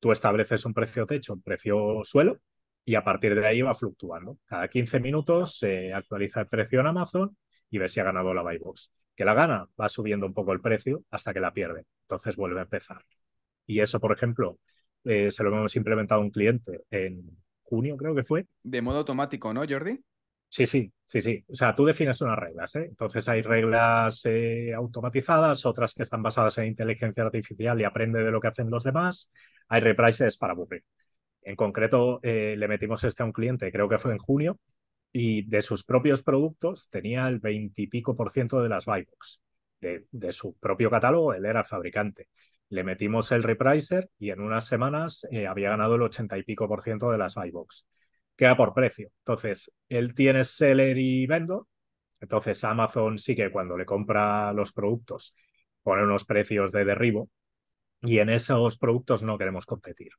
Tú 0.00 0.12
estableces 0.12 0.64
un 0.64 0.74
precio 0.74 1.06
techo, 1.06 1.34
un 1.34 1.42
precio 1.42 2.02
suelo 2.04 2.40
y 2.84 2.94
a 2.94 3.04
partir 3.04 3.34
de 3.34 3.46
ahí 3.46 3.62
va 3.62 3.74
fluctuando. 3.74 4.38
Cada 4.46 4.68
15 4.68 5.00
minutos 5.00 5.58
se 5.58 5.92
actualiza 5.92 6.40
el 6.40 6.48
precio 6.48 6.80
en 6.80 6.88
Amazon 6.88 7.36
y 7.70 7.78
ves 7.78 7.92
si 7.92 8.00
ha 8.00 8.04
ganado 8.04 8.34
la 8.34 8.42
buy 8.42 8.58
box. 8.58 8.92
Que 9.14 9.24
la 9.24 9.34
gana, 9.34 9.68
va 9.80 9.88
subiendo 9.88 10.26
un 10.26 10.34
poco 10.34 10.52
el 10.52 10.60
precio 10.60 11.04
hasta 11.10 11.32
que 11.32 11.40
la 11.40 11.52
pierde. 11.52 11.84
Entonces 12.02 12.36
vuelve 12.36 12.60
a 12.60 12.64
empezar. 12.64 13.04
Y 13.66 13.80
eso, 13.80 14.00
por 14.00 14.12
ejemplo, 14.12 14.58
eh, 15.04 15.30
se 15.30 15.42
lo 15.42 15.50
hemos 15.50 15.76
implementado 15.76 16.20
a 16.20 16.24
un 16.24 16.30
cliente 16.30 16.82
en 16.90 17.38
junio, 17.62 17.96
creo 17.96 18.14
que 18.14 18.24
fue. 18.24 18.46
De 18.62 18.82
modo 18.82 18.98
automático, 18.98 19.52
¿no, 19.54 19.64
Jordi? 19.68 20.00
Sí, 20.54 20.66
sí, 20.66 20.92
sí, 21.06 21.22
sí. 21.22 21.44
O 21.48 21.54
sea, 21.54 21.74
tú 21.74 21.86
defines 21.86 22.20
unas 22.20 22.38
reglas, 22.38 22.74
¿eh? 22.76 22.84
Entonces 22.84 23.26
hay 23.26 23.40
reglas 23.40 24.20
eh, 24.26 24.74
automatizadas, 24.74 25.64
otras 25.64 25.94
que 25.94 26.02
están 26.02 26.22
basadas 26.22 26.58
en 26.58 26.66
inteligencia 26.66 27.22
artificial 27.22 27.80
y 27.80 27.84
aprende 27.84 28.22
de 28.22 28.30
lo 28.30 28.38
que 28.38 28.48
hacen 28.48 28.68
los 28.68 28.84
demás. 28.84 29.32
Hay 29.68 29.80
reprices 29.80 30.36
para 30.36 30.52
aburrir. 30.52 30.84
En 31.42 31.56
concreto, 31.56 32.20
eh, 32.22 32.54
le 32.58 32.68
metimos 32.68 33.02
este 33.04 33.22
a 33.22 33.26
un 33.26 33.32
cliente, 33.32 33.72
creo 33.72 33.88
que 33.88 33.98
fue 33.98 34.12
en 34.12 34.18
junio, 34.18 34.58
y 35.10 35.42
de 35.48 35.62
sus 35.62 35.84
propios 35.84 36.22
productos 36.22 36.90
tenía 36.90 37.28
el 37.28 37.38
veintipico 37.40 38.14
por 38.14 38.30
ciento 38.30 38.62
de 38.62 38.68
las 38.68 38.84
buy 38.84 39.04
box. 39.04 39.40
De, 39.80 40.32
su 40.32 40.56
propio 40.58 40.90
catálogo, 40.90 41.34
él 41.34 41.46
era 41.46 41.64
fabricante. 41.64 42.28
Le 42.68 42.84
metimos 42.84 43.32
el 43.32 43.42
repricer 43.42 44.10
y 44.18 44.30
en 44.30 44.40
unas 44.40 44.66
semanas 44.66 45.26
había 45.48 45.70
ganado 45.70 45.96
el 45.96 46.02
ochenta 46.02 46.38
y 46.38 46.42
pico 46.42 46.68
por 46.68 46.82
ciento 46.82 47.10
de 47.10 47.18
las 47.18 47.34
buy 47.36 47.50
box 47.50 47.86
queda 48.36 48.56
por 48.56 48.74
precio. 48.74 49.10
Entonces, 49.18 49.72
él 49.88 50.14
tiene 50.14 50.44
seller 50.44 50.96
y 50.98 51.26
vendor. 51.26 51.66
Entonces, 52.20 52.62
Amazon 52.64 53.18
sí 53.18 53.34
que 53.36 53.50
cuando 53.50 53.76
le 53.76 53.84
compra 53.84 54.52
los 54.52 54.72
productos 54.72 55.34
pone 55.82 56.04
unos 56.04 56.24
precios 56.24 56.70
de 56.72 56.84
derribo 56.84 57.28
y 58.02 58.18
en 58.18 58.30
esos 58.30 58.78
productos 58.78 59.22
no 59.22 59.38
queremos 59.38 59.66
competir. 59.66 60.10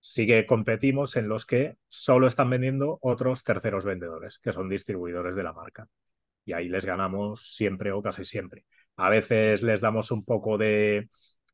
Sí 0.00 0.26
que 0.26 0.46
competimos 0.46 1.16
en 1.16 1.28
los 1.28 1.46
que 1.46 1.76
solo 1.88 2.26
están 2.28 2.50
vendiendo 2.50 2.98
otros 3.02 3.44
terceros 3.44 3.84
vendedores, 3.84 4.38
que 4.38 4.52
son 4.52 4.68
distribuidores 4.68 5.34
de 5.34 5.42
la 5.42 5.52
marca. 5.52 5.88
Y 6.44 6.52
ahí 6.52 6.68
les 6.68 6.84
ganamos 6.86 7.54
siempre 7.54 7.92
o 7.92 8.02
casi 8.02 8.24
siempre. 8.24 8.64
A 8.96 9.10
veces 9.10 9.62
les 9.62 9.80
damos 9.80 10.10
un 10.12 10.24
poco 10.24 10.58
de, 10.58 11.08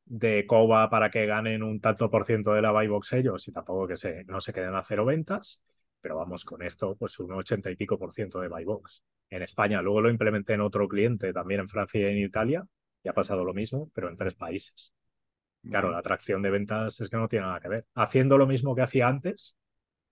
de 0.04 0.46
coba 0.46 0.90
para 0.90 1.10
que 1.10 1.26
ganen 1.26 1.62
un 1.62 1.80
tanto 1.80 2.10
por 2.10 2.24
ciento 2.24 2.52
de 2.52 2.62
la 2.62 2.72
buy 2.72 2.88
box 2.88 3.14
ellos 3.14 3.48
y 3.48 3.52
tampoco 3.52 3.88
que 3.88 3.96
se, 3.96 4.24
no 4.24 4.40
se 4.40 4.52
queden 4.52 4.74
a 4.74 4.82
cero 4.82 5.04
ventas 5.04 5.62
pero 6.02 6.16
vamos, 6.16 6.44
con 6.44 6.62
esto, 6.62 6.96
pues 6.96 7.18
un 7.20 7.32
ochenta 7.32 7.70
y 7.70 7.76
pico 7.76 7.96
por 7.96 8.12
ciento 8.12 8.40
de 8.40 8.48
buy 8.48 8.64
box. 8.64 9.04
En 9.30 9.42
España, 9.42 9.80
luego 9.80 10.02
lo 10.02 10.10
implementé 10.10 10.54
en 10.54 10.60
otro 10.60 10.86
cliente, 10.88 11.32
también 11.32 11.60
en 11.60 11.68
Francia 11.68 12.00
y 12.00 12.04
en 12.04 12.18
Italia, 12.18 12.66
y 13.02 13.08
ha 13.08 13.12
pasado 13.12 13.44
lo 13.44 13.54
mismo, 13.54 13.88
pero 13.94 14.10
en 14.10 14.16
tres 14.16 14.34
países. 14.34 14.92
Claro, 15.64 15.92
la 15.92 15.98
atracción 15.98 16.42
de 16.42 16.50
ventas 16.50 17.00
es 17.00 17.08
que 17.08 17.16
no 17.16 17.28
tiene 17.28 17.46
nada 17.46 17.60
que 17.60 17.68
ver. 17.68 17.86
Haciendo 17.94 18.36
lo 18.36 18.48
mismo 18.48 18.74
que 18.74 18.82
hacía 18.82 19.06
antes, 19.06 19.56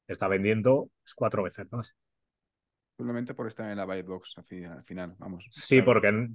está 0.06 0.28
vendiendo 0.28 0.90
cuatro 1.16 1.42
veces 1.42 1.66
más. 1.72 1.96
Simplemente 2.96 3.34
por 3.34 3.48
estar 3.48 3.68
en 3.68 3.76
la 3.76 3.84
buy 3.84 4.02
box 4.02 4.34
al 4.38 4.84
final, 4.84 5.16
vamos. 5.18 5.44
Sí, 5.50 5.82
porque, 5.82 6.28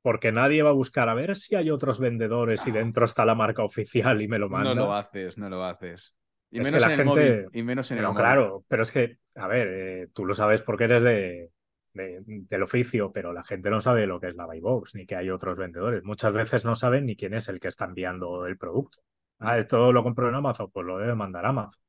porque 0.00 0.30
nadie 0.30 0.62
va 0.62 0.70
a 0.70 0.74
buscar 0.74 1.08
a 1.08 1.14
ver 1.14 1.34
si 1.36 1.56
hay 1.56 1.70
otros 1.70 1.98
vendedores 1.98 2.64
y 2.66 2.70
ah. 2.70 2.74
dentro 2.74 3.04
está 3.04 3.24
la 3.24 3.34
marca 3.34 3.64
oficial 3.64 4.22
y 4.22 4.28
me 4.28 4.38
lo 4.38 4.48
manda. 4.48 4.74
No 4.74 4.86
lo 4.86 4.94
haces, 4.94 5.38
no 5.38 5.48
lo 5.48 5.64
haces. 5.64 6.14
Y 6.54 6.60
menos, 6.60 6.82
en 6.82 6.90
la 6.90 6.96
gente... 6.96 7.46
y 7.52 7.62
menos 7.62 7.90
en 7.90 7.98
el 7.98 8.12
Claro, 8.12 8.62
pero 8.68 8.82
es 8.82 8.92
que, 8.92 9.16
a 9.36 9.46
ver, 9.46 9.68
eh, 9.70 10.08
tú 10.12 10.26
lo 10.26 10.34
sabes 10.34 10.60
porque 10.60 10.84
eres 10.84 11.02
de, 11.02 11.50
del 11.94 12.62
oficio, 12.62 13.10
pero 13.10 13.32
la 13.32 13.42
gente 13.42 13.70
no 13.70 13.80
sabe 13.80 14.06
lo 14.06 14.20
que 14.20 14.28
es 14.28 14.34
la 14.34 14.44
buy 14.44 14.60
box 14.60 14.94
ni 14.94 15.06
que 15.06 15.16
hay 15.16 15.30
otros 15.30 15.56
vendedores. 15.56 16.04
Muchas 16.04 16.32
veces 16.34 16.64
no 16.66 16.76
saben 16.76 17.06
ni 17.06 17.16
quién 17.16 17.32
es 17.32 17.48
el 17.48 17.58
que 17.58 17.68
está 17.68 17.86
enviando 17.86 18.46
el 18.46 18.58
producto. 18.58 18.98
Ah, 19.38 19.58
esto 19.58 19.92
lo 19.92 20.02
compro 20.02 20.28
en 20.28 20.34
Amazon, 20.34 20.70
pues 20.70 20.86
lo 20.86 20.98
debe 20.98 21.14
mandar 21.14 21.46
Amazon. 21.46 21.82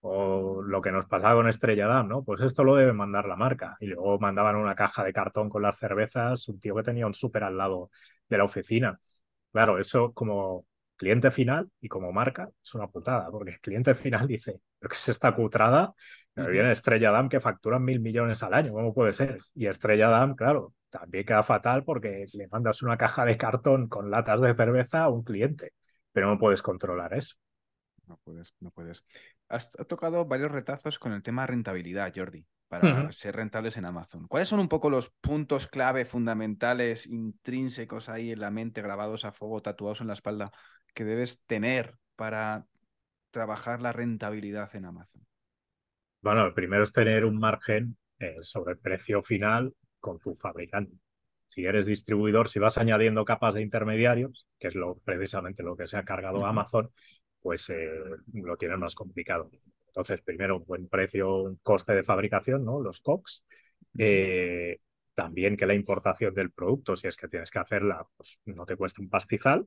O 0.00 0.62
lo 0.62 0.80
que 0.80 0.92
nos 0.92 1.06
pasaba 1.06 1.34
con 1.34 1.48
Estrella 1.48 1.86
Damm, 1.86 2.08
¿no? 2.08 2.24
Pues 2.24 2.40
esto 2.40 2.64
lo 2.64 2.76
debe 2.76 2.94
mandar 2.94 3.26
la 3.26 3.36
marca. 3.36 3.76
Y 3.80 3.86
luego 3.88 4.18
mandaban 4.18 4.56
una 4.56 4.74
caja 4.74 5.04
de 5.04 5.12
cartón 5.12 5.50
con 5.50 5.62
las 5.62 5.78
cervezas, 5.78 6.48
un 6.48 6.58
tío 6.58 6.74
que 6.74 6.82
tenía 6.82 7.06
un 7.06 7.14
súper 7.14 7.44
al 7.44 7.58
lado 7.58 7.90
de 8.28 8.38
la 8.38 8.44
oficina. 8.44 8.98
Claro, 9.52 9.78
eso 9.78 10.12
como 10.12 10.66
cliente 10.98 11.30
final 11.30 11.70
y 11.80 11.88
como 11.88 12.12
marca 12.12 12.50
es 12.62 12.74
una 12.74 12.88
putada, 12.88 13.30
porque 13.30 13.52
el 13.52 13.60
cliente 13.60 13.94
final 13.94 14.26
dice, 14.28 14.60
pero 14.78 14.90
que 14.90 14.96
es 14.96 15.08
esta 15.08 15.34
cutrada, 15.34 15.94
me 16.34 16.50
viene 16.50 16.72
Estrella 16.72 17.10
Damm 17.10 17.28
que 17.28 17.40
facturan 17.40 17.82
mil 17.82 18.00
millones 18.00 18.42
al 18.42 18.54
año, 18.54 18.72
¿cómo 18.72 18.92
puede 18.92 19.12
ser? 19.14 19.38
Y 19.54 19.66
Estrella 19.66 20.08
Damm, 20.08 20.34
claro, 20.34 20.74
también 20.90 21.24
queda 21.24 21.42
fatal 21.42 21.84
porque 21.84 22.26
le 22.32 22.48
mandas 22.48 22.82
una 22.82 22.96
caja 22.96 23.24
de 23.24 23.36
cartón 23.36 23.88
con 23.88 24.10
latas 24.10 24.40
de 24.40 24.54
cerveza 24.54 25.04
a 25.04 25.08
un 25.08 25.22
cliente, 25.22 25.72
pero 26.12 26.28
no 26.28 26.38
puedes 26.38 26.62
controlar 26.62 27.14
eso. 27.14 27.36
No 28.06 28.18
puedes, 28.24 28.54
no 28.60 28.70
puedes. 28.70 29.04
Has, 29.48 29.70
tocado 29.86 30.24
varios 30.24 30.50
retazos 30.50 30.98
con 30.98 31.12
el 31.12 31.22
tema 31.22 31.46
rentabilidad, 31.46 32.10
Jordi, 32.14 32.46
para 32.66 33.12
ser 33.12 33.36
rentables 33.36 33.76
en 33.76 33.84
Amazon. 33.84 34.26
¿Cuáles 34.28 34.48
son 34.48 34.60
un 34.60 34.68
poco 34.68 34.88
los 34.88 35.10
puntos 35.20 35.66
clave 35.66 36.06
fundamentales, 36.06 37.06
intrínsecos 37.06 38.08
ahí 38.08 38.32
en 38.32 38.40
la 38.40 38.50
mente, 38.50 38.80
grabados 38.80 39.26
a 39.26 39.32
fuego, 39.32 39.60
tatuados 39.60 40.00
en 40.00 40.06
la 40.06 40.14
espalda, 40.14 40.50
que 40.98 41.04
debes 41.04 41.40
tener 41.46 41.94
para 42.16 42.66
trabajar 43.30 43.80
la 43.80 43.92
rentabilidad 43.92 44.74
en 44.74 44.84
Amazon? 44.84 45.24
Bueno, 46.20 46.44
el 46.44 46.52
primero 46.52 46.82
es 46.82 46.92
tener 46.92 47.24
un 47.24 47.38
margen 47.38 47.96
eh, 48.18 48.38
sobre 48.40 48.72
el 48.72 48.80
precio 48.80 49.22
final 49.22 49.72
con 50.00 50.18
tu 50.18 50.34
fabricante. 50.34 50.96
Si 51.46 51.64
eres 51.64 51.86
distribuidor, 51.86 52.48
si 52.48 52.58
vas 52.58 52.78
añadiendo 52.78 53.24
capas 53.24 53.54
de 53.54 53.62
intermediarios, 53.62 54.48
que 54.58 54.66
es 54.66 54.74
lo, 54.74 54.96
precisamente 55.04 55.62
lo 55.62 55.76
que 55.76 55.86
se 55.86 55.96
ha 55.96 56.02
cargado 56.02 56.44
Amazon, 56.44 56.90
pues 57.38 57.70
eh, 57.70 57.88
lo 58.32 58.56
tienes 58.56 58.78
más 58.78 58.96
complicado. 58.96 59.52
Entonces, 59.86 60.20
primero, 60.22 60.56
un 60.56 60.64
buen 60.64 60.88
precio, 60.88 61.32
un 61.44 61.60
coste 61.62 61.92
de 61.92 62.02
fabricación, 62.02 62.64
¿no? 62.64 62.80
Los 62.80 63.00
COX. 63.02 63.44
Eh, 63.96 64.80
también 65.14 65.56
que 65.56 65.66
la 65.66 65.74
importación 65.74 66.34
del 66.34 66.50
producto, 66.50 66.96
si 66.96 67.06
es 67.06 67.16
que 67.16 67.28
tienes 67.28 67.52
que 67.52 67.60
hacerla, 67.60 68.04
pues 68.16 68.40
no 68.46 68.66
te 68.66 68.74
cueste 68.74 69.00
un 69.00 69.08
pastizal. 69.08 69.64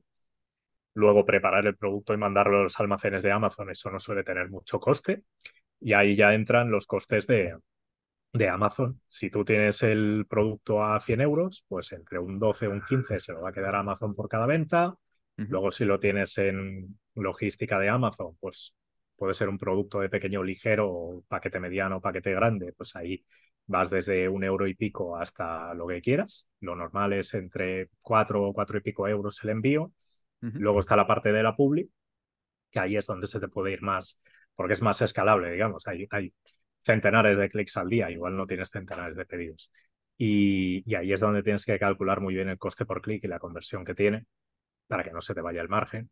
Luego 0.94 1.24
preparar 1.24 1.66
el 1.66 1.76
producto 1.76 2.14
y 2.14 2.18
mandarlo 2.18 2.58
a 2.60 2.62
los 2.64 2.78
almacenes 2.80 3.22
de 3.22 3.32
Amazon, 3.32 3.70
eso 3.70 3.90
no 3.90 3.98
suele 4.00 4.24
tener 4.24 4.50
mucho 4.50 4.78
coste. 4.80 5.24
Y 5.80 5.94
ahí 5.94 6.16
ya 6.16 6.34
entran 6.34 6.70
los 6.70 6.86
costes 6.86 7.26
de, 7.26 7.56
de 8.32 8.48
Amazon. 8.48 9.00
Si 9.08 9.30
tú 9.30 9.44
tienes 9.44 9.82
el 9.82 10.26
producto 10.28 10.84
a 10.84 10.98
100 11.00 11.20
euros, 11.20 11.64
pues 11.68 11.92
entre 11.92 12.18
un 12.18 12.38
12 12.38 12.66
y 12.66 12.68
un 12.68 12.82
15 12.82 13.20
se 13.20 13.32
lo 13.32 13.42
va 13.42 13.50
a 13.50 13.52
quedar 13.52 13.74
Amazon 13.74 14.14
por 14.14 14.28
cada 14.28 14.46
venta. 14.46 14.94
Luego, 15.36 15.70
si 15.70 15.84
lo 15.84 15.98
tienes 15.98 16.38
en 16.38 16.98
logística 17.14 17.78
de 17.78 17.88
Amazon, 17.88 18.36
pues 18.40 18.74
puede 19.16 19.34
ser 19.34 19.48
un 19.48 19.58
producto 19.58 20.00
de 20.00 20.08
pequeño 20.08 20.42
ligero, 20.42 21.24
paquete 21.28 21.60
mediano, 21.60 22.00
paquete 22.00 22.32
grande, 22.32 22.72
pues 22.72 22.94
ahí 22.96 23.24
vas 23.66 23.90
desde 23.90 24.28
un 24.28 24.44
euro 24.44 24.66
y 24.66 24.74
pico 24.74 25.16
hasta 25.16 25.74
lo 25.74 25.86
que 25.86 26.00
quieras. 26.00 26.46
Lo 26.60 26.76
normal 26.76 27.12
es 27.14 27.34
entre 27.34 27.88
cuatro 28.02 28.44
o 28.48 28.52
cuatro 28.52 28.78
y 28.78 28.80
pico 28.82 29.08
euros 29.08 29.42
el 29.44 29.50
envío. 29.50 29.92
Luego 30.42 30.80
está 30.80 30.96
la 30.96 31.06
parte 31.06 31.32
de 31.32 31.42
la 31.42 31.54
publi, 31.54 31.88
que 32.70 32.80
ahí 32.80 32.96
es 32.96 33.06
donde 33.06 33.28
se 33.28 33.38
te 33.38 33.48
puede 33.48 33.72
ir 33.72 33.82
más, 33.82 34.18
porque 34.56 34.74
es 34.74 34.82
más 34.82 35.00
escalable, 35.00 35.52
digamos. 35.52 35.86
Hay, 35.86 36.06
hay 36.10 36.34
centenares 36.80 37.38
de 37.38 37.48
clics 37.48 37.76
al 37.76 37.88
día, 37.88 38.10
igual 38.10 38.36
no 38.36 38.46
tienes 38.46 38.70
centenares 38.70 39.16
de 39.16 39.24
pedidos. 39.24 39.70
Y, 40.18 40.82
y, 40.84 40.94
ahí 40.96 41.12
es 41.12 41.20
donde 41.20 41.42
tienes 41.42 41.64
que 41.64 41.78
calcular 41.78 42.20
muy 42.20 42.34
bien 42.34 42.48
el 42.48 42.58
coste 42.58 42.84
por 42.84 43.02
clic 43.02 43.24
y 43.24 43.28
la 43.28 43.38
conversión 43.38 43.84
que 43.84 43.94
tiene 43.94 44.26
para 44.86 45.04
que 45.04 45.12
no 45.12 45.20
se 45.20 45.34
te 45.34 45.40
vaya 45.40 45.62
el 45.62 45.68
margen. 45.68 46.10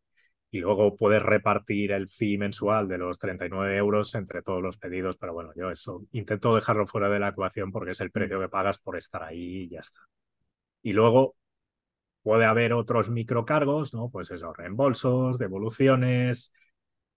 Y 0.52 0.60
luego 0.60 0.96
puedes 0.96 1.22
repartir 1.22 1.92
el 1.92 2.08
fee 2.08 2.38
mensual 2.38 2.88
de 2.88 2.98
los 2.98 3.18
39 3.18 3.76
euros 3.76 4.14
entre 4.16 4.42
todos 4.42 4.62
los 4.62 4.78
pedidos, 4.78 5.16
pero 5.16 5.32
bueno, 5.32 5.52
yo 5.54 5.70
eso 5.70 6.06
intento 6.12 6.54
dejarlo 6.54 6.86
fuera 6.86 7.08
de 7.08 7.20
la 7.20 7.28
ecuación 7.28 7.70
porque 7.70 7.92
es 7.92 8.00
el 8.00 8.10
precio 8.10 8.40
que 8.40 8.48
pagas 8.48 8.78
por 8.78 8.96
estar 8.96 9.22
ahí 9.22 9.64
y 9.64 9.68
ya 9.68 9.80
está. 9.80 10.00
Y 10.82 10.92
luego 10.92 11.36
puede 12.22 12.44
haber 12.44 12.72
otros 12.72 13.10
microcargos, 13.10 13.94
¿no? 13.94 14.10
Pues 14.10 14.30
esos 14.30 14.56
reembolsos, 14.56 15.38
devoluciones, 15.38 16.52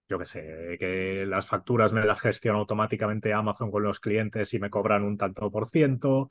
yo 0.10 0.20
qué 0.20 0.26
sé, 0.26 0.78
que 0.80 1.26
las 1.28 1.48
facturas 1.48 1.94
me 1.94 2.06
las 2.06 2.20
gestiona 2.20 2.60
automáticamente 2.60 3.34
Amazon 3.34 3.72
con 3.72 3.84
los 3.84 4.00
clientes 4.00 4.54
y 4.54 4.60
me 4.60 4.70
cobran 4.70 5.04
un 5.04 5.18
tanto 5.18 5.50
por 5.50 5.68
ciento. 5.68 6.30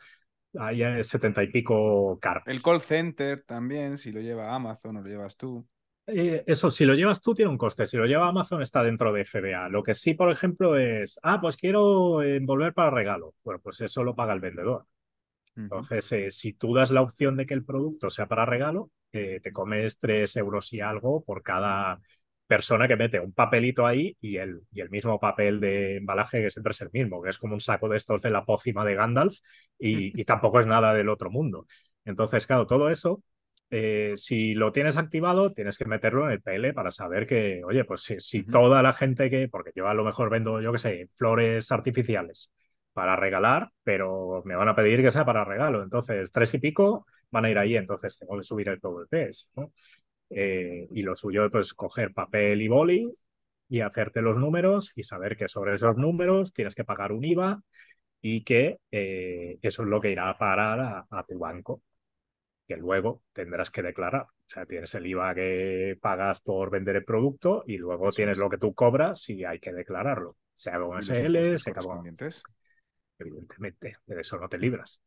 Es 0.53 1.09
setenta 1.09 1.43
y 1.43 1.51
pico 1.51 2.19
caro. 2.21 2.43
El 2.47 2.63
call 2.63 2.81
center 2.81 3.43
también, 3.47 3.97
si 3.97 4.13
lo 4.13 4.21
lleva 4.21 4.55
Amazon 4.55 4.99
o 4.99 5.01
lo 5.01 5.09
llevas 5.09 5.37
tú. 5.37 5.67
Eh, 6.07 6.45
eso, 6.47 6.71
si 6.71 6.85
lo 6.85 6.95
llevas 6.95 7.23
tú, 7.23 7.33
tiene 7.33 7.51
un 7.51 7.57
coste. 7.57 7.87
Si 7.87 7.97
lo 7.97 8.05
lleva 8.05 8.29
Amazon, 8.29 8.61
está 8.61 8.83
dentro 8.83 9.13
de 9.13 9.25
FBA. 9.25 9.69
Lo 9.71 9.83
que 9.83 9.95
sí, 9.95 10.15
por 10.15 10.31
ejemplo, 10.31 10.77
es, 10.77 11.19
ah, 11.23 11.41
pues 11.41 11.57
quiero 11.57 12.23
envolver 12.23 12.75
para 12.75 12.91
regalo. 12.91 13.35
Bueno, 13.43 13.61
pues 13.63 13.81
eso 13.81 14.05
lo 14.05 14.15
paga 14.15 14.35
el 14.35 14.41
vendedor. 14.41 14.85
Entonces, 15.57 16.11
eh, 16.13 16.31
si 16.31 16.55
tú 16.55 16.75
das 16.75 16.91
la 16.91 17.03
opción 17.03 17.37
de 17.37 17.47
que 17.47 17.55
el 17.55 17.65
producto 17.65 18.11
sea 18.11 18.27
para 18.27 18.47
regalo, 18.47 18.91
eh, 19.13 19.41
te 19.43 19.53
comes 19.53 19.99
tres 19.99 20.37
euros 20.37 20.73
y 20.73 20.81
algo 20.81 21.23
por 21.23 21.43
cada 21.43 22.01
persona 22.47 22.89
que 22.89 22.97
mete 22.97 23.21
un 23.21 23.33
papelito 23.33 23.87
ahí 23.87 24.17
y 24.21 24.37
el, 24.37 24.61
y 24.73 24.81
el 24.81 24.91
mismo 24.91 25.19
papel 25.19 25.61
de 25.61 25.97
embalaje 25.99 26.43
que 26.43 26.51
siempre 26.51 26.73
es 26.73 26.81
el 26.83 26.91
mismo, 26.93 27.23
que 27.23 27.31
es 27.31 27.39
como 27.39 27.55
un 27.55 27.61
saco 27.61 27.89
de 27.89 27.97
estos 27.97 28.23
de 28.23 28.31
la 28.31 28.45
pócima 28.45 28.85
de 28.85 28.95
Gandalf 28.95 29.39
y, 29.79 30.25
tampoco 30.25 30.61
es 30.61 30.67
nada 30.67 30.95
del 30.95 31.09
otro 31.09 31.31
mundo. 31.31 31.67
Entonces, 32.05 32.47
claro, 32.47 32.67
todo 32.67 32.91
eso, 32.91 33.23
eh, 33.71 34.13
si 34.17 34.55
lo 34.55 34.73
tienes 34.73 34.97
activado, 34.97 35.53
tienes 35.53 35.79
que 35.79 35.87
meterlo 35.87 36.27
en 36.27 36.33
el 36.33 36.43
PL 36.43 36.75
para 36.75 36.91
saber 36.91 37.27
que, 37.27 37.63
oye, 37.65 37.85
pues 37.85 38.03
si, 38.03 38.21
si 38.21 38.45
toda 38.45 38.83
la 38.83 38.93
gente 38.93 39.31
que, 39.31 39.49
porque 39.49 39.73
yo 39.75 39.89
a 39.89 39.95
lo 39.95 40.05
mejor 40.05 40.31
vendo, 40.31 40.61
yo 40.61 40.73
qué 40.73 40.79
sé, 40.79 41.09
flores 41.15 41.73
artificiales 41.73 42.51
para 42.93 43.17
regalar, 43.17 43.71
pero 43.83 44.43
me 44.45 44.57
van 44.57 44.69
a 44.69 44.75
pedir 44.75 45.03
que 45.03 45.11
sea 45.11 45.25
para 45.25 45.45
regalo. 45.45 45.83
Entonces, 45.83 46.31
tres 46.31 46.55
y 46.55 46.59
pico 46.59 47.07
van 47.31 47.47
a 47.47 47.51
ir 47.51 47.59
ahí, 47.59 47.77
entonces 47.77 48.19
tengo 48.19 48.37
que 48.37 48.43
subir 48.43 48.69
el 48.69 48.81
¿no? 49.57 49.73
Eh, 50.31 50.89
y 50.91 51.03
lo 51.03 51.15
suyo 51.15 51.47
es 51.47 51.53
pues, 51.53 51.75
coger 51.75 52.13
papel 52.13 52.63
y 52.63 52.69
boli 52.69 53.13
y 53.69 53.81
hacerte 53.81 54.23
los 54.23 54.37
números 54.37 54.97
y 54.97 55.03
saber 55.03 55.37
que 55.37 55.49
sobre 55.49 55.75
esos 55.75 55.97
números 55.97 56.53
tienes 56.53 56.75
que 56.75 56.85
pagar 56.85 57.13
un 57.13 57.25
IVA 57.25 57.63
y 58.21 58.45
que 58.45 58.79
eh, 58.91 59.59
eso 59.61 59.83
es 59.83 59.89
lo 59.89 60.01
que 60.01 60.13
irá 60.13 60.31
a 60.31 60.39
parar 60.39 61.07
a, 61.11 61.23
tu 61.23 61.39
banco, 61.39 61.83
que 62.67 62.77
luego 62.77 63.23
tendrás 63.33 63.71
que 63.71 63.83
declarar. 63.83 64.23
O 64.23 64.47
sea, 64.47 64.65
tienes 64.65 64.95
el 64.95 65.07
IVA 65.07 65.35
que 65.35 65.99
pagas 66.01 66.41
por 66.41 66.71
vender 66.71 66.97
el 66.97 67.05
producto 67.05 67.65
y 67.67 67.79
luego 67.79 68.11
tienes 68.11 68.39
lo 68.39 68.49
que 68.49 68.59
tú 68.59 68.75
cobras 68.75 69.29
y 69.29 69.45
hay 69.45 69.59
que 69.59 69.73
declararlo. 69.73 70.37
Sea 70.55 70.79
con 70.79 70.99
SL, 70.99 71.59
sea 71.59 71.75
con... 71.75 72.17
Evidentemente, 73.23 73.97
de 74.07 74.21
eso 74.21 74.39
no 74.39 74.49
te 74.49 74.59
libras. 74.59 75.01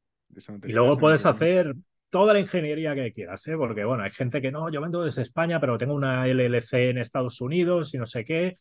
y 0.64 0.72
luego 0.72 0.98
puedes 0.98 1.26
hacer 1.26 1.76
toda 2.10 2.34
la 2.34 2.40
ingeniería 2.40 2.96
que 2.96 3.12
quieras, 3.12 3.46
¿eh? 3.48 3.58
porque 3.58 3.84
bueno, 3.84 4.04
hay 4.04 4.12
gente 4.12 4.42
que 4.42 4.52
no, 4.52 4.70
yo 4.70 4.82
vendo 4.82 5.04
desde 5.04 5.22
España, 5.22 5.60
pero 5.60 5.78
tengo 5.78 5.94
una 5.94 6.28
LLC 6.28 6.90
en 6.90 6.98
Estados 6.98 7.42
Unidos 7.42 7.94
y 7.94 7.98
no 7.98 8.06
sé 8.06 8.24
qué. 8.24 8.54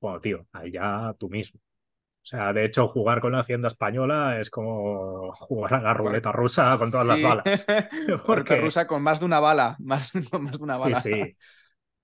Bueno, 0.00 0.20
tío, 0.20 0.46
ahí 0.52 0.72
ya 0.72 1.14
tú 1.18 1.28
mismo. 1.28 1.60
O 1.60 2.24
sea, 2.24 2.52
de 2.52 2.64
hecho, 2.64 2.86
jugar 2.88 3.20
con 3.20 3.32
la 3.32 3.40
hacienda 3.40 3.68
española 3.68 4.38
es 4.40 4.50
como 4.50 5.32
jugar 5.34 5.74
a 5.74 5.82
la 5.82 5.94
ruleta 5.94 6.32
rusa 6.32 6.76
con 6.78 6.90
todas 6.90 7.06
las 7.06 7.22
balas. 7.22 7.66
Porque 8.26 8.56
rusa 8.56 8.86
con 8.86 9.02
más 9.02 9.20
de 9.20 9.26
una 9.26 9.40
bala, 9.40 9.76
más, 9.80 10.12
con 10.30 10.44
más 10.44 10.58
de 10.58 10.64
una 10.64 10.76
bala. 10.76 11.00
Sí, 11.00 11.12
sí 11.12 11.36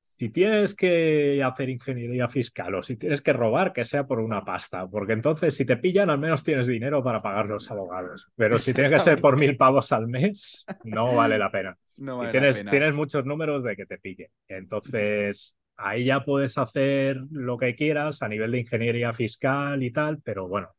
si 0.08 0.30
tienes 0.30 0.74
que 0.74 1.42
hacer 1.44 1.68
ingeniería 1.68 2.28
fiscal 2.28 2.74
o 2.76 2.82
si 2.82 2.96
tienes 2.96 3.20
que 3.20 3.34
robar, 3.34 3.74
que 3.74 3.84
sea 3.84 4.06
por 4.06 4.20
una 4.20 4.42
pasta, 4.42 4.88
porque 4.88 5.12
entonces 5.12 5.54
si 5.54 5.66
te 5.66 5.76
pillan 5.76 6.08
al 6.08 6.18
menos 6.18 6.42
tienes 6.42 6.66
dinero 6.66 7.04
para 7.04 7.20
pagar 7.20 7.44
los 7.44 7.70
abogados. 7.70 8.26
Pero 8.34 8.58
si 8.58 8.72
tiene 8.72 8.88
que 8.88 9.00
ser 9.00 9.20
por 9.20 9.36
mil 9.36 9.58
pavos 9.58 9.92
al 9.92 10.08
mes, 10.08 10.64
no 10.84 11.14
vale 11.14 11.36
la 11.36 11.50
pena. 11.50 11.76
No 11.98 12.26
y 12.26 12.30
tienes, 12.30 12.64
tienes 12.64 12.94
muchos 12.94 13.26
números 13.26 13.62
de 13.62 13.76
que 13.76 13.84
te 13.84 13.98
pillen. 13.98 14.30
Entonces, 14.48 15.58
ahí 15.76 16.06
ya 16.06 16.24
puedes 16.24 16.56
hacer 16.56 17.18
lo 17.30 17.58
que 17.58 17.74
quieras 17.74 18.22
a 18.22 18.28
nivel 18.28 18.52
de 18.52 18.60
ingeniería 18.60 19.12
fiscal 19.12 19.82
y 19.82 19.90
tal, 19.90 20.22
pero 20.24 20.48
bueno, 20.48 20.70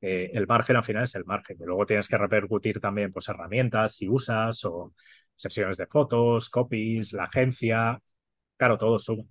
eh, 0.00 0.30
el 0.32 0.46
margen 0.46 0.76
al 0.76 0.84
final 0.84 1.02
es 1.02 1.14
el 1.16 1.24
margen. 1.24 1.56
Y 1.58 1.64
luego 1.64 1.86
tienes 1.86 2.06
que 2.06 2.18
repercutir 2.18 2.78
también 2.78 3.12
pues, 3.12 3.28
herramientas 3.28 3.96
si 3.96 4.08
usas 4.08 4.64
o 4.64 4.94
sesiones 5.34 5.76
de 5.76 5.88
fotos, 5.88 6.50
copies, 6.50 7.12
la 7.12 7.24
agencia 7.24 8.00
claro, 8.56 8.78
todo 8.78 8.98
suma. 8.98 9.24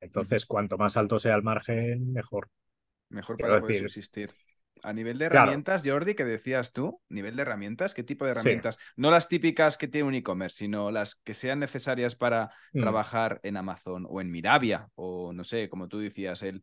Entonces, 0.00 0.46
cuanto 0.46 0.78
más 0.78 0.96
alto 0.96 1.18
sea 1.18 1.34
el 1.34 1.42
margen, 1.42 2.12
mejor. 2.12 2.50
Mejor 3.08 3.36
para 3.36 3.60
poder 3.60 3.78
subsistir. 3.78 4.30
A 4.82 4.92
nivel 4.92 5.18
de 5.18 5.24
herramientas, 5.24 5.82
Jordi, 5.84 6.14
que 6.14 6.24
decías 6.24 6.72
tú, 6.72 7.00
nivel 7.08 7.34
de 7.34 7.42
herramientas, 7.42 7.94
¿qué 7.94 8.02
tipo 8.02 8.24
de 8.24 8.32
herramientas? 8.32 8.78
No 8.94 9.10
las 9.10 9.28
típicas 9.28 9.78
que 9.78 9.88
tiene 9.88 10.06
un 10.06 10.14
e-commerce, 10.14 10.58
sino 10.58 10.90
las 10.90 11.14
que 11.14 11.34
sean 11.34 11.58
necesarias 11.58 12.14
para 12.14 12.50
mm. 12.72 12.80
trabajar 12.80 13.40
en 13.42 13.56
Amazon 13.56 14.06
o 14.08 14.20
en 14.20 14.30
Mirabia, 14.30 14.88
o 14.94 15.32
no 15.32 15.44
sé, 15.44 15.68
como 15.70 15.88
tú 15.88 15.98
decías, 15.98 16.42
el, 16.42 16.62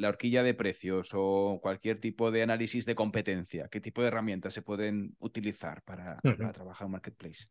la 0.00 0.08
horquilla 0.08 0.42
de 0.42 0.54
precios 0.54 1.10
o 1.12 1.60
cualquier 1.62 2.00
tipo 2.00 2.30
de 2.30 2.42
análisis 2.42 2.86
de 2.86 2.94
competencia. 2.94 3.68
¿Qué 3.68 3.80
tipo 3.80 4.00
de 4.00 4.08
herramientas 4.08 4.54
se 4.54 4.62
pueden 4.62 5.14
utilizar 5.18 5.82
para, 5.82 6.18
para 6.22 6.52
trabajar 6.52 6.86
en 6.86 6.92
Marketplace? 6.92 7.44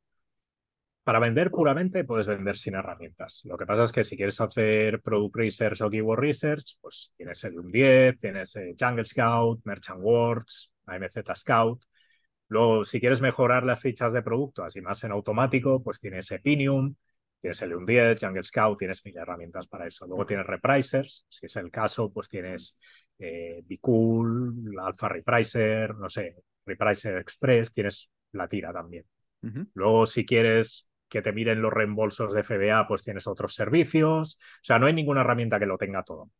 Para 1.07 1.19
vender 1.19 1.51
puramente 1.51 2.03
puedes 2.03 2.27
vender 2.27 2.57
sin 2.57 2.75
herramientas. 2.75 3.41
Lo 3.45 3.57
que 3.57 3.65
pasa 3.65 3.83
es 3.85 3.93
que 3.93 4.03
si 4.03 4.17
quieres 4.17 4.41
hacer 4.41 5.01
Product 5.01 5.37
Research 5.37 5.79
o 5.79 5.89
Keyword 5.89 6.19
Research, 6.19 6.75
pues 6.81 7.13
tienes 7.15 7.41
el 7.45 7.55
10, 7.65 8.19
tienes 8.19 8.53
eh, 8.57 8.75
Jungle 8.77 9.05
Scout, 9.05 9.61
Merchant 9.63 10.01
Words, 10.01 10.73
AMZ 10.85 11.19
Scout. 11.33 11.85
Luego, 12.49 12.83
si 12.83 12.99
quieres 12.99 13.21
mejorar 13.21 13.63
las 13.63 13.79
fichas 13.79 14.11
de 14.11 14.21
producto, 14.21 14.65
así 14.65 14.81
más 14.81 15.01
en 15.05 15.13
automático, 15.13 15.81
pues 15.81 16.01
tienes 16.01 16.29
Epinium, 16.29 16.93
tienes 17.39 17.61
el 17.61 17.85
10, 17.85 18.19
Jungle 18.19 18.43
Scout, 18.43 18.77
tienes 18.77 19.05
mil 19.05 19.15
herramientas 19.15 19.65
para 19.69 19.87
eso. 19.87 20.05
Luego 20.07 20.25
tienes 20.25 20.45
Reprisers, 20.45 21.25
si 21.29 21.45
es 21.45 21.55
el 21.55 21.71
caso, 21.71 22.11
pues 22.11 22.27
tienes 22.27 22.77
eh, 23.17 23.63
Bicool, 23.65 24.77
Alpha 24.77 25.07
Repricer, 25.07 25.95
no 25.95 26.09
sé, 26.09 26.35
Repricer 26.65 27.17
Express, 27.19 27.71
tienes 27.71 28.11
la 28.33 28.49
tira 28.49 28.73
también. 28.73 29.05
Luego, 29.73 30.05
si 30.05 30.25
quieres 30.25 30.86
que 31.09 31.21
te 31.21 31.31
miren 31.31 31.61
los 31.61 31.73
reembolsos 31.73 32.33
de 32.33 32.43
FBA, 32.43 32.87
pues 32.87 33.03
tienes 33.03 33.27
otros 33.27 33.53
servicios. 33.53 34.37
O 34.39 34.63
sea, 34.63 34.79
no 34.79 34.87
hay 34.87 34.93
ninguna 34.93 35.21
herramienta 35.21 35.59
que 35.59 35.65
lo 35.65 35.77
tenga 35.77 36.03
todo. 36.03 36.31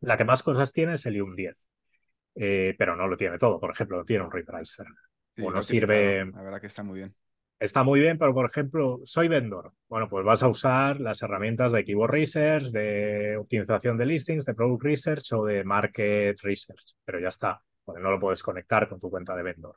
La 0.00 0.16
que 0.16 0.24
más 0.24 0.42
cosas 0.42 0.72
tiene 0.72 0.94
es 0.94 1.06
el 1.06 1.16
IUM 1.16 1.34
10, 1.34 1.70
eh, 2.36 2.74
pero 2.78 2.96
no 2.96 3.08
lo 3.08 3.16
tiene 3.16 3.38
todo. 3.38 3.58
Por 3.58 3.70
ejemplo, 3.70 4.04
tiene 4.04 4.24
un 4.24 4.30
repricer. 4.30 4.86
o 5.38 5.50
no 5.50 5.62
sirve. 5.62 6.24
La 6.26 6.42
verdad 6.42 6.60
que 6.60 6.66
está 6.66 6.82
muy 6.82 6.98
bien. 6.98 7.14
Está 7.58 7.82
muy 7.82 8.00
bien, 8.00 8.18
pero 8.18 8.34
por 8.34 8.44
ejemplo, 8.44 9.00
soy 9.04 9.28
vendor. 9.28 9.72
Bueno, 9.88 10.10
pues 10.10 10.24
vas 10.26 10.42
a 10.42 10.48
usar 10.48 11.00
las 11.00 11.22
herramientas 11.22 11.72
de 11.72 11.84
Keyword 11.84 12.10
Research, 12.10 12.64
de 12.66 13.38
optimización 13.38 13.96
de 13.96 14.04
listings, 14.04 14.44
de 14.44 14.54
Product 14.54 14.82
Research 14.82 15.32
o 15.32 15.44
de 15.46 15.64
Market 15.64 16.38
Research, 16.42 16.96
pero 17.02 17.18
ya 17.18 17.28
está, 17.28 17.62
porque 17.82 18.02
no 18.02 18.10
lo 18.10 18.20
puedes 18.20 18.42
conectar 18.42 18.86
con 18.90 19.00
tu 19.00 19.08
cuenta 19.08 19.34
de 19.34 19.42
vendor. 19.42 19.76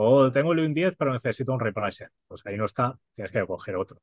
O 0.00 0.30
tengo 0.32 0.52
el 0.52 0.60
IUM 0.60 0.74
10, 0.74 0.96
pero 0.96 1.12
necesito 1.12 1.52
un 1.52 1.60
repricer. 1.60 2.10
Pues 2.28 2.42
ahí 2.46 2.56
no 2.56 2.66
está, 2.66 2.98
tienes 3.14 3.32
que 3.32 3.44
coger 3.46 3.76
otro. 3.76 4.00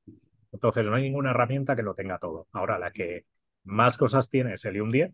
Entonces, 0.51 0.85
no 0.85 0.95
hay 0.95 1.03
ninguna 1.03 1.31
herramienta 1.31 1.75
que 1.75 1.83
lo 1.83 1.95
tenga 1.95 2.17
todo. 2.19 2.47
Ahora, 2.53 2.77
la 2.79 2.91
que 2.91 3.25
más 3.63 3.97
cosas 3.97 4.29
tiene 4.29 4.53
es 4.53 4.65
el 4.65 4.75
IUM 4.77 4.91
10. 4.91 5.11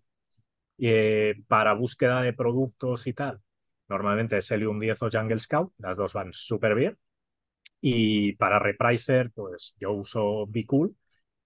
Y 0.78 0.88
eh, 0.90 1.36
para 1.48 1.74
búsqueda 1.74 2.22
de 2.22 2.34
productos 2.34 3.08
y 3.08 3.14
tal, 3.14 3.42
normalmente 3.90 4.38
es 4.40 4.52
el 4.52 4.64
IUM 4.64 4.80
10 4.80 5.04
o 5.04 5.10
Jungle 5.12 5.40
Scout. 5.40 5.74
Las 5.80 5.98
dos 5.98 6.14
van 6.14 6.34
súper 6.34 6.76
bien 6.76 6.98
y 7.82 8.34
para 8.34 8.60
repricer, 8.60 9.32
pues 9.34 9.76
yo 9.80 9.92
uso 9.94 10.46
Bicool 10.48 10.96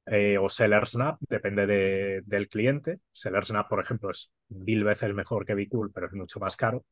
eh, 0.06 0.38
o 0.38 0.50
SellerSnap, 0.50 1.20
depende 1.30 2.22
del 2.26 2.50
cliente. 2.50 3.00
SellerSnap, 3.12 3.70
por 3.70 3.82
ejemplo, 3.82 4.12
es 4.12 4.32
mil 4.50 4.84
veces 4.84 5.14
mejor 5.14 5.46
que 5.46 5.56
Bicool, 5.56 5.92
pero 5.94 6.08
es 6.08 6.14
mucho 6.14 6.40
más 6.40 6.56
caro. 6.58 6.86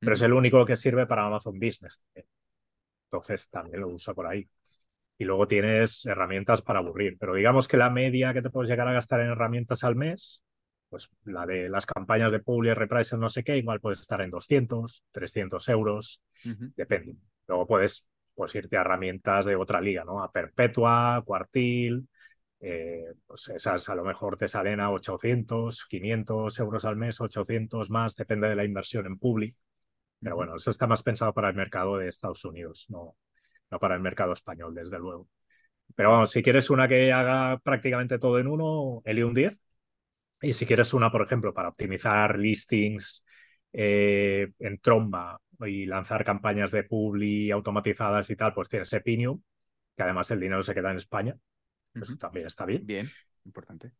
Pero 0.00 0.14
es 0.14 0.22
el 0.22 0.32
único 0.32 0.64
que 0.64 0.76
sirve 0.76 1.06
para 1.06 1.26
Amazon 1.26 1.58
Business. 1.58 2.02
Entonces 3.06 3.48
también 3.48 3.80
lo 3.80 3.88
uso 3.88 4.14
por 4.14 4.26
ahí. 4.26 4.48
Y 5.18 5.24
luego 5.24 5.46
tienes 5.46 6.06
herramientas 6.06 6.62
para 6.62 6.78
aburrir. 6.78 7.16
Pero 7.18 7.34
digamos 7.34 7.68
que 7.68 7.76
la 7.76 7.90
media 7.90 8.32
que 8.32 8.42
te 8.42 8.50
puedes 8.50 8.70
llegar 8.70 8.88
a 8.88 8.92
gastar 8.92 9.20
en 9.20 9.28
herramientas 9.28 9.84
al 9.84 9.96
mes, 9.96 10.42
pues 10.88 11.08
la 11.24 11.46
de 11.46 11.68
las 11.68 11.86
campañas 11.86 12.32
de 12.32 12.40
Publi, 12.40 12.74
Repricer, 12.74 13.18
no 13.18 13.28
sé 13.28 13.44
qué, 13.44 13.56
igual 13.56 13.80
puedes 13.80 14.00
estar 14.00 14.20
en 14.22 14.30
200, 14.30 15.04
300 15.12 15.68
euros, 15.68 16.22
depende. 16.74 17.16
Luego 17.46 17.66
puedes 17.66 18.06
pues 18.34 18.54
irte 18.54 18.76
a 18.76 18.80
herramientas 18.80 19.44
de 19.44 19.54
otra 19.54 19.80
liga, 19.80 20.04
¿no? 20.04 20.22
A 20.22 20.32
Perpetua, 20.32 21.22
Cuartil, 21.24 22.08
eh, 22.60 23.14
pues 23.26 23.48
esas 23.48 23.88
a 23.88 23.94
lo 23.94 24.04
mejor 24.04 24.36
te 24.36 24.48
salen 24.48 24.80
a 24.80 24.90
800, 24.90 25.86
500 25.86 26.58
euros 26.58 26.84
al 26.84 26.96
mes, 26.96 27.20
800 27.20 27.90
más, 27.90 28.16
depende 28.16 28.48
de 28.48 28.56
la 28.56 28.64
inversión 28.64 29.06
en 29.06 29.18
Public. 29.18 29.54
Pero 30.22 30.36
bueno, 30.36 30.56
eso 30.56 30.70
está 30.70 30.86
más 30.86 31.02
pensado 31.02 31.32
para 31.32 31.48
el 31.48 31.54
mercado 31.56 31.96
de 31.98 32.08
Estados 32.08 32.44
Unidos, 32.44 32.86
no, 32.88 33.16
no 33.70 33.78
para 33.78 33.94
el 33.94 34.00
mercado 34.02 34.32
español, 34.32 34.74
desde 34.74 34.98
luego. 34.98 35.28
Pero 35.94 36.10
vamos, 36.10 36.30
si 36.30 36.42
quieres 36.42 36.70
una 36.70 36.88
que 36.88 37.12
haga 37.12 37.58
prácticamente 37.58 38.18
todo 38.18 38.38
en 38.38 38.46
uno, 38.46 39.02
Helium 39.04 39.34
10. 39.34 39.60
Y 40.42 40.52
si 40.54 40.66
quieres 40.66 40.94
una, 40.94 41.10
por 41.12 41.22
ejemplo, 41.22 41.52
para 41.52 41.68
optimizar 41.70 42.38
listings 42.38 43.24
eh, 43.72 44.52
en 44.58 44.78
tromba 44.78 45.40
y 45.66 45.86
lanzar 45.86 46.24
campañas 46.24 46.70
de 46.70 46.84
publi 46.84 47.50
automatizadas 47.50 48.30
y 48.30 48.36
tal, 48.36 48.54
pues 48.54 48.68
tienes 48.68 48.92
Epinium, 48.92 49.42
que 49.96 50.02
además 50.02 50.30
el 50.30 50.40
dinero 50.40 50.62
se 50.62 50.74
queda 50.74 50.90
en 50.90 50.96
España. 50.96 51.36
Eso 51.94 52.16
también 52.16 52.46
está 52.46 52.64
bien. 52.64 52.86
Bien, 52.86 53.10
importante. 53.44 53.92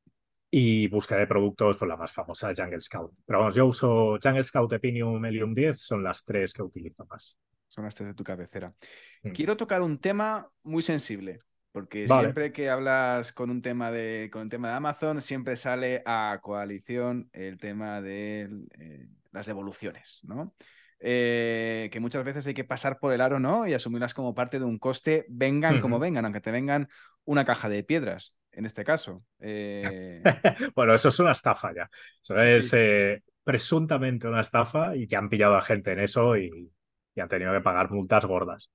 Y 0.53 0.88
de 0.88 1.26
productos, 1.28 1.76
pues 1.76 1.88
la 1.88 1.96
más 1.96 2.12
famosa, 2.12 2.53
Jungle 2.57 2.80
Scout. 2.80 3.12
Pero 3.24 3.38
vamos, 3.38 3.55
yo 3.55 3.66
uso 3.66 4.18
Jungle 4.20 4.42
Scout, 4.42 4.72
Epinium, 4.72 5.24
Helium 5.24 5.55
10, 5.55 5.80
son 5.80 6.03
las 6.03 6.24
tres 6.24 6.53
que 6.53 6.62
utilizo 6.62 7.07
más. 7.07 7.38
Son 7.68 7.84
las 7.84 7.94
tres 7.94 8.09
de 8.09 8.14
tu 8.14 8.24
cabecera. 8.24 8.74
Mm. 9.22 9.30
Quiero 9.30 9.57
tocar 9.57 9.80
un 9.80 9.98
tema 9.98 10.51
muy 10.64 10.82
sensible, 10.82 11.38
porque 11.70 12.09
siempre 12.09 12.53
que 12.53 12.68
hablas 12.68 13.32
con 13.32 13.48
un 13.48 13.62
tema 13.62 13.92
de 13.92 14.28
con 14.32 14.42
el 14.42 14.48
tema 14.48 14.70
de 14.70 14.74
Amazon, 14.74 15.20
siempre 15.20 15.55
sale 15.55 16.03
a 16.05 16.40
coalición 16.42 17.30
el 17.32 17.59
tema 17.59 18.03
de 18.03 18.48
eh, 18.76 19.07
las 19.30 19.46
devoluciones, 19.46 20.20
¿no? 20.24 20.53
Eh, 20.98 21.88
que 21.92 22.01
muchas 22.01 22.24
veces 22.24 22.46
hay 22.46 22.55
que 22.55 22.64
pasar 22.64 22.98
por 22.98 23.12
el 23.12 23.20
aro, 23.20 23.38
¿no? 23.38 23.68
Y 23.68 23.72
asumirlas 23.72 24.14
como 24.14 24.34
parte 24.34 24.59
de 24.59 24.64
un 24.64 24.78
coste, 24.78 25.24
vengan 25.28 25.80
como 25.80 25.98
vengan, 25.98 26.24
aunque 26.24 26.40
te 26.40 26.51
vengan 26.51 26.88
una 27.24 27.44
caja 27.44 27.68
de 27.68 27.84
piedras, 27.84 28.36
en 28.53 28.66
este 28.66 28.84
caso. 28.84 29.24
Eh, 29.38 30.22
bueno, 30.74 30.94
eso 30.94 31.09
es 31.09 31.18
una 31.18 31.32
estafa 31.32 31.74
ya. 31.74 31.90
Eso 32.22 32.36
es 32.36 32.72
eh, 32.74 33.22
presuntamente 33.44 34.28
una 34.28 34.40
estafa 34.40 34.96
y 34.96 35.07
que 35.07 35.16
han 35.16 35.28
pillado 35.28 35.57
a 35.57 35.62
gente 35.62 35.92
en 35.92 36.01
eso 36.01 36.36
y, 36.36 36.72
han 37.16 37.28
tenido 37.28 37.53
que 37.53 37.61
pagar 37.61 37.90
multas 37.90 38.24
gordas. 38.24 38.70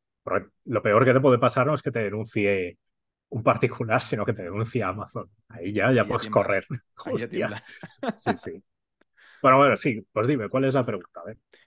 lo 0.65 0.82
peor 0.84 1.03
que 1.03 1.13
te 1.13 1.19
puede 1.19 1.39
pasar 1.39 1.65
no 1.65 1.73
es 1.73 1.82
que 1.82 1.89
te 1.89 2.03
denuncie 2.03 2.78
un 3.30 3.41
particular, 3.41 3.99
sino 4.01 4.23
que 4.23 4.34
te 4.34 4.43
denuncie 4.43 4.84
Amazon. 4.84 5.28
Ahí 5.49 5.73
ya, 5.73 5.91
ya 5.91 6.05
puedes 6.05 6.30
correr. 6.30 6.63
sí, 8.15 8.38
sí. 8.38 8.63
Bueno, 9.46 9.60
bueno, 9.60 9.78
sí, 9.78 10.04
pues 10.12 10.28
dime, 10.28 10.50
¿cuál 10.50 10.66
es 10.66 10.74
la 10.74 10.84
pregunta? 10.84 11.22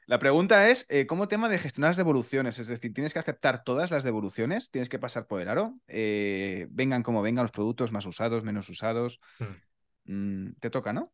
La 0.06 0.18
pregunta 0.18 0.68
es, 0.68 0.84
eh, 0.88 1.06
¿cómo 1.06 1.28
tema 1.28 1.48
de 1.48 1.60
gestionar 1.60 1.90
las 1.90 1.96
devoluciones? 1.96 2.58
Es 2.58 2.66
decir, 2.66 2.92
¿tienes 2.92 3.12
que 3.12 3.20
aceptar 3.20 3.62
todas 3.62 3.92
las 3.92 4.02
devoluciones? 4.02 4.72
¿Tienes 4.72 4.88
que 4.88 4.98
pasar 4.98 5.28
por 5.28 5.40
el 5.40 5.48
aro? 5.48 5.78
Eh, 5.86 6.66
vengan 6.70 7.04
como 7.04 7.22
vengan 7.22 7.44
los 7.44 7.52
productos, 7.52 7.92
más 7.92 8.04
usados, 8.04 8.42
menos 8.42 8.68
usados. 8.68 9.20
Hmm. 9.38 10.46
Mm, 10.46 10.54
te 10.58 10.70
toca, 10.70 10.92
¿no? 10.92 11.12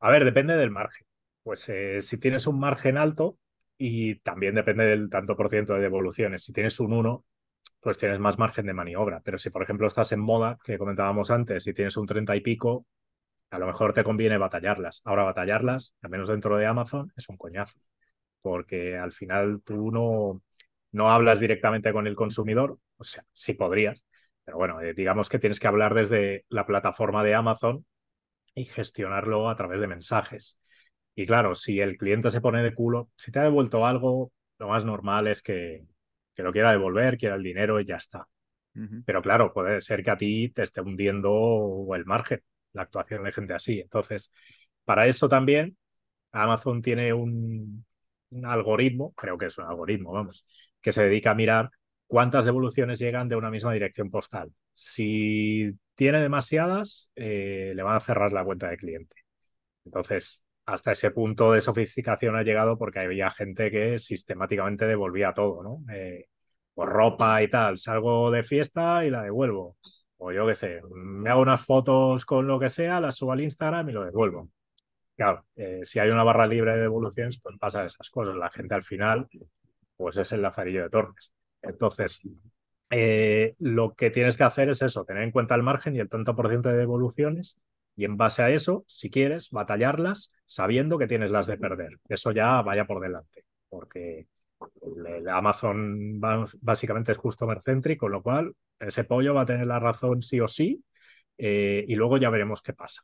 A 0.00 0.10
ver, 0.10 0.26
depende 0.26 0.54
del 0.54 0.70
margen. 0.70 1.06
Pues 1.42 1.66
eh, 1.70 2.02
si 2.02 2.20
tienes 2.20 2.46
un 2.46 2.60
margen 2.60 2.98
alto 2.98 3.38
y 3.78 4.16
también 4.16 4.56
depende 4.56 4.84
del 4.84 5.08
tanto 5.08 5.34
por 5.34 5.48
ciento 5.48 5.72
de 5.72 5.80
devoluciones. 5.80 6.44
Si 6.44 6.52
tienes 6.52 6.78
un 6.78 6.92
1, 6.92 7.24
pues 7.80 7.96
tienes 7.96 8.18
más 8.18 8.38
margen 8.38 8.66
de 8.66 8.74
maniobra. 8.74 9.22
Pero 9.24 9.38
si, 9.38 9.48
por 9.48 9.62
ejemplo, 9.62 9.86
estás 9.86 10.12
en 10.12 10.20
moda, 10.20 10.58
que 10.62 10.76
comentábamos 10.76 11.30
antes, 11.30 11.66
y 11.66 11.72
tienes 11.72 11.96
un 11.96 12.04
30 12.04 12.36
y 12.36 12.42
pico, 12.42 12.84
a 13.50 13.58
lo 13.58 13.66
mejor 13.66 13.92
te 13.92 14.04
conviene 14.04 14.38
batallarlas. 14.38 15.02
Ahora 15.04 15.24
batallarlas, 15.24 15.94
al 16.02 16.10
menos 16.10 16.28
dentro 16.28 16.56
de 16.56 16.66
Amazon, 16.66 17.12
es 17.16 17.28
un 17.28 17.36
coñazo, 17.36 17.78
porque 18.42 18.96
al 18.96 19.12
final 19.12 19.62
tú 19.64 19.90
no, 19.90 20.42
no 20.92 21.10
hablas 21.10 21.40
directamente 21.40 21.92
con 21.92 22.06
el 22.06 22.14
consumidor, 22.14 22.78
o 22.96 23.04
sea, 23.04 23.24
sí 23.32 23.54
podrías, 23.54 24.04
pero 24.44 24.58
bueno, 24.58 24.80
eh, 24.80 24.94
digamos 24.94 25.28
que 25.28 25.38
tienes 25.38 25.60
que 25.60 25.68
hablar 25.68 25.94
desde 25.94 26.44
la 26.48 26.66
plataforma 26.66 27.24
de 27.24 27.34
Amazon 27.34 27.84
y 28.54 28.64
gestionarlo 28.64 29.48
a 29.48 29.56
través 29.56 29.80
de 29.80 29.86
mensajes. 29.88 30.58
Y 31.14 31.26
claro, 31.26 31.54
si 31.54 31.80
el 31.80 31.96
cliente 31.96 32.30
se 32.30 32.40
pone 32.40 32.62
de 32.62 32.74
culo, 32.74 33.10
si 33.16 33.32
te 33.32 33.40
ha 33.40 33.42
devuelto 33.42 33.84
algo, 33.84 34.32
lo 34.58 34.68
más 34.68 34.84
normal 34.84 35.26
es 35.26 35.42
que, 35.42 35.84
que 36.34 36.42
lo 36.42 36.52
quiera 36.52 36.70
devolver, 36.70 37.18
quiera 37.18 37.34
el 37.34 37.42
dinero 37.42 37.80
y 37.80 37.84
ya 37.86 37.96
está. 37.96 38.26
Pero 39.04 39.20
claro, 39.20 39.52
puede 39.52 39.80
ser 39.80 40.02
que 40.02 40.10
a 40.10 40.16
ti 40.16 40.48
te 40.50 40.62
esté 40.62 40.80
hundiendo 40.80 41.86
el 41.94 42.06
margen 42.06 42.40
la 42.72 42.82
actuación 42.82 43.24
de 43.24 43.32
gente 43.32 43.54
así. 43.54 43.80
Entonces, 43.80 44.30
para 44.84 45.06
eso 45.06 45.28
también 45.28 45.76
Amazon 46.32 46.82
tiene 46.82 47.12
un, 47.12 47.84
algoritmo, 48.44 49.12
creo 49.14 49.36
que 49.38 49.46
es 49.46 49.58
un 49.58 49.64
algoritmo, 49.66 50.12
vamos, 50.12 50.46
que 50.80 50.92
se 50.92 51.02
dedica 51.04 51.32
a 51.32 51.34
mirar 51.34 51.70
cuántas 52.06 52.44
devoluciones 52.44 52.98
llegan 52.98 53.28
de 53.28 53.36
una 53.36 53.50
misma 53.50 53.72
dirección 53.72 54.10
postal. 54.10 54.52
Si 54.74 55.72
tiene 55.94 56.20
demasiadas, 56.20 57.10
eh, 57.16 57.72
le 57.74 57.82
van 57.82 57.96
a 57.96 58.00
cerrar 58.00 58.32
la 58.32 58.44
cuenta 58.44 58.68
de 58.70 58.76
cliente. 58.76 59.16
Entonces, 59.84 60.44
hasta 60.66 60.92
ese 60.92 61.10
punto 61.10 61.52
de 61.52 61.60
sofisticación 61.60 62.36
ha 62.36 62.42
llegado 62.42 62.78
porque 62.78 63.00
había 63.00 63.30
gente 63.30 63.70
que 63.70 63.98
sistemáticamente 63.98 64.86
devolvía 64.86 65.32
todo, 65.32 65.62
¿no? 65.62 65.92
Eh, 65.92 66.26
por 66.74 66.88
ropa 66.88 67.42
y 67.42 67.48
tal, 67.48 67.78
salgo 67.78 68.30
de 68.30 68.42
fiesta 68.42 69.04
y 69.04 69.10
la 69.10 69.22
devuelvo 69.22 69.76
o 70.20 70.32
yo 70.32 70.46
qué 70.46 70.54
sé, 70.54 70.80
me 70.92 71.30
hago 71.30 71.40
unas 71.40 71.64
fotos 71.64 72.26
con 72.26 72.46
lo 72.46 72.60
que 72.60 72.68
sea, 72.68 73.00
las 73.00 73.16
subo 73.16 73.32
al 73.32 73.40
Instagram 73.40 73.88
y 73.88 73.92
lo 73.92 74.04
devuelvo. 74.04 74.50
Claro, 75.16 75.46
eh, 75.56 75.80
si 75.84 75.98
hay 75.98 76.10
una 76.10 76.22
barra 76.22 76.46
libre 76.46 76.72
de 76.72 76.82
devoluciones, 76.82 77.40
pues 77.40 77.56
pasa 77.58 77.84
esas 77.86 78.10
cosas. 78.10 78.36
La 78.36 78.50
gente 78.50 78.74
al 78.74 78.82
final, 78.82 79.28
pues 79.96 80.16
es 80.18 80.32
el 80.32 80.42
lazarillo 80.42 80.82
de 80.82 80.90
Torres. 80.90 81.32
Entonces, 81.62 82.20
eh, 82.90 83.54
lo 83.58 83.94
que 83.94 84.10
tienes 84.10 84.36
que 84.36 84.44
hacer 84.44 84.68
es 84.70 84.82
eso, 84.82 85.04
tener 85.04 85.22
en 85.22 85.30
cuenta 85.30 85.54
el 85.54 85.62
margen 85.62 85.96
y 85.96 86.00
el 86.00 86.08
tanto 86.08 86.36
por 86.36 86.48
ciento 86.48 86.68
de 86.68 86.76
devoluciones 86.76 87.58
y 87.96 88.04
en 88.04 88.16
base 88.16 88.42
a 88.42 88.50
eso, 88.50 88.84
si 88.88 89.10
quieres, 89.10 89.50
batallarlas 89.50 90.32
sabiendo 90.46 90.98
que 90.98 91.06
tienes 91.06 91.30
las 91.30 91.46
de 91.46 91.56
perder. 91.56 91.98
Eso 92.08 92.32
ya 92.32 92.60
vaya 92.62 92.86
por 92.86 93.00
delante, 93.00 93.44
porque 93.68 94.26
el 95.06 95.28
Amazon 95.28 96.20
básicamente 96.60 97.12
es 97.12 97.18
customer 97.18 97.60
centric, 97.60 97.98
con 97.98 98.12
lo 98.12 98.22
cual 98.22 98.54
ese 98.78 99.04
pollo 99.04 99.34
va 99.34 99.42
a 99.42 99.46
tener 99.46 99.66
la 99.66 99.78
razón 99.78 100.22
sí 100.22 100.40
o 100.40 100.48
sí 100.48 100.82
eh, 101.38 101.84
y 101.86 101.94
luego 101.94 102.18
ya 102.18 102.30
veremos 102.30 102.62
qué 102.62 102.72
pasa. 102.72 103.02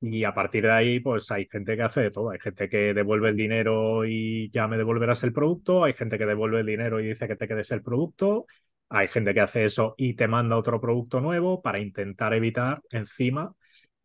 Y 0.00 0.24
a 0.24 0.34
partir 0.34 0.64
de 0.64 0.72
ahí, 0.72 1.00
pues 1.00 1.30
hay 1.30 1.46
gente 1.46 1.76
que 1.76 1.82
hace 1.82 2.00
de 2.00 2.10
todo. 2.10 2.30
Hay 2.30 2.40
gente 2.40 2.68
que 2.68 2.94
devuelve 2.94 3.28
el 3.28 3.36
dinero 3.36 4.04
y 4.04 4.50
ya 4.50 4.66
me 4.66 4.76
devolverás 4.76 5.22
el 5.22 5.32
producto. 5.32 5.84
Hay 5.84 5.92
gente 5.92 6.18
que 6.18 6.26
devuelve 6.26 6.60
el 6.60 6.66
dinero 6.66 6.98
y 6.98 7.08
dice 7.08 7.28
que 7.28 7.36
te 7.36 7.46
quedes 7.46 7.70
el 7.70 7.82
producto. 7.82 8.46
Hay 8.88 9.08
gente 9.08 9.32
que 9.32 9.40
hace 9.40 9.64
eso 9.64 9.94
y 9.96 10.14
te 10.14 10.28
manda 10.28 10.56
otro 10.56 10.80
producto 10.80 11.20
nuevo 11.20 11.62
para 11.62 11.78
intentar 11.78 12.34
evitar 12.34 12.82
encima 12.90 13.54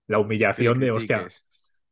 la 0.07 0.19
humillación 0.19 0.79
de, 0.79 0.91
hostia, 0.91 1.27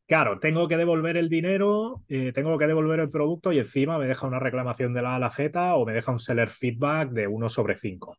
Claro, 0.07 0.39
tengo 0.39 0.67
que 0.67 0.77
devolver 0.77 1.17
el 1.17 1.29
dinero, 1.29 2.03
eh, 2.09 2.31
tengo 2.31 2.59
que 2.59 2.67
devolver 2.67 2.99
el 2.99 3.09
producto 3.09 3.51
y 3.51 3.57
encima 3.57 3.97
me 3.97 4.05
deja 4.05 4.27
una 4.27 4.37
reclamación 4.37 4.93
de 4.93 5.01
la 5.01 5.13
A 5.13 5.15
a 5.15 5.19
la 5.19 5.29
Z 5.31 5.73
o 5.75 5.83
me 5.85 5.93
deja 5.93 6.11
un 6.11 6.19
seller 6.19 6.49
feedback 6.51 7.09
de 7.09 7.25
1 7.27 7.49
sobre 7.49 7.75
5. 7.75 8.15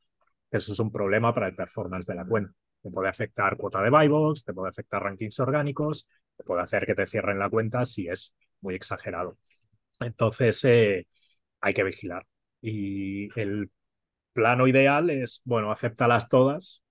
Eso 0.51 0.73
es 0.73 0.81
un 0.81 0.91
problema 0.91 1.33
para 1.33 1.47
el 1.47 1.55
performance 1.55 2.07
de 2.07 2.17
la 2.17 2.25
cuenta. 2.25 2.53
Te 2.83 2.91
puede 2.91 3.09
afectar 3.09 3.57
cuota 3.57 3.83
de 3.83 3.91
buy 3.91 4.09
box, 4.09 4.45
te 4.45 4.53
puede 4.53 4.69
afectar 4.71 5.01
rankings 5.03 5.39
orgánicos, 5.39 6.09
te 6.37 6.43
puede 6.43 6.63
hacer 6.63 6.87
que 6.87 6.95
te 6.97 7.07
cierren 7.07 7.39
la 7.39 7.49
cuenta 7.51 7.85
si 7.85 8.09
es 8.09 8.35
muy 8.63 8.75
exagerado. 8.75 9.39
Entonces, 10.01 10.65
eh, 10.65 11.07
hay 11.61 11.75
que 11.75 11.85
vigilar. 11.85 12.27
Y 12.63 13.29
el 13.41 13.71
plano 14.33 14.69
ideal 14.69 15.11
es, 15.11 15.43
bueno, 15.45 15.73
acéptalas 15.73 16.29
todas 16.29 16.83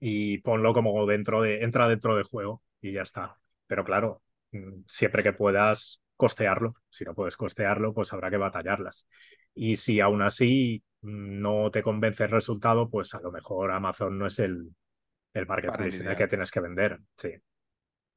y 0.00 0.38
ponlo 0.38 0.74
como 0.74 1.06
dentro 1.06 1.42
de, 1.42 1.62
entra 1.64 1.88
dentro 1.88 2.16
de 2.16 2.24
juego 2.24 2.62
y 2.82 2.92
ya 2.94 3.02
está. 3.02 3.38
Pero 3.66 3.84
claro, 3.84 4.22
mm, 4.52 4.82
siempre 4.86 5.22
que 5.22 5.32
puedas 5.32 6.02
costearlo. 6.16 6.74
Si 6.88 7.04
no 7.04 7.14
puedes 7.14 7.36
costearlo, 7.36 7.92
pues 7.92 8.12
habrá 8.12 8.30
que 8.30 8.36
batallarlas. 8.36 9.06
Y 9.54 9.76
si 9.76 10.00
aún 10.00 10.22
así 10.22 10.82
no 11.02 11.70
te 11.70 11.82
convence 11.82 12.24
el 12.24 12.30
resultado, 12.30 12.88
pues 12.88 13.14
a 13.14 13.20
lo 13.20 13.30
mejor 13.30 13.70
Amazon 13.70 14.18
no 14.18 14.26
es 14.26 14.38
el, 14.38 14.74
el 15.34 15.46
marketplace 15.46 16.02
en 16.02 16.08
el 16.08 16.16
que 16.16 16.26
tienes 16.26 16.50
que 16.50 16.60
vender. 16.60 16.98
Sí. 17.16 17.34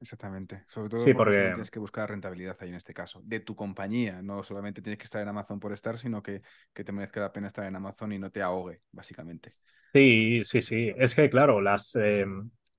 Exactamente. 0.00 0.64
Sobre 0.68 0.88
todo 0.88 1.04
porque, 1.14 1.48
tienes 1.48 1.70
que 1.70 1.78
buscar 1.78 2.08
rentabilidad 2.08 2.56
ahí 2.60 2.70
en 2.70 2.76
este 2.76 2.94
caso, 2.94 3.20
de 3.22 3.40
tu 3.40 3.54
compañía. 3.54 4.22
No 4.22 4.42
solamente 4.42 4.80
tienes 4.80 4.98
que 4.98 5.04
estar 5.04 5.20
en 5.20 5.28
Amazon 5.28 5.60
por 5.60 5.72
estar, 5.72 5.98
sino 5.98 6.22
que, 6.22 6.40
que 6.72 6.84
te 6.84 6.92
merezca 6.92 7.20
la 7.20 7.32
pena 7.32 7.48
estar 7.48 7.66
en 7.66 7.76
Amazon 7.76 8.12
y 8.12 8.18
no 8.18 8.30
te 8.30 8.40
ahogue, 8.40 8.80
básicamente. 8.92 9.56
Sí, 9.92 10.42
sí, 10.44 10.62
sí. 10.62 10.94
Es 10.96 11.14
que, 11.14 11.28
claro, 11.28 11.60
las, 11.60 11.94
eh, 11.96 12.24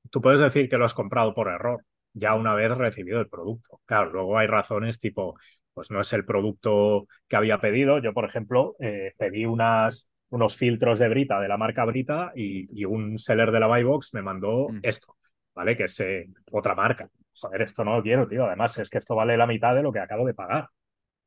tú 0.09 0.19
puedes 0.19 0.41
decir 0.41 0.67
que 0.67 0.77
lo 0.77 0.85
has 0.85 0.95
comprado 0.95 1.35
por 1.35 1.47
error, 1.47 1.85
ya 2.13 2.35
una 2.35 2.53
vez 2.53 2.75
recibido 2.77 3.19
el 3.19 3.29
producto. 3.29 3.81
Claro, 3.85 4.11
luego 4.11 4.37
hay 4.37 4.47
razones 4.47 4.99
tipo, 4.99 5.37
pues 5.73 5.91
no 5.91 6.01
es 6.01 6.11
el 6.13 6.25
producto 6.25 7.07
que 7.27 7.35
había 7.35 7.59
pedido. 7.59 7.99
Yo, 7.99 8.13
por 8.13 8.25
ejemplo, 8.25 8.75
eh, 8.79 9.13
pedí 9.17 9.45
unas, 9.45 10.09
unos 10.29 10.55
filtros 10.55 10.99
de 10.99 11.09
Brita, 11.09 11.39
de 11.39 11.47
la 11.47 11.57
marca 11.57 11.85
Brita, 11.85 12.31
y, 12.35 12.85
un 12.85 13.17
seller 13.17 13.51
de 13.51 13.59
la 13.59 13.67
Buybox 13.67 14.13
me 14.13 14.21
mandó 14.21 14.69
mm. 14.69 14.79
esto, 14.83 15.17
¿vale? 15.55 15.77
Que 15.77 15.83
es 15.85 15.99
eh, 15.99 16.27
otra 16.51 16.75
marca. 16.75 17.09
Joder, 17.39 17.61
esto 17.61 17.83
no 17.85 17.95
lo 17.95 18.03
quiero, 18.03 18.27
tío. 18.27 18.45
Además, 18.45 18.77
es 18.77 18.89
que 18.89 18.97
esto 18.97 19.15
vale 19.15 19.37
la 19.37 19.47
mitad 19.47 19.75
de 19.75 19.83
lo 19.83 19.91
que 19.91 19.99
acabo 19.99 20.25
de 20.25 20.33
pagar. 20.33 20.67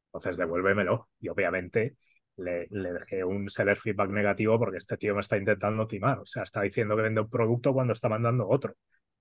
Entonces, 0.08 0.36
devuélvemelo. 0.36 1.08
Y 1.20 1.28
obviamente 1.28 1.96
le, 2.36 2.66
le, 2.70 2.92
dejé 2.92 3.24
un 3.24 3.48
seller 3.48 3.76
feedback 3.76 4.10
negativo 4.10 4.58
porque 4.58 4.78
este 4.78 4.96
tío 4.96 5.14
me 5.14 5.20
está 5.20 5.36
intentando 5.38 5.86
timar. 5.86 6.18
O 6.18 6.26
sea, 6.26 6.42
está 6.42 6.60
diciendo 6.62 6.94
que 6.96 7.02
vende 7.02 7.22
un 7.22 7.30
producto 7.30 7.72
cuando 7.72 7.94
está 7.94 8.08
mandando 8.08 8.46
otro, 8.48 8.74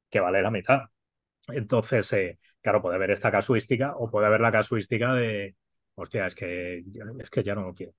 que 0.10 0.20
vale 0.20 0.42
la 0.42 0.52
mitad. 0.52 0.82
Entonces, 1.50 2.12
eh, 2.14 2.40
claro, 2.62 2.82
puede 2.82 2.96
haber 2.96 3.12
esta 3.12 3.32
casuística 3.32 3.96
o 3.98 4.10
puede 4.10 4.28
haber 4.28 4.42
la 4.42 4.52
casuística 4.52 5.14
de, 5.14 5.56
hostia, 5.96 6.26
es 6.26 6.36
que, 6.36 6.84
es 7.20 7.30
que 7.30 7.44
ya 7.44 7.56
no 7.56 7.64
lo 7.64 7.74
quiero. 7.74 7.94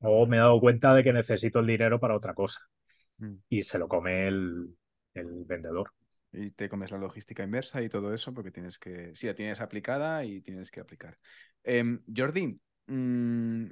O 0.00 0.26
me 0.26 0.36
he 0.36 0.40
dado 0.40 0.60
cuenta 0.60 0.94
de 0.94 1.02
que 1.02 1.12
necesito 1.12 1.60
el 1.60 1.66
dinero 1.66 1.98
para 1.98 2.16
otra 2.16 2.34
cosa. 2.34 2.60
Mm. 3.18 3.34
Y 3.48 3.62
se 3.64 3.78
lo 3.78 3.88
come 3.88 4.28
el, 4.28 4.76
vendedor. 5.14 5.92
Y 6.30 6.50
te 6.52 6.68
comes 6.68 6.92
la 6.92 6.98
logística 6.98 7.42
inversa 7.42 7.82
y 7.82 7.88
todo 7.88 8.12
eso 8.14 8.32
porque 8.34 8.50
tienes 8.50 8.78
que, 8.78 9.14
sí, 9.14 9.26
la 9.26 9.34
tienes 9.34 9.60
aplicada 9.60 10.24
y 10.24 10.42
tienes 10.42 10.70
que 10.70 10.80
aplicar. 10.80 11.18
Eh, 11.64 11.98
Jordi, 12.14 12.60
mm, 12.86 13.64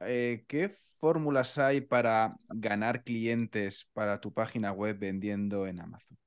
eh, 0.00 0.44
¿qué 0.46 0.68
fórmulas 1.00 1.58
hay 1.58 1.80
para 1.80 2.36
ganar 2.48 3.02
clientes 3.02 3.90
para 3.94 4.20
tu 4.20 4.32
página 4.32 4.72
web 4.72 4.98
vendiendo 4.98 5.66
en 5.66 5.80
Amazon? 5.80 6.18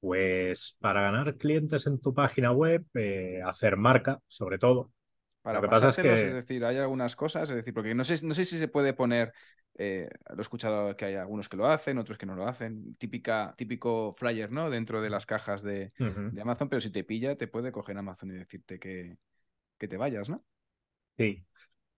Pues 0.00 0.76
para 0.80 1.02
ganar 1.02 1.36
clientes 1.36 1.86
en 1.86 2.00
tu 2.00 2.14
página 2.14 2.52
web, 2.52 2.84
eh, 2.94 3.40
hacer 3.44 3.76
marca, 3.76 4.20
sobre 4.28 4.58
todo. 4.58 4.92
Para 5.42 5.60
Lo 5.60 5.62
que 5.62 5.68
pasa 5.68 5.88
es 5.88 5.96
que. 5.96 6.12
Es 6.12 6.34
decir, 6.34 6.64
hay 6.64 6.76
algunas 6.76 7.16
cosas, 7.16 7.48
es 7.50 7.56
decir, 7.56 7.72
porque 7.72 7.94
no 7.94 8.04
sé, 8.04 8.24
no 8.26 8.34
sé 8.34 8.44
si 8.44 8.58
se 8.58 8.68
puede 8.68 8.92
poner. 8.92 9.32
Eh, 9.78 10.08
lo 10.30 10.38
he 10.38 10.40
escuchado 10.40 10.96
que 10.96 11.04
hay 11.04 11.14
algunos 11.16 11.48
que 11.48 11.56
lo 11.56 11.66
hacen, 11.66 11.98
otros 11.98 12.18
que 12.18 12.26
no 12.26 12.34
lo 12.34 12.46
hacen. 12.46 12.96
Típica, 12.96 13.54
típico 13.56 14.14
flyer, 14.14 14.50
¿no? 14.50 14.70
Dentro 14.70 15.02
de 15.02 15.10
las 15.10 15.26
cajas 15.26 15.62
de, 15.62 15.92
Amazon, 16.40 16.68
pero 16.68 16.80
si 16.80 16.90
te 16.90 17.04
pilla, 17.04 17.36
te 17.36 17.46
puede 17.46 17.72
coger 17.72 17.96
Amazon 17.98 18.30
y 18.30 18.34
decirte 18.34 18.78
que, 18.78 19.16
que 19.78 19.88
te 19.88 19.96
vayas, 19.96 20.30
¿no? 20.30 20.44
Sí. 21.16 21.44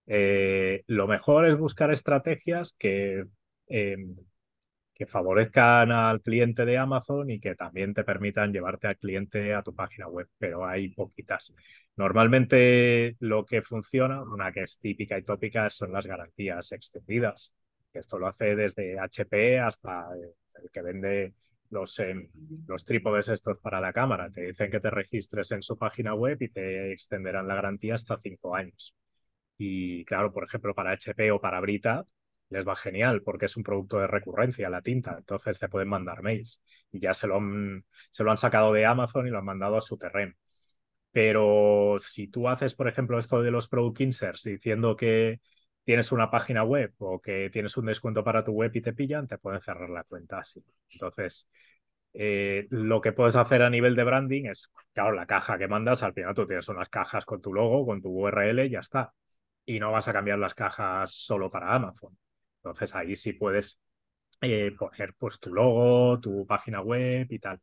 Eh, 0.06 0.82
lo 0.86 1.06
mejor 1.06 1.46
es 1.46 1.56
buscar 1.56 1.92
estrategias 1.92 2.74
que 2.78 3.24
em, 3.66 4.16
que 4.98 5.06
favorezcan 5.06 5.92
al 5.92 6.20
cliente 6.20 6.64
de 6.64 6.76
Amazon 6.76 7.30
y 7.30 7.38
que 7.38 7.54
también 7.54 7.94
te 7.94 8.02
permitan 8.02 8.52
llevarte 8.52 8.88
al 8.88 8.98
cliente 8.98 9.54
a 9.54 9.62
tu 9.62 9.74
página 9.74 10.08
web, 10.08 10.28
pero 10.38 10.66
hay 10.66 10.88
poquitas. 10.88 11.52
Normalmente 11.96 13.16
lo 13.20 13.46
que 13.46 13.62
funciona, 13.62 14.22
una 14.22 14.50
que 14.52 14.64
es 14.64 14.78
típica 14.80 15.16
y 15.16 15.22
tópica, 15.22 15.70
son 15.70 15.92
las 15.92 16.04
garantías 16.06 16.72
extendidas. 16.72 17.52
Esto 17.92 18.18
lo 18.18 18.26
hace 18.26 18.56
desde 18.56 18.98
HP 18.98 19.60
hasta 19.60 20.08
el 20.62 20.70
que 20.72 20.82
vende 20.82 21.34
los, 21.70 21.98
em, 22.00 22.28
los 22.66 22.84
trípodes 22.84 23.28
estos 23.28 23.58
para 23.58 23.80
la 23.80 23.92
cámara. 23.92 24.30
Te 24.30 24.42
dicen 24.42 24.70
que 24.70 24.80
te 24.80 24.90
registres 24.90 25.52
en 25.52 25.62
su 25.62 25.78
página 25.78 26.14
web 26.14 26.38
y 26.40 26.48
te 26.48 26.92
extenderán 26.92 27.46
la 27.46 27.54
garantía 27.54 27.94
hasta 27.94 28.16
cinco 28.16 28.56
años. 28.56 28.94
Y 29.58 30.04
claro, 30.04 30.32
por 30.32 30.44
ejemplo, 30.44 30.74
para 30.74 30.92
HP 30.92 31.30
o 31.32 31.40
para 31.40 31.60
Brita, 31.60 32.04
les 32.50 32.66
va 32.66 32.74
genial 32.76 33.22
porque 33.22 33.46
es 33.46 33.56
un 33.56 33.62
producto 33.62 33.98
de 33.98 34.06
recurrencia, 34.06 34.70
la 34.70 34.82
tinta. 34.82 35.16
Entonces 35.18 35.58
te 35.58 35.68
pueden 35.68 35.88
mandar 35.88 36.22
mails 36.22 36.62
y 36.92 37.00
ya 37.00 37.14
se 37.14 37.26
lo 37.26 37.36
han, 37.36 37.84
se 38.10 38.24
lo 38.24 38.30
han 38.30 38.36
sacado 38.38 38.72
de 38.72 38.86
Amazon 38.86 39.26
y 39.26 39.30
lo 39.30 39.38
han 39.38 39.44
mandado 39.44 39.76
a 39.76 39.80
su 39.80 39.96
terreno. 39.98 40.34
Pero 41.12 41.96
si 42.00 42.28
tú 42.28 42.48
haces, 42.48 42.74
por 42.74 42.88
ejemplo, 42.88 43.18
esto 43.18 43.42
de 43.42 43.50
los 43.50 43.68
product 43.68 44.00
inserts 44.02 44.44
diciendo 44.44 44.94
que 44.96 45.40
tienes 45.84 46.12
una 46.12 46.30
página 46.30 46.64
web 46.64 46.92
o 46.98 47.20
que 47.20 47.50
tienes 47.50 47.76
un 47.76 47.86
descuento 47.86 48.22
para 48.22 48.44
tu 48.44 48.52
web 48.52 48.70
y 48.74 48.82
te 48.82 48.92
pillan, 48.92 49.26
te 49.26 49.38
pueden 49.38 49.60
cerrar 49.60 49.88
la 49.90 50.04
cuenta 50.04 50.38
así. 50.40 50.62
Entonces, 50.92 51.48
eh, 52.14 52.66
lo 52.70 53.00
que 53.00 53.12
puedes 53.12 53.36
hacer 53.36 53.62
a 53.62 53.70
nivel 53.70 53.94
de 53.94 54.04
branding 54.04 54.44
es, 54.46 54.70
claro, 54.92 55.12
la 55.12 55.26
caja 55.26 55.58
que 55.58 55.68
mandas, 55.68 56.02
al 56.02 56.12
final 56.14 56.34
tú 56.34 56.46
tienes 56.46 56.68
unas 56.68 56.88
cajas 56.88 57.24
con 57.24 57.40
tu 57.40 57.52
logo, 57.54 57.86
con 57.86 58.02
tu 58.02 58.10
URL 58.10 58.66
y 58.66 58.70
ya 58.70 58.80
está. 58.80 59.12
Y 59.64 59.80
no 59.80 59.92
vas 59.92 60.08
a 60.08 60.12
cambiar 60.12 60.38
las 60.38 60.54
cajas 60.54 61.12
solo 61.12 61.50
para 61.50 61.74
Amazon. 61.74 62.16
Entonces 62.68 62.94
ahí 62.94 63.16
sí 63.16 63.32
puedes 63.32 63.80
eh, 64.42 64.72
poner 64.78 65.14
pues 65.18 65.40
tu 65.40 65.52
logo, 65.52 66.20
tu 66.20 66.46
página 66.46 66.82
web 66.82 67.26
y 67.30 67.38
tal. 67.38 67.60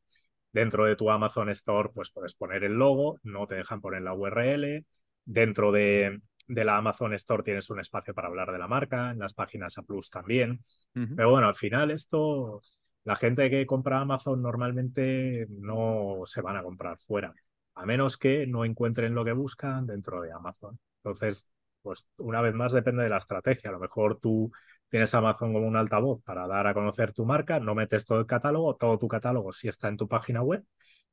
Dentro 0.52 0.86
de 0.86 0.96
tu 0.96 1.12
Amazon 1.12 1.50
Store 1.50 1.90
pues 1.94 2.12
puedes 2.12 2.34
poner 2.34 2.64
el 2.64 2.74
logo, 2.74 3.20
no 3.24 3.46
te 3.46 3.56
dejan 3.56 3.82
poner 3.82 4.02
la 4.02 4.14
URL. 4.14 4.84
Dentro 5.24 5.72
de, 5.72 6.22
la 6.48 6.78
Amazon 6.78 7.14
Store 7.14 7.44
tienes 7.44 7.70
un 7.70 7.80
espacio 7.80 8.14
para 8.14 8.30
hablar 8.30 8.52
de 8.52 8.58
la 8.58 8.68
marca, 8.68 9.12
en 9.12 9.20
las 9.20 9.34
páginas 9.34 9.78
A 9.78 9.84
Plus 9.84 10.10
también. 10.10 10.64
Pero 10.94 11.30
bueno, 11.30 11.48
al 11.48 11.56
final 11.56 11.92
esto, 11.92 12.62
la 13.04 13.16
gente 13.16 13.50
que 13.50 13.66
compra 13.66 14.00
Amazon 14.02 14.42
normalmente 14.42 15.46
no 15.50 16.22
se 16.26 16.42
van 16.42 16.58
a 16.58 16.64
comprar 16.64 16.98
fuera, 17.00 17.34
a 17.76 17.86
menos 17.86 18.18
que 18.18 18.48
no 18.48 18.66
encuentren 18.66 19.14
lo 19.14 19.26
que 19.26 19.34
buscan 19.34 19.86
dentro 19.86 20.22
de 20.22 20.32
Amazon. 20.32 20.80
Entonces, 20.98 21.52
pues 21.86 22.08
una 22.18 22.42
vez 22.42 22.56
más 22.56 22.74
depende 22.74 23.04
de 23.04 23.10
la 23.10 23.18
estrategia. 23.18 23.70
A 23.70 23.74
lo 23.74 23.80
mejor 23.80 24.20
tú 24.20 24.52
tienes 24.90 25.14
Amazon 25.14 25.54
como 25.54 25.68
un 25.68 25.76
altavoz 25.76 26.22
para 26.24 26.48
dar 26.48 26.68
a 26.68 26.74
conocer 26.74 27.14
tu 27.14 27.26
marca, 27.26 27.60
no 27.60 27.76
metes 27.76 28.06
todo 28.06 28.20
el 28.20 28.26
catálogo, 28.26 28.76
todo 28.76 28.98
tu 28.98 29.08
catálogo 29.08 29.52
sí 29.52 29.68
está 29.68 29.88
en 29.88 29.98
tu 29.98 30.08
página 30.08 30.42
web 30.42 30.64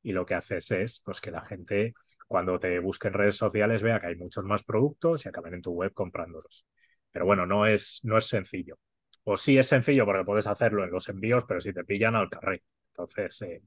y 0.03 0.12
lo 0.12 0.27
que 0.27 0.35
haces 0.35 0.70
es 0.70 1.01
pues, 1.05 1.20
que 1.20 1.31
la 1.31 1.45
gente 1.45 1.95
cuando 2.27 2.59
te 2.59 2.79
busque 2.79 3.09
en 3.09 3.14
redes 3.14 3.37
sociales 3.37 3.83
vea 3.83 4.01
que 4.01 4.07
hay 4.09 4.16
muchos 4.16 4.45
más 4.45 4.64
productos 4.64 5.25
y 5.25 5.29
acaben 5.29 5.55
en 5.55 5.62
tu 5.62 5.73
web 5.73 5.93
comprándolos. 5.93 6.66
Pero 7.11 7.27
bueno, 7.27 7.47
no 7.47 7.66
es, 7.66 8.01
no 8.05 8.16
es 8.16 8.27
sencillo. 8.27 8.79
O 9.25 9.37
sí 9.37 9.59
es 9.59 9.68
sencillo 9.68 10.07
porque 10.07 10.25
puedes 10.25 10.47
hacerlo 10.47 10.83
en 10.83 10.91
los 10.91 11.09
envíos, 11.09 11.45
pero 11.47 11.61
si 11.61 11.73
te 11.73 11.85
pillan 11.85 12.14
al 12.14 12.31
carré. 12.31 12.62
Entonces 12.89 13.43
eh, 13.43 13.62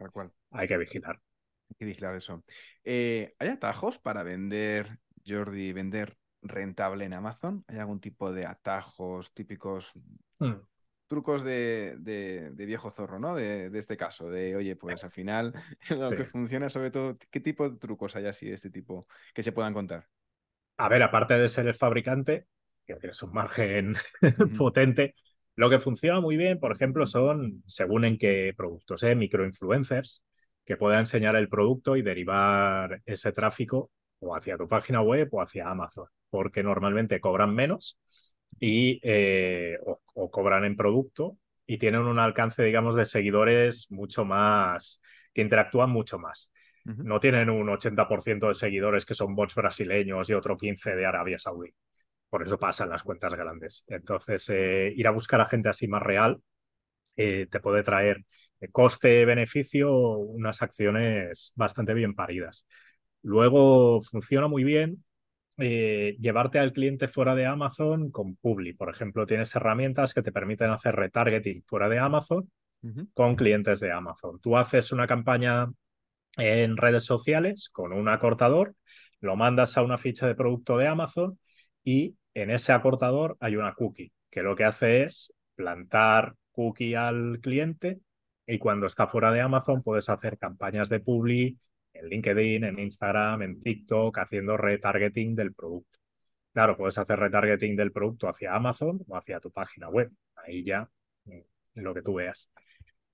hay 0.51 0.67
que 0.67 0.77
vigilar. 0.77 1.19
Hay 1.69 1.75
que 1.77 1.85
vigilar 1.85 2.15
eso. 2.15 2.43
Eh, 2.83 3.33
¿Hay 3.39 3.49
atajos 3.49 3.99
para 3.99 4.23
vender, 4.23 4.97
Jordi, 5.25 5.71
vender 5.71 6.17
rentable 6.47 7.05
en 7.05 7.13
Amazon? 7.13 7.63
¿Hay 7.67 7.77
algún 7.77 7.99
tipo 7.99 8.31
de 8.31 8.45
atajos 8.45 9.33
típicos, 9.33 9.93
hmm. 10.39 10.53
trucos 11.07 11.43
de, 11.43 12.51
viejo 12.55 12.89
zorro, 12.89 13.19
¿no? 13.19 13.35
De, 13.35 13.69
este 13.77 13.97
caso, 13.97 14.29
de, 14.29 14.55
oye, 14.55 14.75
pues 14.75 15.03
al 15.03 15.11
final 15.11 15.53
lo 15.89 16.11
que 16.11 16.23
funciona 16.23 16.69
sobre 16.69 16.91
todo, 16.91 17.17
¿qué 17.29 17.39
tipo 17.39 17.69
de 17.69 17.77
trucos 17.77 18.15
hay 18.15 18.25
así 18.25 18.47
de 18.47 18.53
este 18.55 18.69
tipo 18.69 19.07
que 19.33 19.43
se 19.43 19.51
puedan 19.51 19.73
contar? 19.73 20.07
A 20.77 20.89
ver, 20.89 21.03
aparte 21.03 21.35
de 21.35 21.47
ser 21.47 21.67
el 21.67 21.75
fabricante, 21.75 22.47
que 22.85 22.95
tienes 22.95 23.21
un 23.23 23.31
margen 23.31 23.95
potente, 24.57 25.15
lo 25.55 25.69
que 25.69 25.79
funciona 25.79 26.19
muy 26.19 26.35
bien, 26.35 26.59
por 26.59 26.73
ejemplo, 26.73 27.05
son, 27.05 27.63
según 27.65 28.03
en 28.03 28.17
qué 28.17 28.53
productos, 28.55 29.03
¿eh? 29.03 29.15
microinfluencers, 29.15 30.23
que 30.65 30.75
puedan 30.75 30.99
enseñar 30.99 31.35
el 31.35 31.47
producto 31.47 31.95
y 31.95 32.01
derivar 32.01 33.01
ese 33.05 33.31
tráfico 33.31 33.91
o 34.25 34.35
hacia 34.35 34.57
tu 34.57 34.67
página 34.67 35.01
web 35.01 35.27
o 35.31 35.41
hacia 35.41 35.69
Amazon, 35.69 36.07
porque 36.29 36.63
normalmente 36.63 37.19
cobran 37.19 37.53
menos 37.53 37.99
y, 38.59 38.99
eh, 39.03 39.77
o, 39.83 40.31
cobran 40.31 40.65
en 40.65 40.75
producto 40.75 41.37
y 41.65 41.77
tienen 41.77 42.01
un 42.01 42.19
alcance, 42.19 42.63
digamos, 42.63 42.95
de 42.95 43.05
seguidores 43.05 43.87
mucho 43.91 44.25
más, 44.25 45.01
que 45.33 45.41
interactúan 45.41 45.89
mucho 45.89 46.19
más. 46.19 46.51
No 46.85 47.19
tienen 47.19 47.49
un 47.49 47.67
80% 47.69 48.47
de 48.47 48.53
seguidores 48.53 49.07
que 49.07 49.15
son 49.15 49.35
bots 49.35 49.55
brasileños 49.55 50.29
y 50.29 50.33
otro 50.33 50.55
15% 50.55 50.99
de 50.99 51.05
Arabia 51.07 51.39
Saudí. 51.39 51.73
Por 52.29 52.43
eso 52.43 52.59
pasan 52.59 52.89
las 52.89 53.01
cuentas 53.01 53.33
grandes. 53.33 53.83
Entonces, 53.87 54.47
eh, 54.49 54.93
ir 54.95 55.07
a 55.07 55.11
buscar 55.11 55.41
a 55.41 55.45
gente 55.45 55.69
así 55.69 55.87
más 55.87 56.03
real 56.03 56.39
eh, 57.17 57.47
te 57.49 57.59
puede 57.59 57.83
traer 57.83 58.25
coste-beneficio 58.71 59.91
unas 59.93 60.61
acciones 60.61 61.53
bastante 61.55 61.93
bien 61.93 62.13
paridas. 62.13 62.65
Luego 63.25 64.03
funciona 64.03 64.47
muy 64.47 64.63
bien 64.63 65.03
eh, 65.57 66.15
llevarte 66.19 66.59
al 66.59 66.71
cliente 66.73 67.07
fuera 67.07 67.33
de 67.33 67.47
Amazon 67.47 68.11
con 68.11 68.35
Publi. 68.35 68.73
Por 68.73 68.91
ejemplo, 68.91 69.25
tienes 69.25 69.55
herramientas 69.55 70.13
que 70.13 70.21
te 70.21 70.31
permiten 70.31 70.69
hacer 70.69 70.95
retargeting 70.95 71.63
fuera 71.65 71.89
de 71.89 71.97
Amazon 71.97 72.51
con 73.15 73.35
clientes 73.35 73.79
de 73.79 73.91
Amazon. 73.91 74.39
Tú 74.39 74.55
haces 74.57 74.91
una 74.91 75.07
campaña 75.07 75.71
en 76.37 76.77
redes 76.77 77.03
sociales 77.03 77.69
con 77.73 77.93
un 77.93 78.09
acortador, 78.09 78.75
lo 79.21 79.35
mandas 79.35 79.75
a 79.75 79.81
una 79.81 79.97
ficha 79.97 80.27
de 80.27 80.35
producto 80.35 80.77
de 80.77 80.87
Amazon 80.87 81.39
y 81.83 82.15
en 82.35 82.51
ese 82.51 82.73
acortador 82.73 83.37
hay 83.39 83.55
una 83.55 83.73
cookie 83.73 84.11
que 84.29 84.43
lo 84.43 84.55
que 84.55 84.65
hace 84.65 85.01
es 85.01 85.33
plantar 85.55 86.35
cookie 86.51 86.93
al 86.93 87.39
cliente 87.41 88.01
y 88.45 88.59
cuando 88.59 88.85
está 88.85 89.07
fuera 89.07 89.31
de 89.31 89.41
Amazon 89.41 89.81
puedes 89.81 90.09
hacer 90.09 90.37
campañas 90.37 90.89
de 90.89 90.99
publi 90.99 91.57
en 91.95 92.09
LinkedIn, 92.09 92.63
en 92.63 92.79
Instagram, 92.79 93.41
en 93.41 93.59
TikTok, 93.59 94.17
haciendo 94.19 94.57
retargeting 94.57 95.35
del 95.35 95.53
producto. 95.53 95.99
Claro, 96.53 96.77
puedes 96.77 96.97
hacer 96.97 97.19
retargeting 97.19 97.75
del 97.75 97.91
producto 97.91 98.27
hacia 98.29 98.55
Amazon 98.55 99.01
o 99.07 99.17
hacia 99.17 99.39
tu 99.39 99.51
página 99.51 99.89
web. 99.89 100.11
Ahí 100.35 100.63
ya 100.63 100.89
mm, 101.25 101.39
lo 101.75 101.93
que 101.93 102.01
tú 102.01 102.15
veas. 102.15 102.49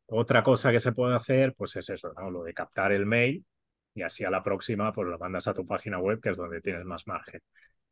Otra 0.07 0.43
cosa 0.43 0.71
que 0.71 0.79
se 0.79 0.91
puede 0.91 1.15
hacer, 1.15 1.53
pues 1.55 1.75
es 1.75 1.89
eso, 1.89 2.13
¿no? 2.13 2.29
Lo 2.29 2.43
de 2.43 2.53
captar 2.53 2.91
el 2.91 3.05
mail 3.05 3.45
y 3.95 4.01
así 4.03 4.23
a 4.23 4.29
la 4.29 4.43
próxima, 4.43 4.91
pues 4.93 5.07
lo 5.07 5.17
mandas 5.17 5.47
a 5.47 5.53
tu 5.53 5.65
página 5.65 5.99
web, 5.99 6.19
que 6.21 6.29
es 6.29 6.37
donde 6.37 6.61
tienes 6.61 6.85
más 6.85 7.07
margen. 7.07 7.41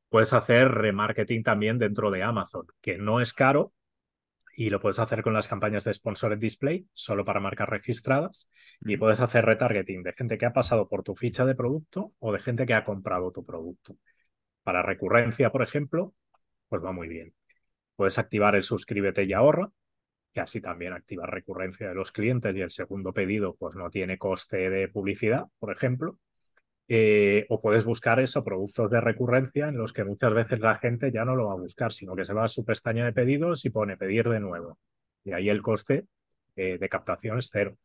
Puedes 0.10 0.34
hacer 0.34 0.70
remarketing 0.70 1.44
también 1.44 1.78
dentro 1.78 2.12
de 2.12 2.24
Amazon, 2.24 2.66
que 2.82 2.98
no 2.98 3.22
es 3.22 3.34
caro, 3.34 3.74
y 4.60 4.70
lo 4.70 4.82
puedes 4.82 5.00
hacer 5.00 5.24
con 5.24 5.34
las 5.34 5.48
campañas 5.48 5.86
de 5.86 5.94
Sponsored 5.94 6.38
Display, 6.38 6.86
solo 6.94 7.24
para 7.24 7.40
marcas 7.40 7.70
registradas, 7.70 8.50
y 8.82 8.98
puedes 8.98 9.22
hacer 9.22 9.46
retargeting 9.46 10.04
de 10.04 10.12
gente 10.12 10.38
que 10.38 10.46
ha 10.46 10.52
pasado 10.52 10.90
por 10.90 11.02
tu 11.02 11.16
ficha 11.16 11.46
de 11.46 11.56
producto 11.56 12.12
o 12.20 12.34
de 12.34 12.40
gente 12.40 12.66
que 12.66 12.74
ha 12.74 12.84
comprado 12.84 13.32
tu 13.32 13.46
producto. 13.46 13.96
Para 14.64 14.82
recurrencia, 14.84 15.50
por 15.50 15.64
ejemplo, 15.64 16.14
pues 16.68 16.84
va 16.84 16.92
muy 16.92 17.08
bien. 17.08 17.34
Puedes 17.96 18.18
activar 18.20 18.54
el 18.56 18.64
suscríbete 18.64 19.24
y 19.24 19.32
ahorra, 19.32 19.72
que 20.34 20.42
así 20.42 20.60
también 20.60 20.92
activa 20.92 21.26
recurrencia 21.26 21.88
de 21.88 21.96
los 21.96 22.12
clientes 22.12 22.54
y 22.54 22.60
el 22.60 22.72
segundo 22.72 23.14
pedido 23.14 23.56
pues 23.56 23.76
no 23.76 23.90
tiene 23.90 24.18
coste 24.18 24.70
de 24.70 24.90
publicidad, 24.90 25.46
por 25.60 25.72
ejemplo. 25.72 26.18
Eh, 26.92 27.46
o 27.50 27.60
puedes 27.60 27.86
buscar 27.86 28.20
eso, 28.20 28.44
productos 28.44 28.90
de 28.90 29.00
recurrencia 29.00 29.68
en 29.68 29.78
los 29.78 29.94
que 29.94 30.04
muchas 30.04 30.34
veces 30.34 30.60
la 30.60 30.76
gente 30.80 31.12
ya 31.12 31.24
no 31.24 31.36
lo 31.36 31.46
va 31.46 31.54
a 31.54 31.58
buscar, 31.58 31.94
sino 31.94 32.16
que 32.16 32.26
se 32.26 32.34
va 32.34 32.46
a 32.46 32.48
su 32.48 32.66
pestaña 32.66 33.06
de 33.06 33.14
pedidos 33.14 33.64
y 33.66 33.70
pone 33.70 33.96
pedir 33.96 34.28
de 34.28 34.40
nuevo. 34.40 34.80
Y 35.24 35.34
ahí 35.34 35.50
el 35.50 35.62
coste 35.62 36.08
eh, 36.56 36.80
de 36.80 36.90
captación 36.90 37.38
es 37.38 37.50
cero. 37.52 37.78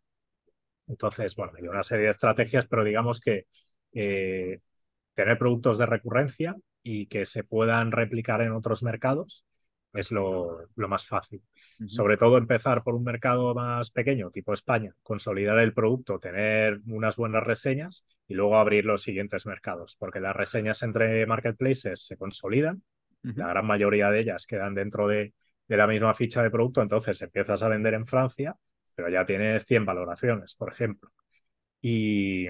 Entonces, 0.86 1.36
bueno, 1.36 1.52
hay 1.56 1.68
una 1.68 1.82
serie 1.82 2.06
de 2.06 2.10
estrategias, 2.12 2.66
pero 2.66 2.82
digamos 2.82 3.20
que 3.20 3.46
eh, 3.92 4.60
tener 5.12 5.38
productos 5.38 5.76
de 5.76 5.86
recurrencia 5.86 6.56
y 6.82 7.06
que 7.06 7.26
se 7.26 7.44
puedan 7.44 7.92
replicar 7.92 8.40
en 8.40 8.52
otros 8.52 8.82
mercados 8.82 9.44
es 9.94 10.10
lo, 10.10 10.58
más 10.76 11.06
fácil. 11.06 11.42
Sobre 11.86 12.16
todo 12.16 12.36
empezar 12.36 12.82
por 12.82 12.94
un 12.94 13.04
mercado 13.04 13.54
más 13.54 13.90
pequeño, 13.90 14.30
tipo 14.30 14.52
España, 14.52 14.94
consolidar 15.02 15.58
el 15.60 15.72
producto, 15.72 16.18
tener 16.18 16.80
unas 16.86 17.16
buenas 17.16 17.44
reseñas 17.44 18.06
y 18.26 18.34
luego 18.34 18.56
abrir 18.56 18.84
los 18.84 19.02
siguientes 19.02 19.46
mercados, 19.46 19.96
porque 19.98 20.20
las 20.20 20.34
reseñas 20.34 20.82
entre 20.82 21.26
marketplaces 21.26 22.04
se 22.04 22.16
consolidan, 22.16 22.82
la 23.22 23.48
gran 23.48 23.66
mayoría 23.66 24.10
de 24.10 24.20
ellas 24.20 24.46
quedan 24.46 24.74
dentro 24.74 25.08
de, 25.08 25.32
de 25.66 25.76
la 25.76 25.86
misma 25.86 26.12
ficha 26.12 26.42
de 26.42 26.50
producto, 26.50 26.82
entonces 26.82 27.20
empiezas 27.22 27.62
a 27.62 27.68
vender 27.68 27.94
en 27.94 28.06
Francia, 28.06 28.54
pero 28.94 29.08
ya 29.08 29.24
tienes 29.24 29.64
100 29.64 29.86
valoraciones, 29.86 30.54
por 30.54 30.70
ejemplo. 30.70 31.10
Y, 31.80 32.46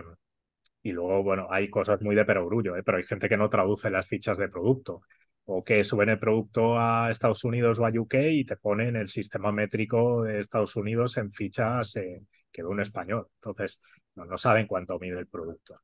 y 0.83 0.93
luego, 0.93 1.23
bueno, 1.23 1.47
hay 1.51 1.71
cosas 1.71 2.01
muy 2.03 2.15
de 2.15 2.25
perogrullo, 2.25 2.77
¿eh? 2.77 2.83
pero 2.83 2.99
hay 2.99 3.05
gente 3.05 3.29
que 3.29 3.37
no 3.37 3.49
traduce 3.49 3.91
las 3.91 4.07
fichas 4.07 4.37
de 4.39 4.49
producto 4.49 5.03
o 5.47 5.63
que 5.63 5.85
suben 5.85 6.09
el 6.09 6.19
producto 6.19 6.79
a 6.79 7.11
Estados 7.11 7.45
Unidos 7.45 7.79
o 7.79 7.87
a 7.87 7.91
UK 7.91 8.15
y 8.31 8.45
te 8.45 8.57
ponen 8.57 8.97
el 8.97 9.09
sistema 9.09 9.53
métrico 9.53 10.23
de 10.23 10.41
Estados 10.41 10.75
Unidos 10.77 11.17
en 11.19 11.31
fichas 11.31 11.97
eh, 11.97 12.23
que 12.51 12.63
de 12.63 12.69
un 12.69 12.81
español. 12.81 13.29
Entonces, 13.37 13.81
no, 14.15 14.39
saben 14.39 14.67
cuánto 14.67 14.99
mide 14.99 15.19
el 15.19 15.27
producto 15.27 15.81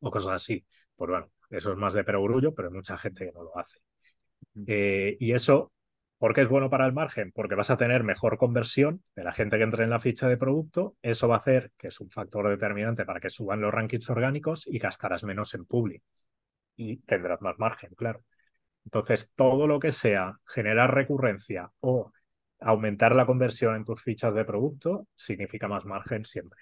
o 0.00 0.10
cosas 0.10 0.32
así. 0.34 0.64
Pues 0.96 1.10
bueno, 1.10 1.30
eso 1.50 1.72
es 1.72 1.78
más 1.78 1.94
de 1.94 2.04
perogrullo, 2.04 2.54
pero 2.54 2.68
hay 2.68 2.74
mucha 2.74 2.96
gente 2.96 3.26
que 3.26 3.32
no 3.32 3.42
lo 3.42 3.58
hace. 3.58 3.78
Eh, 4.66 5.16
y 5.20 5.32
eso, 5.32 5.72
¿por 6.18 6.34
qué 6.34 6.42
es 6.42 6.48
bueno 6.48 6.70
para 6.70 6.86
el 6.86 6.92
margen? 6.92 7.32
Porque 7.32 7.54
vas 7.54 7.70
a 7.70 7.76
tener 7.76 8.02
mejor 8.04 8.38
conversión 8.38 9.02
de 9.14 9.24
la 9.24 9.32
gente 9.32 9.58
que 9.58 9.64
entre 9.64 9.84
en 9.84 9.90
la 9.90 10.00
ficha 10.00 10.28
de 10.28 10.36
producto. 10.38 10.96
Eso 11.02 11.28
va 11.28 11.34
a 11.34 11.38
hacer 11.38 11.72
que 11.76 11.88
es 11.88 12.00
un 12.00 12.10
factor 12.10 12.48
determinante 12.48 13.04
para 13.04 13.20
que 13.20 13.30
suban 13.30 13.60
los 13.60 13.72
rankings 13.74 14.08
orgánicos 14.10 14.66
y 14.66 14.78
gastarás 14.78 15.24
menos 15.24 15.54
en 15.54 15.66
public. 15.66 16.02
Y 16.76 16.98
tendrás 16.98 17.42
más 17.42 17.58
margen, 17.58 17.94
claro. 17.94 18.24
Entonces, 18.84 19.32
todo 19.34 19.66
lo 19.66 19.78
que 19.78 19.92
sea 19.92 20.36
generar 20.46 20.94
recurrencia 20.94 21.70
o 21.80 22.12
aumentar 22.60 23.14
la 23.14 23.26
conversión 23.26 23.76
en 23.76 23.84
tus 23.84 24.02
fichas 24.02 24.34
de 24.34 24.44
producto 24.44 25.06
significa 25.14 25.68
más 25.68 25.84
margen 25.84 26.24
siempre. 26.24 26.60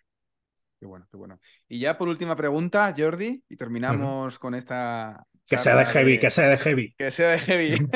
Qué 0.78 0.86
bueno, 0.86 1.06
qué 1.10 1.16
bueno. 1.16 1.40
Y 1.68 1.80
ya 1.80 1.98
por 1.98 2.08
última 2.08 2.36
pregunta, 2.36 2.94
Jordi, 2.96 3.42
y 3.48 3.56
terminamos 3.56 4.38
con 4.38 4.54
esta. 4.54 5.24
Que 5.48 5.58
sea 5.58 5.76
de 5.76 5.86
heavy, 5.86 6.18
que 6.20 6.30
sea 6.30 6.48
de 6.48 6.56
heavy. 6.56 6.94
Que 6.96 7.10
sea 7.10 7.30
de 7.30 7.38
heavy. 7.38 7.88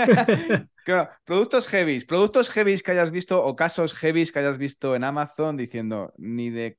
productos 1.24 1.68
heavy, 1.68 2.00
productos 2.00 2.50
heavy 2.50 2.78
que 2.80 2.90
hayas 2.90 3.12
visto 3.12 3.44
o 3.44 3.54
casos 3.54 3.94
heavy 3.94 4.26
que 4.26 4.38
hayas 4.38 4.58
visto 4.58 4.96
en 4.96 5.04
Amazon 5.04 5.56
diciendo 5.56 6.12
ni 6.16 6.50
de 6.50 6.78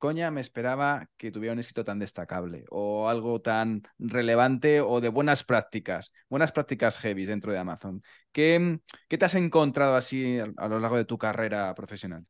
coña 0.00 0.30
me 0.32 0.40
esperaba 0.40 1.08
que 1.18 1.30
tuviera 1.30 1.52
un 1.52 1.60
éxito 1.60 1.84
tan 1.84 1.98
destacable 2.00 2.64
o 2.70 3.08
algo 3.08 3.40
tan 3.40 3.82
relevante 3.98 4.80
o 4.80 5.00
de 5.00 5.10
buenas 5.10 5.44
prácticas, 5.44 6.10
buenas 6.28 6.52
prácticas 6.52 6.98
heavy 6.98 7.26
dentro 7.26 7.52
de 7.52 7.58
Amazon. 7.58 8.02
¿Qué, 8.32 8.80
qué 9.08 9.18
te 9.18 9.26
has 9.26 9.34
encontrado 9.36 9.94
así 9.94 10.38
a, 10.40 10.68
lo 10.68 10.80
largo 10.80 10.96
de 10.96 11.04
tu 11.04 11.18
carrera 11.18 11.72
profesional? 11.74 12.24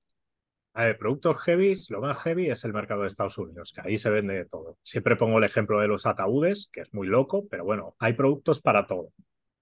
A 0.74 0.84
ver, 0.84 0.98
productos 0.98 1.40
heavy, 1.42 1.74
lo 1.90 2.00
más 2.00 2.18
heavy 2.18 2.50
es 2.50 2.64
el 2.64 2.72
mercado 2.72 3.02
de 3.02 3.08
Estados 3.08 3.38
Unidos, 3.38 3.72
que 3.72 3.80
ahí 3.82 3.96
se 3.96 4.10
vende 4.10 4.34
de 4.34 4.44
todo. 4.46 4.76
Siempre 4.82 5.16
pongo 5.16 5.38
el 5.38 5.44
ejemplo 5.44 5.80
de 5.80 5.88
los 5.88 6.06
ataúdes, 6.06 6.68
que 6.72 6.80
es 6.80 6.92
muy 6.92 7.06
loco, 7.06 7.46
pero 7.48 7.64
bueno, 7.64 7.94
hay 7.98 8.14
productos 8.14 8.60
para 8.60 8.86
todo. 8.86 9.12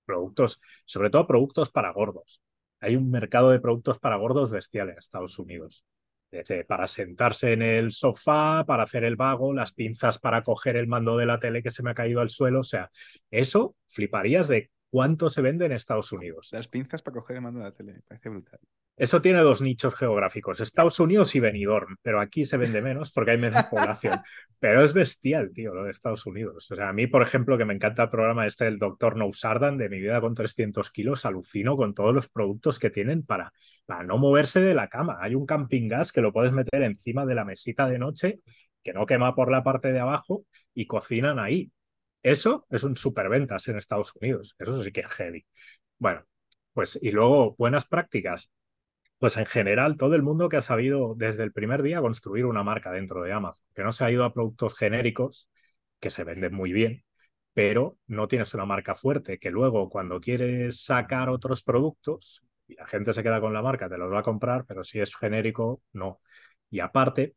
Productos, 0.06 0.60
sobre 0.86 1.10
todo 1.10 1.26
productos 1.26 1.70
para 1.70 1.92
gordos. 1.92 2.40
Hay 2.80 2.96
un 2.96 3.10
mercado 3.10 3.50
de 3.50 3.60
productos 3.60 3.98
para 3.98 4.16
gordos 4.16 4.50
bestial 4.50 4.90
en 4.90 4.98
Estados 4.98 5.38
Unidos 5.38 5.84
para 6.66 6.86
sentarse 6.86 7.52
en 7.52 7.62
el 7.62 7.92
sofá, 7.92 8.64
para 8.66 8.82
hacer 8.82 9.04
el 9.04 9.16
vago, 9.16 9.54
las 9.54 9.72
pinzas 9.72 10.18
para 10.18 10.42
coger 10.42 10.76
el 10.76 10.86
mando 10.86 11.16
de 11.16 11.26
la 11.26 11.38
tele 11.38 11.62
que 11.62 11.70
se 11.70 11.82
me 11.82 11.90
ha 11.90 11.94
caído 11.94 12.20
al 12.20 12.28
suelo. 12.28 12.60
O 12.60 12.64
sea, 12.64 12.90
eso 13.30 13.76
fliparías 13.88 14.48
de 14.48 14.70
cuánto 14.90 15.30
se 15.30 15.42
vende 15.42 15.66
en 15.66 15.72
Estados 15.72 16.12
Unidos. 16.12 16.48
Las 16.52 16.68
pinzas 16.68 17.02
para 17.02 17.14
coger 17.14 17.36
el 17.36 17.42
mando 17.42 17.60
de 17.60 17.66
la 17.66 17.72
tele, 17.72 18.00
parece 18.06 18.28
brutal. 18.28 18.60
Eso 18.98 19.22
tiene 19.22 19.38
dos 19.40 19.62
nichos 19.62 19.94
geográficos, 19.94 20.60
Estados 20.60 20.98
Unidos 20.98 21.32
y 21.36 21.40
Benidorm, 21.40 21.96
pero 22.02 22.20
aquí 22.20 22.44
se 22.44 22.56
vende 22.56 22.82
menos 22.82 23.12
porque 23.12 23.30
hay 23.30 23.38
menos 23.38 23.64
población. 23.70 24.20
Pero 24.58 24.84
es 24.84 24.92
bestial, 24.92 25.52
tío, 25.54 25.72
lo 25.72 25.84
de 25.84 25.92
Estados 25.92 26.26
Unidos. 26.26 26.68
O 26.70 26.74
sea, 26.74 26.88
a 26.88 26.92
mí, 26.92 27.06
por 27.06 27.22
ejemplo, 27.22 27.56
que 27.56 27.64
me 27.64 27.74
encanta 27.74 28.02
el 28.02 28.10
programa 28.10 28.46
este 28.46 28.64
del 28.64 28.78
doctor 28.78 29.16
No 29.16 29.32
Sardan 29.32 29.78
de 29.78 29.88
Mi 29.88 30.00
vida 30.00 30.20
con 30.20 30.34
300 30.34 30.90
kilos, 30.90 31.24
alucino 31.24 31.76
con 31.76 31.94
todos 31.94 32.12
los 32.12 32.28
productos 32.28 32.80
que 32.80 32.90
tienen 32.90 33.22
para, 33.22 33.52
para 33.86 34.02
no 34.02 34.18
moverse 34.18 34.60
de 34.60 34.74
la 34.74 34.88
cama. 34.88 35.18
Hay 35.20 35.36
un 35.36 35.46
camping 35.46 35.86
gas 35.88 36.10
que 36.10 36.20
lo 36.20 36.32
puedes 36.32 36.52
meter 36.52 36.82
encima 36.82 37.24
de 37.24 37.36
la 37.36 37.44
mesita 37.44 37.88
de 37.88 37.98
noche, 38.00 38.40
que 38.82 38.92
no 38.92 39.06
quema 39.06 39.34
por 39.36 39.50
la 39.50 39.62
parte 39.62 39.92
de 39.92 40.00
abajo 40.00 40.44
y 40.74 40.86
cocinan 40.86 41.38
ahí. 41.38 41.70
Eso 42.22 42.66
es 42.68 42.82
un 42.82 42.96
superventas 42.96 43.68
en 43.68 43.78
Estados 43.78 44.12
Unidos. 44.20 44.56
Eso 44.58 44.82
sí 44.82 44.90
que 44.90 45.02
es 45.02 45.06
heavy. 45.08 45.46
Bueno, 45.98 46.24
pues 46.72 46.98
y 47.00 47.10
luego 47.12 47.54
buenas 47.56 47.86
prácticas. 47.86 48.50
Pues 49.18 49.36
en 49.36 49.46
general, 49.46 49.96
todo 49.96 50.14
el 50.14 50.22
mundo 50.22 50.48
que 50.48 50.56
ha 50.58 50.62
sabido 50.62 51.14
desde 51.16 51.42
el 51.42 51.52
primer 51.52 51.82
día 51.82 52.00
construir 52.00 52.44
una 52.46 52.62
marca 52.62 52.92
dentro 52.92 53.22
de 53.22 53.32
Amazon, 53.32 53.64
que 53.74 53.82
no 53.82 53.92
se 53.92 54.04
ha 54.04 54.10
ido 54.12 54.24
a 54.24 54.32
productos 54.32 54.76
genéricos 54.76 55.48
que 56.00 56.10
se 56.10 56.22
venden 56.24 56.54
muy 56.54 56.72
bien, 56.72 57.04
pero 57.52 57.96
no 58.06 58.28
tienes 58.28 58.54
una 58.54 58.64
marca 58.64 58.94
fuerte, 58.94 59.38
que 59.38 59.50
luego 59.50 59.88
cuando 59.90 60.20
quieres 60.20 60.84
sacar 60.84 61.30
otros 61.30 61.62
productos 61.64 62.42
y 62.68 62.74
la 62.76 62.86
gente 62.86 63.12
se 63.12 63.22
queda 63.24 63.40
con 63.40 63.52
la 63.52 63.62
marca, 63.62 63.88
te 63.88 63.98
los 63.98 64.12
va 64.12 64.20
a 64.20 64.22
comprar, 64.22 64.64
pero 64.66 64.84
si 64.84 65.00
es 65.00 65.16
genérico, 65.16 65.82
no. 65.92 66.20
Y 66.70 66.78
aparte, 66.80 67.34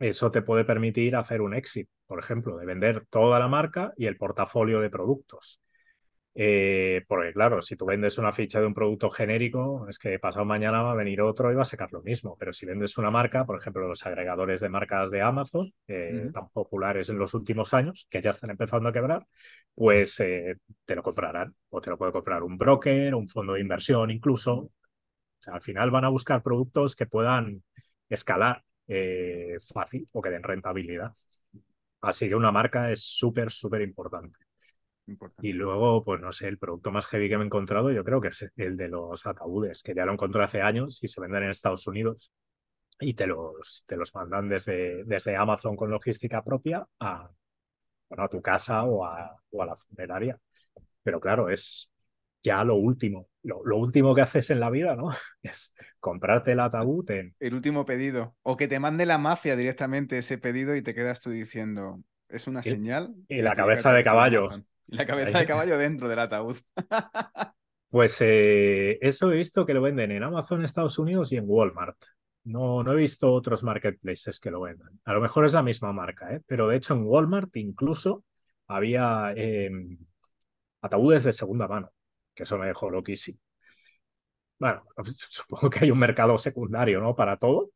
eso 0.00 0.30
te 0.32 0.42
puede 0.42 0.64
permitir 0.64 1.14
hacer 1.16 1.42
un 1.42 1.54
exit, 1.54 1.88
por 2.06 2.18
ejemplo, 2.18 2.56
de 2.56 2.66
vender 2.66 3.06
toda 3.10 3.38
la 3.38 3.46
marca 3.48 3.92
y 3.96 4.06
el 4.06 4.16
portafolio 4.16 4.80
de 4.80 4.90
productos. 4.90 5.60
Eh, 6.34 7.04
porque 7.08 7.32
claro, 7.32 7.60
si 7.60 7.76
tú 7.76 7.86
vendes 7.86 8.16
una 8.16 8.30
ficha 8.32 8.60
de 8.60 8.66
un 8.66 8.74
producto 8.74 9.10
genérico, 9.10 9.88
es 9.88 9.98
que 9.98 10.18
pasado 10.18 10.44
mañana 10.44 10.82
va 10.82 10.92
a 10.92 10.94
venir 10.94 11.20
otro 11.22 11.50
y 11.50 11.54
va 11.54 11.62
a 11.62 11.64
sacar 11.64 11.92
lo 11.92 12.02
mismo. 12.02 12.36
Pero 12.38 12.52
si 12.52 12.66
vendes 12.66 12.96
una 12.98 13.10
marca, 13.10 13.44
por 13.44 13.58
ejemplo, 13.58 13.86
los 13.88 14.06
agregadores 14.06 14.60
de 14.60 14.68
marcas 14.68 15.10
de 15.10 15.22
Amazon, 15.22 15.72
tan 15.86 16.48
populares 16.52 17.08
en 17.08 17.18
los 17.18 17.34
últimos 17.34 17.74
años, 17.74 18.06
que 18.10 18.22
ya 18.22 18.30
están 18.30 18.50
empezando 18.50 18.88
a 18.88 18.92
quebrar, 18.92 19.26
pues 19.74 20.20
eh, 20.20 20.56
te 20.84 20.94
lo 20.94 21.02
comprarán. 21.02 21.54
O 21.70 21.80
te 21.80 21.90
lo 21.90 21.98
puede 21.98 22.12
comprar 22.12 22.42
un 22.42 22.56
broker, 22.58 23.14
un 23.14 23.28
fondo 23.28 23.54
de 23.54 23.60
inversión 23.60 24.10
incluso. 24.10 24.70
al 25.46 25.60
final 25.60 25.90
van 25.90 26.04
a 26.04 26.08
buscar 26.08 26.42
productos 26.42 26.96
que 26.96 27.06
puedan 27.06 27.62
escalar 28.08 28.64
eh, 28.88 29.58
fácil 29.72 30.08
o 30.12 30.22
que 30.22 30.30
den 30.30 30.42
rentabilidad. 30.42 31.12
Así 32.02 32.28
que 32.28 32.34
una 32.34 32.52
marca 32.52 32.90
es 32.90 33.00
súper, 33.02 33.50
súper 33.50 33.82
importante. 33.82 34.49
Y 35.42 35.52
luego, 35.52 36.04
pues 36.04 36.20
no 36.20 36.32
sé, 36.32 36.48
el 36.48 36.58
producto 36.58 36.92
más 36.92 37.06
heavy 37.06 37.28
que 37.28 37.36
me 37.36 37.44
he 37.44 37.46
encontrado, 37.46 37.90
yo 37.90 38.04
creo 38.04 38.20
que 38.20 38.28
es 38.28 38.50
el 38.56 38.76
de 38.76 38.88
los 38.88 39.26
ataúdes, 39.26 39.82
que 39.82 39.94
ya 39.94 40.04
lo 40.04 40.12
encontré 40.12 40.42
hace 40.42 40.62
años 40.62 41.02
y 41.02 41.08
se 41.08 41.20
venden 41.20 41.44
en 41.44 41.50
Estados 41.50 41.86
Unidos 41.86 42.32
y 43.00 43.14
te 43.14 43.26
los, 43.26 43.84
te 43.86 43.96
los 43.96 44.14
mandan 44.14 44.48
desde, 44.48 45.04
desde 45.04 45.36
Amazon 45.36 45.74
con 45.74 45.90
logística 45.90 46.42
propia 46.42 46.86
a, 47.00 47.30
bueno, 48.08 48.24
a 48.24 48.28
tu 48.28 48.42
casa 48.42 48.84
o 48.84 49.04
a, 49.04 49.36
o 49.50 49.62
a 49.62 49.66
la 49.66 49.76
funeraria. 49.76 50.38
Pero 51.02 51.18
claro, 51.18 51.48
es 51.48 51.90
ya 52.42 52.62
lo 52.64 52.76
último. 52.76 53.28
Lo, 53.42 53.64
lo, 53.64 53.78
último 53.78 54.14
que 54.14 54.20
haces 54.20 54.50
en 54.50 54.60
la 54.60 54.70
vida, 54.70 54.96
¿no? 54.96 55.10
Es 55.42 55.74
comprarte 55.98 56.52
el 56.52 56.60
ataúd 56.60 57.10
en... 57.10 57.34
El 57.40 57.54
último 57.54 57.86
pedido. 57.86 58.36
O 58.42 58.56
que 58.56 58.68
te 58.68 58.78
mande 58.78 59.06
la 59.06 59.18
mafia 59.18 59.56
directamente 59.56 60.18
ese 60.18 60.36
pedido 60.36 60.76
y 60.76 60.82
te 60.82 60.94
quedas 60.94 61.20
tú 61.20 61.30
diciendo, 61.30 62.02
es 62.28 62.46
una 62.46 62.62
señal. 62.62 63.14
Y 63.28 63.40
la 63.40 63.54
cabeza 63.54 63.92
de 63.92 64.04
caballo. 64.04 64.48
La 64.90 65.06
cabeza 65.06 65.38
de 65.38 65.46
caballo 65.46 65.78
dentro 65.78 66.08
del 66.08 66.18
ataúd. 66.18 66.56
Pues 67.90 68.18
eh, 68.20 68.98
eso 69.00 69.32
he 69.32 69.36
visto 69.36 69.66
que 69.66 69.74
lo 69.74 69.82
venden 69.82 70.12
en 70.12 70.22
Amazon 70.22 70.64
Estados 70.64 70.96
Unidos 71.00 71.32
y 71.32 71.38
en 71.38 71.44
Walmart. 71.48 71.96
No, 72.44 72.84
no 72.84 72.92
he 72.92 72.96
visto 72.96 73.32
otros 73.32 73.64
marketplaces 73.64 74.38
que 74.38 74.52
lo 74.52 74.60
vendan. 74.60 75.00
A 75.04 75.12
lo 75.12 75.20
mejor 75.20 75.44
es 75.44 75.54
la 75.54 75.64
misma 75.64 75.92
marca, 75.92 76.32
¿eh? 76.32 76.40
pero 76.46 76.68
de 76.68 76.76
hecho 76.76 76.94
en 76.94 77.02
Walmart 77.04 77.54
incluso 77.56 78.24
había 78.68 79.32
em, 79.34 79.98
ataúdes 80.82 81.24
de 81.24 81.32
segunda 81.32 81.66
mano, 81.66 81.90
que 82.32 82.44
eso 82.44 82.58
me 82.58 82.66
dejó 82.66 82.90
loquísimo. 82.90 83.40
Bueno, 84.58 84.84
supongo 85.28 85.70
que 85.70 85.84
hay 85.84 85.90
un 85.90 85.98
mercado 85.98 86.36
secundario, 86.38 87.00
¿no? 87.00 87.16
Para 87.16 87.36
todo, 87.38 87.70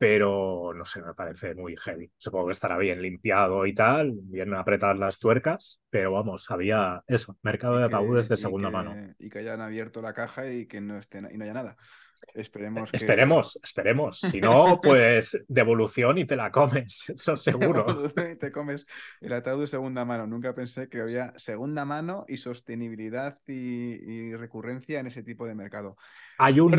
pero 0.00 0.72
no 0.74 0.86
sé, 0.86 1.02
me 1.02 1.12
parece 1.12 1.54
muy 1.54 1.76
heavy. 1.76 2.10
Supongo 2.16 2.46
que 2.46 2.52
estará 2.52 2.78
bien 2.78 3.02
limpiado 3.02 3.66
y 3.66 3.74
tal, 3.74 4.14
bien 4.14 4.54
apretadas 4.54 4.96
las 4.96 5.18
tuercas, 5.18 5.78
pero 5.90 6.12
vamos, 6.12 6.50
había 6.50 7.04
eso, 7.06 7.36
mercado 7.42 7.76
de 7.76 7.84
ataúdes 7.84 8.26
de 8.26 8.38
segunda 8.38 8.70
mano. 8.70 8.96
Y 9.18 9.28
que 9.28 9.40
hayan 9.40 9.60
abierto 9.60 10.00
la 10.00 10.14
caja 10.14 10.50
y 10.50 10.64
que 10.64 10.80
no, 10.80 10.96
esté, 10.96 11.18
y 11.18 11.36
no 11.36 11.44
haya 11.44 11.52
nada. 11.52 11.76
Esperemos. 12.34 12.90
Que... 12.90 12.96
Esperemos, 12.96 13.58
esperemos. 13.62 14.20
Si 14.20 14.40
no, 14.40 14.80
pues 14.82 15.44
devolución 15.48 16.18
y 16.18 16.26
te 16.26 16.36
la 16.36 16.50
comes, 16.50 17.10
eso 17.14 17.36
seguro. 17.36 18.12
y 18.30 18.36
te 18.36 18.52
comes 18.52 18.86
el 19.20 19.32
ataúd 19.32 19.60
de 19.60 19.66
segunda 19.66 20.04
mano. 20.04 20.26
Nunca 20.26 20.54
pensé 20.54 20.88
que 20.88 21.00
había 21.00 21.32
segunda 21.36 21.84
mano 21.84 22.24
y 22.28 22.36
sostenibilidad 22.36 23.38
y, 23.46 24.34
recurrencia 24.34 25.00
en 25.00 25.06
ese 25.06 25.22
tipo 25.22 25.46
de 25.46 25.54
mercado. 25.54 25.96
Hay 26.38 26.60
un 26.60 26.72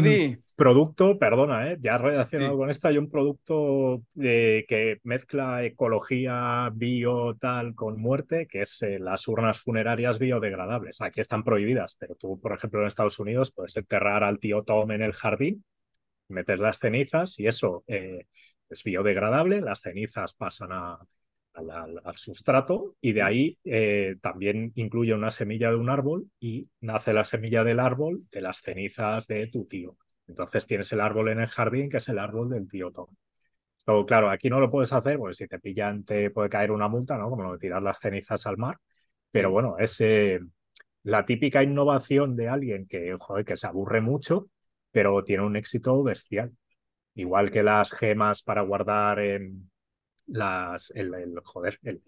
producto, 0.56 1.18
perdona, 1.18 1.72
¿eh? 1.72 1.78
ya 1.82 1.98
relacionado 1.98 2.56
con 2.56 2.70
esto, 2.70 2.88
hay 2.88 2.98
un 3.00 3.10
producto 3.10 4.04
eh, 4.22 4.66
que 4.68 5.00
mezcla 5.04 5.64
ecología, 5.64 6.70
bio, 6.74 7.36
tal, 7.40 7.74
con 7.74 8.00
muerte, 8.00 8.48
que 8.48 8.62
es 8.62 8.82
eh, 8.84 9.00
las 9.00 9.28
urnas 9.28 9.60
funerarias 9.60 10.20
biodegradables. 10.20 11.02
Aquí 11.02 11.20
están 11.20 11.44
prohibidas, 11.44 11.96
pero 12.00 12.16
tú, 12.16 12.40
por 12.40 12.54
ejemplo, 12.54 12.82
en 12.82 12.88
Estados 12.88 13.20
Unidos 13.20 13.52
puedes 13.52 13.76
enterrar 13.76 14.24
al 14.24 14.40
tío 14.40 14.64
Tom 14.64 14.92
en 14.92 15.02
el 15.02 15.14
jardín, 15.14 15.31
metes 16.28 16.60
las 16.60 16.80
cenizas 16.80 17.40
y 17.40 17.48
eso 17.48 17.84
eh, 17.88 18.26
es 18.70 18.84
biodegradable, 18.84 19.62
las 19.62 19.82
cenizas 19.82 20.34
pasan 20.34 20.72
a, 20.72 21.00
al, 21.54 22.02
sustrato 22.16 22.96
y 23.02 23.14
de 23.14 23.22
ahí 23.22 23.58
eh, 23.64 24.16
también 24.22 24.72
incluye 24.76 25.14
una 25.14 25.32
semilla 25.32 25.70
de 25.70 25.76
un 25.76 25.90
árbol 25.90 26.30
y 26.40 26.68
nace 26.80 27.14
la 27.14 27.24
semilla 27.24 27.64
del 27.64 27.80
árbol 27.80 28.24
de 28.32 28.42
las 28.42 28.62
cenizas 28.62 29.28
de 29.28 29.48
tu 29.48 29.66
tío. 29.66 29.98
Entonces 30.28 30.66
tienes 30.68 30.92
el 30.94 31.02
árbol 31.02 31.30
en 31.30 31.42
el 31.42 31.48
jardín 31.48 31.90
que 31.90 31.98
es 31.98 32.10
el 32.10 32.20
árbol 32.20 32.50
del 32.50 32.68
tío 32.68 32.92
Tom. 32.92 33.08
Esto, 33.78 34.06
claro, 34.06 34.30
aquí 34.30 34.50
no 34.50 34.60
lo 34.60 34.70
puedes 34.72 34.94
hacer 34.94 35.18
porque 35.18 35.34
si 35.36 35.48
te 35.48 35.60
pillan 35.60 36.04
te 36.06 36.30
puede 36.32 36.50
caer 36.50 36.72
una 36.72 36.88
multa, 36.88 37.18
¿no? 37.18 37.30
Como 37.30 37.44
lo 37.44 37.54
de 37.54 37.60
tirar 37.60 37.82
las 37.82 38.00
cenizas 38.00 38.46
al 38.48 38.58
mar. 38.58 38.78
Pero 39.32 39.52
bueno, 39.52 39.78
es 39.80 40.00
eh, 40.02 40.40
la 41.04 41.26
típica 41.26 41.64
innovación 41.64 42.36
de 42.36 42.48
alguien 42.50 42.88
que, 42.88 43.16
joder, 43.20 43.46
que 43.46 43.58
se 43.58 43.68
aburre 43.68 44.02
mucho, 44.02 44.50
pero 44.92 45.24
tiene 45.24 45.44
un 45.44 45.56
éxito 45.56 46.02
bestial. 46.04 46.52
Igual 47.16 47.52
que 47.52 47.64
las 47.64 47.92
gemas 47.92 48.42
para 48.42 48.62
guardar 48.62 49.20
las, 50.28 50.92
el, 50.96 51.12
joder, 51.44 51.80
el, 51.84 52.02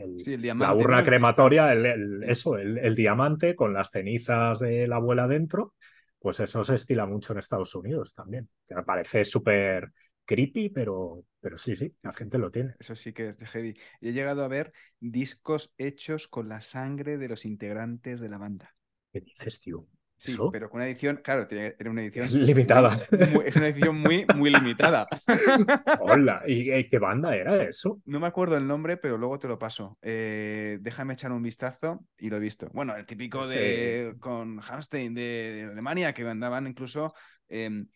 la 0.58 0.74
urna 0.74 1.04
crematoria, 1.04 1.74
el, 1.74 2.24
eso, 2.24 2.58
el, 2.58 2.96
diamante 2.96 3.56
con 3.56 3.74
las 3.74 3.90
cenizas 3.90 4.60
de 4.60 4.88
la 4.88 4.98
abuela 4.98 5.28
dentro, 5.28 5.74
pues 6.20 6.40
eso 6.40 6.64
se 6.64 6.76
estila 6.76 7.06
mucho 7.06 7.34
en 7.34 7.40
Estados 7.40 7.76
Unidos 7.76 8.14
también, 8.14 8.48
que 8.68 8.76
me 8.76 8.84
parece 8.84 9.26
súper 9.26 9.92
creepy, 10.26 10.70
pero, 10.70 11.26
pero 11.42 11.58
sí, 11.58 11.76
sí, 11.76 11.94
la 12.02 12.14
gente 12.14 12.38
lo 12.38 12.50
tiene. 12.50 12.76
Eso 12.80 12.96
sí 12.96 13.12
que 13.12 13.30
es 13.30 13.38
de 13.38 13.46
heavy. 13.46 13.78
he 14.00 14.14
llegado 14.14 14.44
a 14.44 14.48
ver 14.48 14.72
discos 15.02 15.74
hechos 15.78 16.30
con 16.30 16.48
la 16.48 16.62
sangre 16.62 17.18
de 17.18 17.28
los 17.28 17.44
integrantes 17.44 18.22
de 18.22 18.30
la 18.30 18.38
banda. 18.38 18.74
¿Qué 19.12 19.20
dices, 19.20 19.60
tío? 19.60 19.86
Sí, 20.24 20.38
pero 20.54 20.70
con 20.70 20.80
una 20.80 20.88
edición, 20.88 21.20
claro, 21.22 21.46
era 21.52 21.92
una 21.92 22.02
edición 22.02 22.28
limitada. 22.46 22.98
es 23.46 23.56
una 23.58 23.68
edición 23.68 23.98
muy, 23.98 24.26
muy 24.34 24.50
limitada. 24.50 25.06
Hola, 26.00 26.44
¿y 26.48 26.88
qué 26.88 26.98
banda 26.98 27.36
era 27.36 27.62
eso? 27.64 28.02
No 28.06 28.22
me 28.22 28.28
acuerdo 28.28 28.56
el 28.56 28.66
nombre, 28.66 28.96
pero 28.96 29.18
luego 29.18 29.38
te 29.38 29.50
lo 29.50 29.60
paso. 29.60 29.98
Eh, 30.02 30.78
déjame 30.80 31.14
echar 31.14 31.34
un 31.34 31.44
vistazo 31.44 32.06
y 32.18 32.30
lo 32.30 32.38
he 32.38 32.40
visto. 32.40 32.70
Bueno, 32.72 32.96
el 32.96 33.06
típico 33.06 33.46
de 33.46 34.16
con 34.22 34.62
Hanstein 34.62 35.14
de, 35.14 35.68
Alemania, 35.70 36.14
que 36.14 36.26
andaban 36.26 36.68
incluso. 36.68 37.14
Em, 37.50 37.88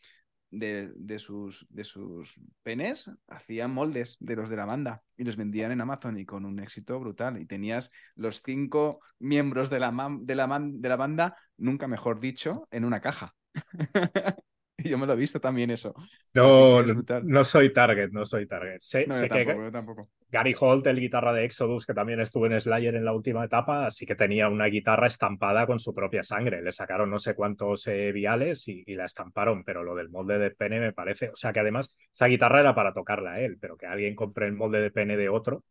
de, 0.52 1.20
sus, 1.20 1.66
de 1.70 1.84
sus 1.84 2.40
penes 2.64 3.12
hacían 3.28 3.74
moldes 3.74 4.18
de 4.20 4.36
los 4.36 4.50
de 4.50 4.56
la 4.56 4.66
banda 4.66 5.04
y 5.18 5.24
los 5.24 5.36
vendían 5.36 5.72
en 5.72 5.82
Amazon 5.82 6.18
y 6.18 6.26
con 6.26 6.46
un 6.46 6.60
éxito 6.60 7.00
brutal. 7.00 7.40
Y 7.40 7.46
tenías 7.46 7.92
los 8.16 8.42
cinco 8.42 9.02
miembros 9.20 9.70
de 9.70 9.80
la, 9.80 9.92
de 10.22 10.36
la, 10.36 10.60
de 10.62 10.90
la 10.90 10.96
banda, 10.96 11.38
nunca 11.58 11.88
mejor 11.88 12.20
dicho, 12.20 12.68
en 12.72 12.86
una 12.86 13.02
caja. 13.02 13.36
y 14.84 14.90
yo 14.90 14.98
me 14.98 15.08
lo 15.08 15.14
he 15.14 15.18
visto 15.18 15.40
también 15.40 15.72
eso. 15.72 15.96
No, 16.34 16.84
no 16.84 17.44
soy 17.44 17.74
target, 17.74 18.10
no 18.12 18.26
soy 18.26 18.46
target. 18.46 18.78
Sé, 18.80 19.06
tampoco, 19.06 19.72
tampoco. 19.72 20.10
Gary 20.30 20.56
Holt, 20.60 20.86
el 20.88 21.00
guitarra 21.00 21.34
de 21.34 21.46
Exodus, 21.46 21.86
que 21.86 21.94
también 21.94 22.20
estuvo 22.20 22.46
en 22.46 22.60
Slayer 22.60 22.96
en 22.96 23.06
la 23.06 23.14
última 23.14 23.46
etapa, 23.46 23.90
sí 23.90 24.06
que 24.06 24.16
tenía 24.16 24.50
una 24.50 24.66
guitarra 24.66 25.08
estampada 25.08 25.66
con 25.66 25.80
su 25.80 25.96
propia 25.96 26.22
sangre. 26.22 26.62
Le 26.62 26.72
sacaron 26.72 27.10
no 27.10 27.18
sé 27.18 27.34
cuántos 27.34 27.88
eh, 27.88 28.12
viales 28.12 28.68
y, 28.68 28.84
la 28.94 29.06
estamparon, 29.06 29.64
pero 29.64 29.84
lo 29.84 29.96
del 29.96 30.10
molde 30.10 30.38
de 30.38 30.52
pene 30.52 30.80
me 30.80 30.94
parece. 30.94 31.30
O 31.30 31.36
sea 31.36 31.54
que 31.54 31.60
además 31.60 31.90
esa 32.14 32.28
guitarra 32.28 32.60
era 32.60 32.76
para 32.76 32.94
tocarla 32.94 33.40
él, 33.40 33.58
pero 33.60 33.78
que 33.78 33.88
alguien 33.88 34.16
compre 34.16 34.46
el 34.46 34.54
molde 34.54 34.82
de 34.82 34.92
pene 34.92 35.18
de 35.18 35.30
otro. 35.30 35.64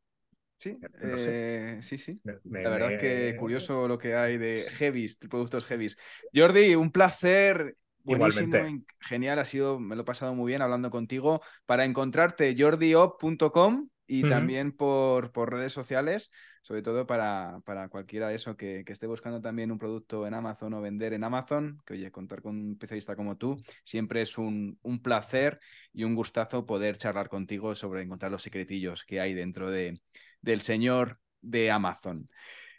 Sí, 0.56 0.78
eh, 1.02 1.78
sí, 1.82 1.98
sí. 1.98 2.18
la 2.24 2.70
verdad 2.70 2.98
que 2.98 3.36
curioso 3.38 3.86
lo 3.86 3.98
que 3.98 4.14
hay 4.14 4.38
de 4.38 4.62
heavies, 4.78 5.16
productos 5.16 5.66
heavies. 5.66 5.98
Jordi, 6.34 6.74
un 6.74 6.90
placer 6.90 7.76
Buenísimo, 8.06 8.56
genial, 9.00 9.38
ha 9.40 9.44
sido, 9.44 9.80
me 9.80 9.96
lo 9.96 10.02
he 10.02 10.04
pasado 10.04 10.34
muy 10.34 10.50
bien 10.52 10.62
hablando 10.62 10.90
contigo. 10.90 11.42
Para 11.66 11.84
encontrarte, 11.84 12.54
jordiop.com 12.56 13.88
y 14.06 14.22
también 14.22 14.70
por, 14.70 15.32
por, 15.32 15.52
redes 15.52 15.72
sociales, 15.72 16.30
sobre 16.62 16.82
todo 16.82 17.06
para, 17.06 17.58
para 17.64 17.88
cualquiera 17.88 18.28
de 18.28 18.36
eso 18.36 18.56
que, 18.56 18.84
que, 18.86 18.92
esté 18.92 19.08
buscando 19.08 19.40
también 19.40 19.72
un 19.72 19.78
producto 19.78 20.26
en 20.28 20.34
Amazon 20.34 20.74
o 20.74 20.80
vender 20.80 21.12
en 21.12 21.24
Amazon, 21.24 21.82
que 21.84 21.94
oye, 21.94 22.12
contar 22.12 22.40
con 22.40 22.56
un 22.56 22.72
especialista 22.72 23.16
como 23.16 23.36
tú, 23.36 23.60
siempre 23.82 24.22
es 24.22 24.38
un, 24.38 24.78
un 24.82 25.02
placer 25.02 25.58
y 25.92 26.04
un 26.04 26.14
gustazo 26.14 26.64
poder 26.64 26.98
charlar 26.98 27.28
contigo 27.28 27.74
sobre 27.74 28.02
encontrar 28.02 28.30
los 28.30 28.42
secretillos 28.42 29.04
que 29.04 29.20
hay 29.20 29.34
dentro 29.34 29.70
de, 29.70 30.00
del 30.40 30.60
señor 30.60 31.18
de 31.40 31.72
Amazon. 31.72 32.24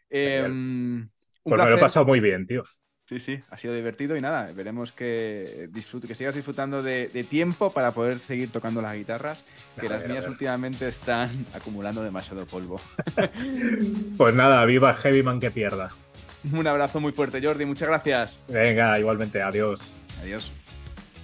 Eh, 0.09 0.41
pues 1.43 1.59
me 1.59 1.69
lo 1.69 1.77
he 1.77 1.79
pasado 1.79 2.05
muy 2.05 2.21
bien, 2.21 2.47
tío. 2.47 2.63
Sí, 3.07 3.21
sí, 3.21 3.39
ha 3.49 3.57
sido 3.57 3.73
divertido 3.73 4.17
y 4.17 4.21
nada, 4.21 4.51
veremos 4.53 4.91
que, 4.91 5.69
disfrute, 5.71 6.09
que 6.09 6.15
sigas 6.15 6.35
disfrutando 6.35 6.83
de, 6.83 7.25
tiempo 7.29 7.71
para 7.71 7.93
poder 7.93 8.19
seguir 8.19 8.51
tocando 8.51 8.81
las 8.81 8.95
guitarras, 8.95 9.45
que 9.79 9.87
las 9.87 10.05
mías 10.05 10.27
últimamente 10.27 10.89
están 10.89 11.29
acumulando 11.53 12.03
demasiado 12.03 12.45
polvo. 12.45 12.81
pues 14.17 14.35
nada, 14.35 14.65
viva 14.65 14.93
Heavyman 14.93 15.39
que 15.39 15.51
pierda. 15.51 15.91
Un 16.51 16.67
abrazo 16.67 16.99
muy 16.99 17.13
fuerte, 17.13 17.41
Jordi, 17.41 17.63
muchas 17.63 17.87
gracias. 17.87 18.43
Venga, 18.49 18.99
igualmente, 18.99 19.41
adiós. 19.41 19.93
Adiós. 20.21 20.51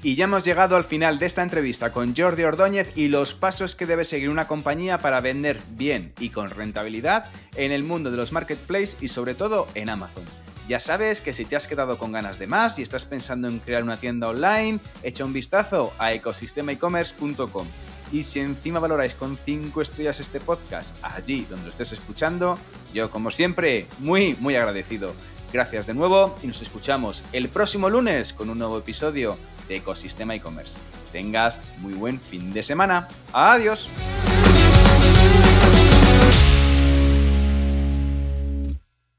Y 0.01 0.15
ya 0.15 0.23
hemos 0.23 0.45
llegado 0.45 0.77
al 0.77 0.85
final 0.85 1.19
de 1.19 1.25
esta 1.25 1.43
entrevista 1.43 1.91
con 1.91 2.15
Jordi 2.15 2.43
Ordóñez 2.43 2.93
y 2.95 3.09
los 3.09 3.33
pasos 3.33 3.75
que 3.75 3.85
debe 3.85 4.05
seguir 4.05 4.29
una 4.29 4.47
compañía 4.47 4.99
para 4.99 5.19
vender 5.19 5.59
bien 5.71 6.13
y 6.17 6.29
con 6.29 6.49
rentabilidad 6.49 7.25
en 7.57 7.73
el 7.73 7.83
mundo 7.83 8.09
de 8.09 8.15
los 8.15 8.31
marketplaces 8.31 8.97
y 9.01 9.09
sobre 9.09 9.35
todo 9.35 9.67
en 9.75 9.89
Amazon. 9.89 10.23
Ya 10.67 10.79
sabes 10.79 11.21
que 11.21 11.33
si 11.33 11.45
te 11.45 11.55
has 11.55 11.67
quedado 11.67 11.97
con 11.97 12.11
ganas 12.11 12.39
de 12.39 12.47
más 12.47 12.79
y 12.79 12.83
estás 12.83 13.05
pensando 13.05 13.47
en 13.47 13.59
crear 13.59 13.83
una 13.83 13.97
tienda 13.97 14.29
online, 14.29 14.79
echa 15.03 15.25
un 15.25 15.33
vistazo 15.33 15.93
a 15.97 16.13
ecosistemaecommerce.com. 16.13 17.67
Y 18.11 18.23
si 18.23 18.39
encima 18.39 18.79
valoráis 18.79 19.15
con 19.15 19.37
5 19.37 19.81
estrellas 19.81 20.19
este 20.19 20.39
podcast 20.39 20.95
allí 21.01 21.45
donde 21.49 21.69
estés 21.69 21.91
escuchando, 21.93 22.57
yo 22.93 23.09
como 23.09 23.31
siempre, 23.31 23.87
muy, 23.99 24.35
muy 24.39 24.55
agradecido. 24.55 25.13
Gracias 25.51 25.85
de 25.85 25.93
nuevo 25.93 26.35
y 26.41 26.47
nos 26.47 26.61
escuchamos 26.61 27.23
el 27.31 27.49
próximo 27.49 27.89
lunes 27.89 28.33
con 28.33 28.49
un 28.49 28.59
nuevo 28.59 28.77
episodio 28.77 29.37
de 29.67 29.77
ecosistema 29.77 30.35
e-commerce. 30.35 30.77
Tengas 31.11 31.59
muy 31.79 31.93
buen 31.93 32.19
fin 32.19 32.51
de 32.53 32.63
semana. 32.63 33.07
Adiós. 33.33 33.89